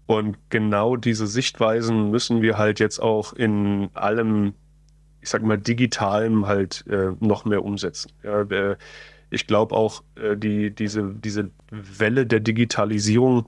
Und 0.06 0.38
genau 0.50 0.96
diese 0.96 1.28
Sichtweisen 1.28 2.12
müssen 2.12 2.42
wir 2.42 2.58
halt 2.58 2.80
jetzt 2.80 3.00
auch 3.00 3.34
in 3.34 3.90
allem 3.94 4.54
ich 5.24 5.30
sag 5.30 5.42
mal, 5.42 5.58
digitalem 5.58 6.48
halt 6.48 6.86
äh, 6.88 7.12
noch 7.20 7.46
mehr 7.46 7.64
umsetzen. 7.64 8.12
Ja, 8.24 8.42
äh, 8.42 8.76
ich 9.30 9.48
glaube 9.48 9.74
auch, 9.74 10.04
äh, 10.16 10.36
die, 10.36 10.70
diese, 10.70 11.14
diese 11.14 11.50
Welle 11.72 12.28
der 12.28 12.42
Digitalisierung 12.42 13.46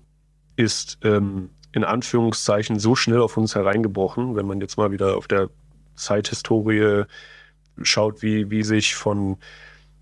ist 0.55 0.97
ähm, 1.03 1.49
in 1.73 1.84
Anführungszeichen 1.84 2.80
so 2.80 2.95
schnell 2.95 3.19
auf 3.19 3.36
uns 3.36 3.55
hereingebrochen, 3.55 4.38
wenn 4.38 4.47
man 4.47 4.61
jetzt 4.61 4.78
mal 4.78 4.91
wieder 4.91 5.17
auf 5.17 5.28
der 5.28 5.49
Zeithistorie 5.95 7.03
schaut, 7.82 8.21
wie, 8.23 8.49
wie 8.49 8.63
sich 8.63 8.95
von 8.95 9.38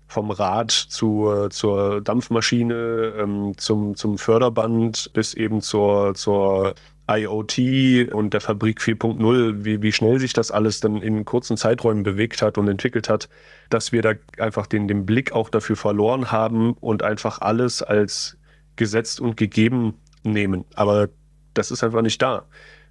vom 0.06 0.30
Rad 0.30 0.70
zur, 0.70 1.50
zur 1.50 2.00
Dampfmaschine, 2.00 3.14
ähm, 3.18 3.54
zum, 3.56 3.96
zum 3.96 4.16
Förderband 4.16 5.12
bis 5.12 5.34
eben 5.34 5.60
zur, 5.60 6.14
zur 6.14 6.74
IoT 7.10 8.12
und 8.12 8.32
der 8.32 8.40
Fabrik 8.40 8.80
4.0, 8.80 9.64
wie, 9.64 9.82
wie 9.82 9.92
schnell 9.92 10.18
sich 10.18 10.32
das 10.32 10.50
alles 10.50 10.80
dann 10.80 11.02
in 11.02 11.24
kurzen 11.24 11.56
Zeiträumen 11.56 12.02
bewegt 12.02 12.40
hat 12.40 12.56
und 12.56 12.66
entwickelt 12.66 13.08
hat, 13.08 13.28
dass 13.68 13.92
wir 13.92 14.00
da 14.00 14.14
einfach 14.38 14.66
den, 14.66 14.88
den 14.88 15.04
Blick 15.04 15.32
auch 15.32 15.50
dafür 15.50 15.76
verloren 15.76 16.32
haben 16.32 16.72
und 16.72 17.02
einfach 17.02 17.40
alles 17.40 17.82
als 17.82 18.38
gesetzt 18.76 19.20
und 19.20 19.36
gegeben 19.36 19.94
nehmen. 20.22 20.64
Aber 20.74 21.08
das 21.52 21.70
ist 21.70 21.84
einfach 21.84 22.02
nicht 22.02 22.22
da. 22.22 22.46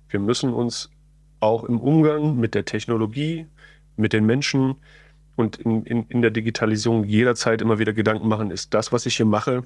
Wir 0.10 0.20
müssen 0.20 0.54
uns 0.54 0.92
auch 1.40 1.64
im 1.64 1.80
Umgang 1.80 2.38
mit 2.38 2.54
der 2.54 2.66
Technologie, 2.66 3.48
mit 3.98 4.14
den 4.14 4.26
Menschen 4.26 4.76
und 5.36 5.58
in, 5.58 5.84
in, 5.86 6.04
in 6.04 6.22
der 6.22 6.32
Digitalisierung 6.32 7.04
jederzeit 7.04 7.62
immer 7.62 7.80
wieder 7.80 7.94
Gedanken 7.94 8.28
machen, 8.28 8.52
ist 8.52 8.74
das, 8.74 8.92
was 8.92 9.08
ich 9.08 9.18
hier 9.18 9.26
mache, 9.26 9.64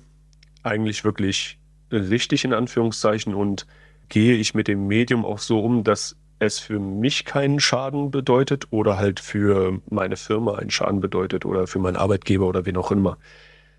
eigentlich 0.63 1.03
wirklich 1.03 1.59
richtig 1.91 2.45
in 2.45 2.53
Anführungszeichen 2.53 3.33
und 3.33 3.67
gehe 4.09 4.35
ich 4.35 4.53
mit 4.53 4.67
dem 4.67 4.87
Medium 4.87 5.25
auch 5.25 5.39
so 5.39 5.59
um, 5.59 5.83
dass 5.83 6.15
es 6.39 6.59
für 6.59 6.79
mich 6.79 7.25
keinen 7.25 7.59
Schaden 7.59 8.11
bedeutet 8.11 8.67
oder 8.71 8.97
halt 8.97 9.19
für 9.19 9.79
meine 9.89 10.17
Firma 10.17 10.55
einen 10.55 10.69
Schaden 10.69 10.99
bedeutet 10.99 11.45
oder 11.45 11.67
für 11.67 11.79
meinen 11.79 11.95
Arbeitgeber 11.95 12.47
oder 12.47 12.65
wen 12.65 12.77
auch 12.77 12.91
immer. 12.91 13.17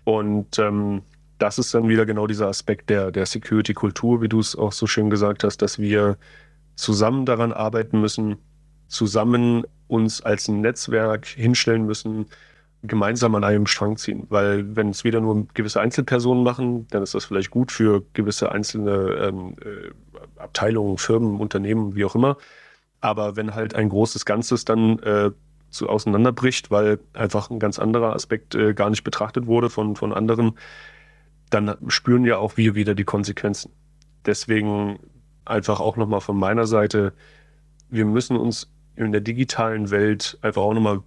Und 0.03 0.59
ähm, 0.59 1.03
das 1.37 1.57
ist 1.57 1.73
dann 1.73 1.87
wieder 1.87 2.05
genau 2.05 2.27
dieser 2.27 2.47
Aspekt 2.47 2.89
der, 2.89 3.11
der 3.11 3.25
Security-Kultur, 3.25 4.21
wie 4.21 4.29
du 4.29 4.39
es 4.39 4.55
auch 4.55 4.73
so 4.73 4.87
schön 4.87 5.09
gesagt 5.09 5.43
hast, 5.43 5.61
dass 5.61 5.79
wir 5.79 6.17
zusammen 6.75 7.25
daran 7.25 7.53
arbeiten 7.53 8.01
müssen, 8.01 8.37
zusammen 8.87 9.63
uns 9.87 10.21
als 10.21 10.47
Netzwerk 10.47 11.25
hinstellen 11.27 11.85
müssen, 11.85 12.25
gemeinsam 12.83 13.35
an 13.35 13.43
einem 13.43 13.67
Strang 13.67 13.97
ziehen. 13.97 14.25
Weil 14.29 14.75
wenn 14.75 14.89
es 14.89 15.03
wieder 15.03 15.21
nur 15.21 15.47
gewisse 15.53 15.81
Einzelpersonen 15.81 16.43
machen, 16.43 16.87
dann 16.89 17.03
ist 17.03 17.13
das 17.13 17.25
vielleicht 17.25 17.51
gut 17.51 17.71
für 17.71 18.03
gewisse 18.13 18.51
einzelne 18.51 18.91
ähm, 19.21 19.55
äh, 19.61 19.89
Abteilungen, 20.37 20.97
Firmen, 20.97 21.39
Unternehmen, 21.39 21.95
wie 21.95 22.05
auch 22.05 22.15
immer. 22.15 22.37
Aber 23.01 23.35
wenn 23.35 23.55
halt 23.55 23.75
ein 23.75 23.89
großes 23.89 24.25
Ganzes 24.25 24.65
dann 24.65 24.99
äh, 24.99 25.31
zu 25.69 25.87
auseinanderbricht, 25.87 26.71
weil 26.71 26.99
einfach 27.13 27.49
ein 27.49 27.59
ganz 27.59 27.79
anderer 27.79 28.13
Aspekt 28.13 28.55
äh, 28.55 28.73
gar 28.73 28.89
nicht 28.89 29.03
betrachtet 29.03 29.47
wurde 29.47 29.69
von, 29.69 29.95
von 29.95 30.13
anderen, 30.13 30.57
dann 31.49 31.75
spüren 31.87 32.25
ja 32.25 32.37
auch 32.37 32.57
wir 32.57 32.75
wieder 32.75 32.95
die 32.95 33.03
Konsequenzen. 33.03 33.71
Deswegen 34.25 34.99
einfach 35.45 35.79
auch 35.79 35.97
nochmal 35.97 36.21
von 36.21 36.37
meiner 36.37 36.67
Seite, 36.67 37.13
wir 37.89 38.05
müssen 38.05 38.37
uns 38.37 38.71
in 38.95 39.11
der 39.11 39.21
digitalen 39.21 39.89
Welt 39.91 40.37
einfach 40.41 40.61
auch 40.61 40.73
nochmal 40.73 41.01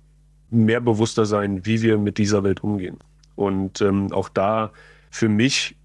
mehr 0.50 0.80
bewusster 0.80 1.26
sein, 1.26 1.64
wie 1.64 1.82
wir 1.82 1.98
mit 1.98 2.18
dieser 2.18 2.42
Welt 2.42 2.62
umgehen. 2.62 2.98
Und 3.36 3.80
ähm, 3.80 4.12
auch 4.12 4.28
da 4.28 4.72
für 5.10 5.28
mich, 5.28 5.76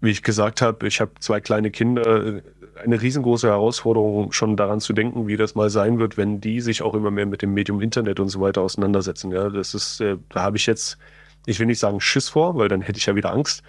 wie 0.00 0.10
ich 0.10 0.22
gesagt 0.22 0.62
habe, 0.62 0.86
ich 0.86 1.00
habe 1.00 1.12
zwei 1.20 1.40
kleine 1.40 1.70
Kinder, 1.70 2.42
eine 2.82 3.00
riesengroße 3.00 3.48
Herausforderung, 3.48 4.32
schon 4.32 4.56
daran 4.56 4.80
zu 4.80 4.92
denken, 4.92 5.26
wie 5.26 5.36
das 5.36 5.54
mal 5.54 5.70
sein 5.70 5.98
wird, 5.98 6.16
wenn 6.16 6.40
die 6.40 6.60
sich 6.60 6.82
auch 6.82 6.94
immer 6.94 7.10
mehr 7.10 7.26
mit 7.26 7.42
dem 7.42 7.54
Medium 7.54 7.80
Internet 7.80 8.20
und 8.20 8.28
so 8.28 8.40
weiter 8.40 8.62
auseinandersetzen. 8.62 9.30
Ja, 9.30 9.48
das 9.50 9.74
ist, 9.74 10.00
äh, 10.00 10.16
da 10.30 10.42
habe 10.42 10.56
ich 10.56 10.66
jetzt 10.66 10.98
ich 11.46 11.58
will 11.58 11.66
nicht 11.66 11.78
sagen 11.78 12.00
Schiss 12.00 12.28
vor, 12.28 12.56
weil 12.56 12.68
dann 12.68 12.82
hätte 12.82 12.98
ich 12.98 13.06
ja 13.06 13.14
wieder 13.14 13.32
Angst, 13.32 13.62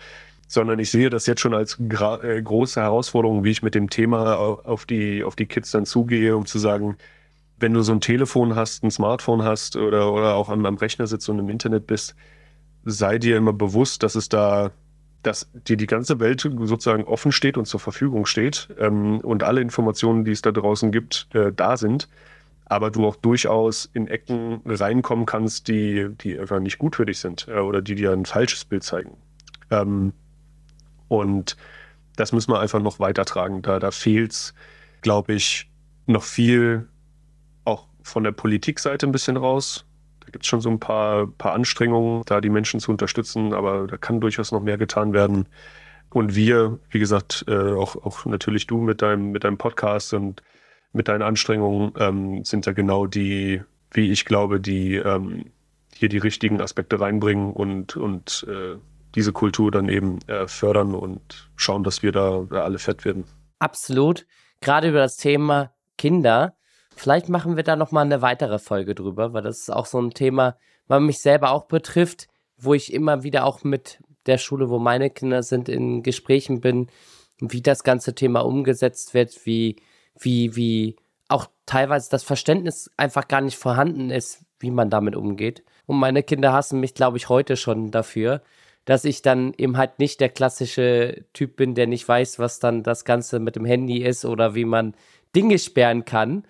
sondern 0.47 0.80
ich 0.80 0.91
sehe 0.91 1.10
das 1.10 1.26
jetzt 1.26 1.41
schon 1.41 1.53
als 1.53 1.80
äh, 1.80 2.41
große 2.41 2.82
Herausforderung, 2.82 3.43
wie 3.43 3.51
ich 3.51 3.64
mit 3.64 3.76
dem 3.76 3.89
Thema 3.89 4.36
auf 4.38 4.86
die, 4.86 5.24
auf 5.24 5.36
die 5.36 5.47
Kids 5.47 5.72
dann 5.72 5.86
zugehe, 5.86 6.38
um 6.38 6.45
zu 6.45 6.60
sagen, 6.60 6.97
wenn 7.58 7.74
du 7.74 7.82
so 7.82 7.93
ein 7.93 8.01
Telefon 8.01 8.56
hast, 8.56 8.84
ein 8.84 8.91
Smartphone 8.91 9.43
hast 9.43 9.76
oder, 9.76 10.12
oder 10.12 10.36
auch 10.36 10.49
am, 10.49 10.66
am 10.66 10.76
Rechner 10.76 11.08
sitzt 11.08 11.30
und 11.30 11.39
im 11.39 11.49
Internet 11.49 11.88
bist, 11.88 12.16
sei 12.84 13.18
dir 13.18 13.38
immer 13.38 13.53
bewusst, 13.53 14.03
dass 14.03 14.16
es 14.16 14.30
da, 14.30 14.72
dass 15.26 15.49
dir 15.53 15.78
die 15.78 15.88
ganze 15.88 16.19
Welt 16.19 16.41
sozusagen 16.41 17.03
offen 17.03 17.32
steht 17.32 17.57
und 17.57 17.65
zur 17.65 17.80
Verfügung 17.80 18.26
steht 18.26 18.69
ähm, 18.80 19.19
und 19.21 19.43
alle 19.43 19.61
Informationen, 19.61 20.23
die 20.23 20.32
es 20.32 20.41
da 20.41 20.51
draußen 20.51 20.91
gibt, 20.91 21.28
äh, 21.34 21.51
da 21.51 21.78
sind. 21.78 22.07
Aber 22.65 22.91
du 22.91 23.05
auch 23.05 23.15
durchaus 23.15 23.89
in 23.93 24.07
Ecken 24.07 24.61
reinkommen 24.65 25.26
kannst, 25.26 25.67
die, 25.67 26.09
die 26.21 26.39
einfach 26.39 26.59
nicht 26.59 26.78
gut 26.78 26.95
für 26.95 27.05
dich 27.05 27.19
sind 27.19 27.47
äh, 27.47 27.59
oder 27.59 27.82
die 27.82 27.95
dir 27.95 28.11
ein 28.11 28.26
falsches 28.26 28.65
Bild 28.65 28.84
zeigen. 28.84 29.17
Ähm, 29.71 30.13
und 31.07 31.57
das 32.15 32.32
müssen 32.32 32.51
wir 32.51 32.59
einfach 32.59 32.82
noch 32.82 32.99
weitertragen. 32.99 33.61
Da, 33.61 33.80
da 33.80 33.91
fehlt 33.91 34.32
es, 34.32 34.53
glaube 35.01 35.34
ich, 35.34 35.69
noch 36.05 36.23
viel 36.23 36.88
auch 37.65 37.88
von 38.03 38.23
der 38.23 38.32
Politikseite 38.32 39.07
ein 39.07 39.11
bisschen 39.11 39.38
raus. 39.38 39.86
Da 40.26 40.32
gibt 40.32 40.43
es 40.43 40.49
schon 40.49 40.61
so 40.61 40.69
ein 40.69 40.80
paar, 40.80 41.28
paar 41.28 41.53
Anstrengungen, 41.53 42.23
da 42.26 42.41
die 42.41 42.49
Menschen 42.49 42.80
zu 42.80 42.91
unterstützen, 42.91 43.53
aber 43.53 43.88
da 43.88 43.97
kann 43.97 44.19
durchaus 44.19 44.51
noch 44.51 44.61
mehr 44.61 44.78
getan 44.78 45.13
werden. 45.13 45.47
Und 46.09 46.36
wir, 46.36 46.80
wie 46.89 46.99
gesagt, 46.99 47.45
äh, 47.47 47.73
auch, 47.73 47.95
auch 47.97 48.26
natürlich 48.26 48.67
du 48.67 48.78
mit 48.78 49.01
deinem, 49.01 49.32
mit 49.32 49.43
deinem 49.43 49.57
Podcast 49.57 50.13
und 50.13 50.41
mit 50.93 51.07
deinen 51.09 51.21
Anstrengungen 51.21 51.93
ähm, 51.99 52.43
sind 52.45 52.65
da 52.65 52.71
genau 52.71 53.05
die, 53.05 53.61
wie 53.91 54.11
ich 54.11 54.26
glaube, 54.26 54.59
die 54.59 54.95
ähm, 54.95 55.51
hier 55.93 56.09
die 56.09 56.17
richtigen 56.17 56.61
Aspekte 56.61 56.99
reinbringen 56.99 57.51
und, 57.51 57.97
und 57.97 58.45
äh, 58.49 58.78
diese 59.13 59.34
Kultur 59.34 59.71
dann 59.71 59.89
eben 59.89 60.19
äh, 60.28 60.47
fördern 60.47 60.95
und 60.95 61.49
schauen, 61.55 61.84
dass 61.84 62.01
wir 62.03 62.11
da, 62.11 62.45
da 62.49 62.63
alle 62.63 62.80
fett 62.80 63.05
werden. 63.05 63.26
Absolut. 63.59 64.26
Gerade 64.61 64.89
über 64.89 64.99
das 64.99 65.17
Thema 65.17 65.71
Kinder. 65.97 66.55
Vielleicht 66.95 67.29
machen 67.29 67.55
wir 67.55 67.63
da 67.63 67.75
nochmal 67.75 68.05
eine 68.05 68.21
weitere 68.21 68.59
Folge 68.59 68.95
drüber, 68.95 69.33
weil 69.33 69.43
das 69.43 69.59
ist 69.59 69.69
auch 69.69 69.85
so 69.85 69.99
ein 69.99 70.11
Thema, 70.11 70.57
was 70.87 71.01
mich 71.01 71.19
selber 71.19 71.51
auch 71.51 71.65
betrifft, 71.65 72.27
wo 72.57 72.73
ich 72.73 72.93
immer 72.93 73.23
wieder 73.23 73.45
auch 73.45 73.63
mit 73.63 73.99
der 74.25 74.37
Schule, 74.37 74.69
wo 74.69 74.79
meine 74.79 75.09
Kinder 75.09 75.43
sind, 75.43 75.69
in 75.69 76.03
Gesprächen 76.03 76.61
bin, 76.61 76.87
wie 77.39 77.61
das 77.61 77.83
ganze 77.83 78.15
Thema 78.15 78.41
umgesetzt 78.41 79.13
wird, 79.13 79.45
wie, 79.45 79.75
wie, 80.19 80.55
wie 80.55 80.95
auch 81.27 81.47
teilweise 81.65 82.09
das 82.09 82.23
Verständnis 82.23 82.89
einfach 82.97 83.27
gar 83.27 83.41
nicht 83.41 83.57
vorhanden 83.57 84.09
ist, 84.09 84.45
wie 84.59 84.71
man 84.71 84.89
damit 84.89 85.15
umgeht. 85.15 85.63
Und 85.85 85.97
meine 85.97 86.23
Kinder 86.23 86.53
hassen 86.53 86.79
mich, 86.79 86.93
glaube 86.93 87.17
ich, 87.17 87.29
heute 87.29 87.57
schon 87.57 87.91
dafür, 87.91 88.41
dass 88.85 89.03
ich 89.03 89.21
dann 89.21 89.53
eben 89.57 89.77
halt 89.77 89.99
nicht 89.99 90.19
der 90.21 90.29
klassische 90.29 91.25
Typ 91.33 91.55
bin, 91.55 91.75
der 91.75 91.87
nicht 91.87 92.07
weiß, 92.07 92.39
was 92.39 92.59
dann 92.59 92.83
das 92.83 93.03
Ganze 93.03 93.39
mit 93.39 93.55
dem 93.55 93.65
Handy 93.65 94.03
ist 94.03 94.25
oder 94.25 94.55
wie 94.55 94.65
man 94.65 94.95
Dinge 95.35 95.59
sperren 95.59 96.05
kann. 96.05 96.45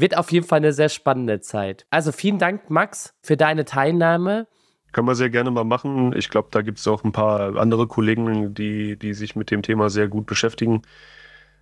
Wird 0.00 0.16
auf 0.16 0.32
jeden 0.32 0.46
Fall 0.46 0.58
eine 0.58 0.72
sehr 0.72 0.88
spannende 0.88 1.40
Zeit. 1.40 1.86
Also 1.90 2.10
vielen 2.10 2.38
Dank, 2.38 2.70
Max, 2.70 3.14
für 3.22 3.36
deine 3.36 3.66
Teilnahme. 3.66 4.46
Können 4.92 5.06
wir 5.06 5.14
sehr 5.14 5.28
gerne 5.28 5.50
mal 5.50 5.64
machen. 5.64 6.14
Ich 6.16 6.30
glaube, 6.30 6.48
da 6.50 6.62
gibt 6.62 6.78
es 6.78 6.88
auch 6.88 7.04
ein 7.04 7.12
paar 7.12 7.56
andere 7.56 7.86
Kollegen, 7.86 8.54
die, 8.54 8.98
die 8.98 9.12
sich 9.12 9.36
mit 9.36 9.50
dem 9.50 9.62
Thema 9.62 9.90
sehr 9.90 10.08
gut 10.08 10.24
beschäftigen. 10.26 10.82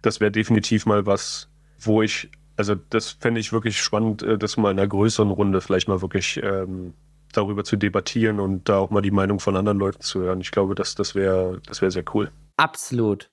Das 0.02 0.20
wäre 0.20 0.30
definitiv 0.30 0.86
mal 0.86 1.04
was, 1.04 1.50
wo 1.80 2.00
ich, 2.00 2.30
also 2.56 2.76
das 2.76 3.10
fände 3.10 3.40
ich 3.40 3.52
wirklich 3.52 3.82
spannend, 3.82 4.22
äh, 4.22 4.38
das 4.38 4.56
mal 4.56 4.70
in 4.70 4.78
einer 4.78 4.88
größeren 4.88 5.30
Runde 5.30 5.60
vielleicht 5.60 5.88
mal 5.88 6.00
wirklich 6.00 6.40
ähm, 6.42 6.94
darüber 7.32 7.64
zu 7.64 7.76
debattieren 7.76 8.38
und 8.38 8.68
da 8.68 8.78
auch 8.78 8.90
mal 8.90 9.02
die 9.02 9.10
Meinung 9.10 9.40
von 9.40 9.56
anderen 9.56 9.78
Leuten 9.78 10.00
zu 10.00 10.20
hören. 10.20 10.40
Ich 10.40 10.52
glaube, 10.52 10.76
das, 10.76 10.94
das 10.94 11.16
wäre 11.16 11.60
das 11.66 11.82
wär 11.82 11.90
sehr 11.90 12.04
cool. 12.14 12.30
Absolut. 12.56 13.30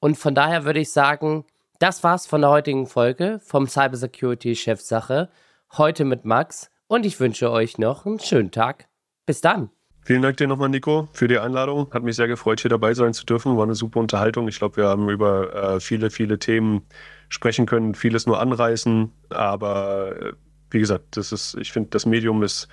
Und 0.00 0.16
von 0.16 0.34
daher 0.34 0.64
würde 0.64 0.80
ich 0.80 0.90
sagen, 0.90 1.44
das 1.78 2.02
war's 2.02 2.26
von 2.26 2.40
der 2.40 2.50
heutigen 2.50 2.86
Folge 2.86 3.40
vom 3.44 3.66
Cybersecurity 3.66 4.56
Chefsache. 4.56 5.28
Heute 5.76 6.04
mit 6.04 6.24
Max 6.24 6.70
und 6.86 7.04
ich 7.04 7.18
wünsche 7.20 7.50
euch 7.50 7.78
noch 7.78 8.06
einen 8.06 8.20
schönen 8.20 8.50
Tag. 8.50 8.88
Bis 9.26 9.40
dann. 9.40 9.70
Vielen 10.02 10.22
Dank 10.22 10.36
dir 10.36 10.46
nochmal, 10.46 10.68
Nico, 10.68 11.08
für 11.12 11.26
die 11.26 11.38
Einladung. 11.38 11.92
Hat 11.92 12.04
mich 12.04 12.14
sehr 12.14 12.28
gefreut, 12.28 12.60
hier 12.60 12.68
dabei 12.68 12.94
sein 12.94 13.12
zu 13.12 13.26
dürfen. 13.26 13.56
War 13.56 13.64
eine 13.64 13.74
super 13.74 13.98
Unterhaltung. 13.98 14.46
Ich 14.46 14.58
glaube, 14.58 14.76
wir 14.76 14.86
haben 14.86 15.08
über 15.08 15.54
äh, 15.54 15.80
viele, 15.80 16.10
viele 16.10 16.38
Themen 16.38 16.82
sprechen 17.28 17.66
können, 17.66 17.94
vieles 17.94 18.24
nur 18.24 18.40
anreißen. 18.40 19.10
Aber 19.30 20.16
äh, 20.16 20.32
wie 20.70 20.78
gesagt, 20.78 21.16
das 21.16 21.32
ist, 21.32 21.56
ich 21.56 21.72
finde, 21.72 21.90
das 21.90 22.06
Medium 22.06 22.44
ist 22.44 22.68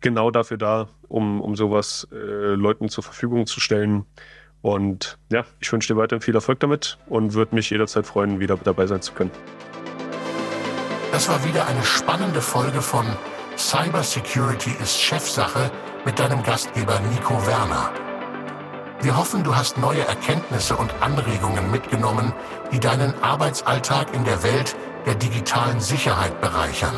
genau 0.00 0.30
dafür 0.30 0.56
da, 0.56 0.88
um, 1.08 1.42
um 1.42 1.56
sowas 1.56 2.08
äh, 2.10 2.16
Leuten 2.54 2.88
zur 2.88 3.04
Verfügung 3.04 3.46
zu 3.46 3.60
stellen. 3.60 4.06
Und 4.66 5.16
ja, 5.30 5.44
ich 5.60 5.72
wünsche 5.72 5.94
dir 5.94 5.96
weiterhin 6.00 6.20
viel 6.20 6.34
Erfolg 6.34 6.58
damit 6.58 6.98
und 7.06 7.34
würde 7.34 7.54
mich 7.54 7.70
jederzeit 7.70 8.04
freuen, 8.04 8.40
wieder 8.40 8.56
dabei 8.56 8.88
sein 8.88 9.00
zu 9.00 9.12
können. 9.12 9.30
Das 11.12 11.28
war 11.28 11.44
wieder 11.44 11.68
eine 11.68 11.84
spannende 11.84 12.40
Folge 12.40 12.82
von 12.82 13.06
Cybersecurity 13.56 14.72
ist 14.82 14.98
Chefsache 14.98 15.70
mit 16.04 16.18
deinem 16.18 16.42
Gastgeber 16.42 16.98
Nico 17.12 17.34
Werner. 17.46 17.92
Wir 19.02 19.16
hoffen, 19.16 19.44
du 19.44 19.54
hast 19.54 19.78
neue 19.78 20.04
Erkenntnisse 20.04 20.74
und 20.74 20.92
Anregungen 21.00 21.70
mitgenommen, 21.70 22.32
die 22.72 22.80
deinen 22.80 23.14
Arbeitsalltag 23.22 24.12
in 24.14 24.24
der 24.24 24.42
Welt 24.42 24.74
der 25.06 25.14
digitalen 25.14 25.78
Sicherheit 25.78 26.40
bereichern. 26.40 26.96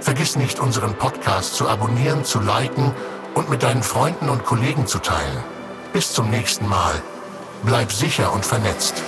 Vergiss 0.00 0.34
nicht, 0.34 0.58
unseren 0.58 0.94
Podcast 0.94 1.54
zu 1.54 1.68
abonnieren, 1.68 2.24
zu 2.24 2.40
liken 2.40 2.90
und 3.34 3.48
mit 3.48 3.62
deinen 3.62 3.84
Freunden 3.84 4.28
und 4.28 4.44
Kollegen 4.44 4.88
zu 4.88 4.98
teilen. 4.98 5.59
Bis 5.92 6.12
zum 6.12 6.30
nächsten 6.30 6.68
Mal. 6.68 7.02
Bleib 7.64 7.92
sicher 7.92 8.32
und 8.32 8.46
vernetzt. 8.46 9.02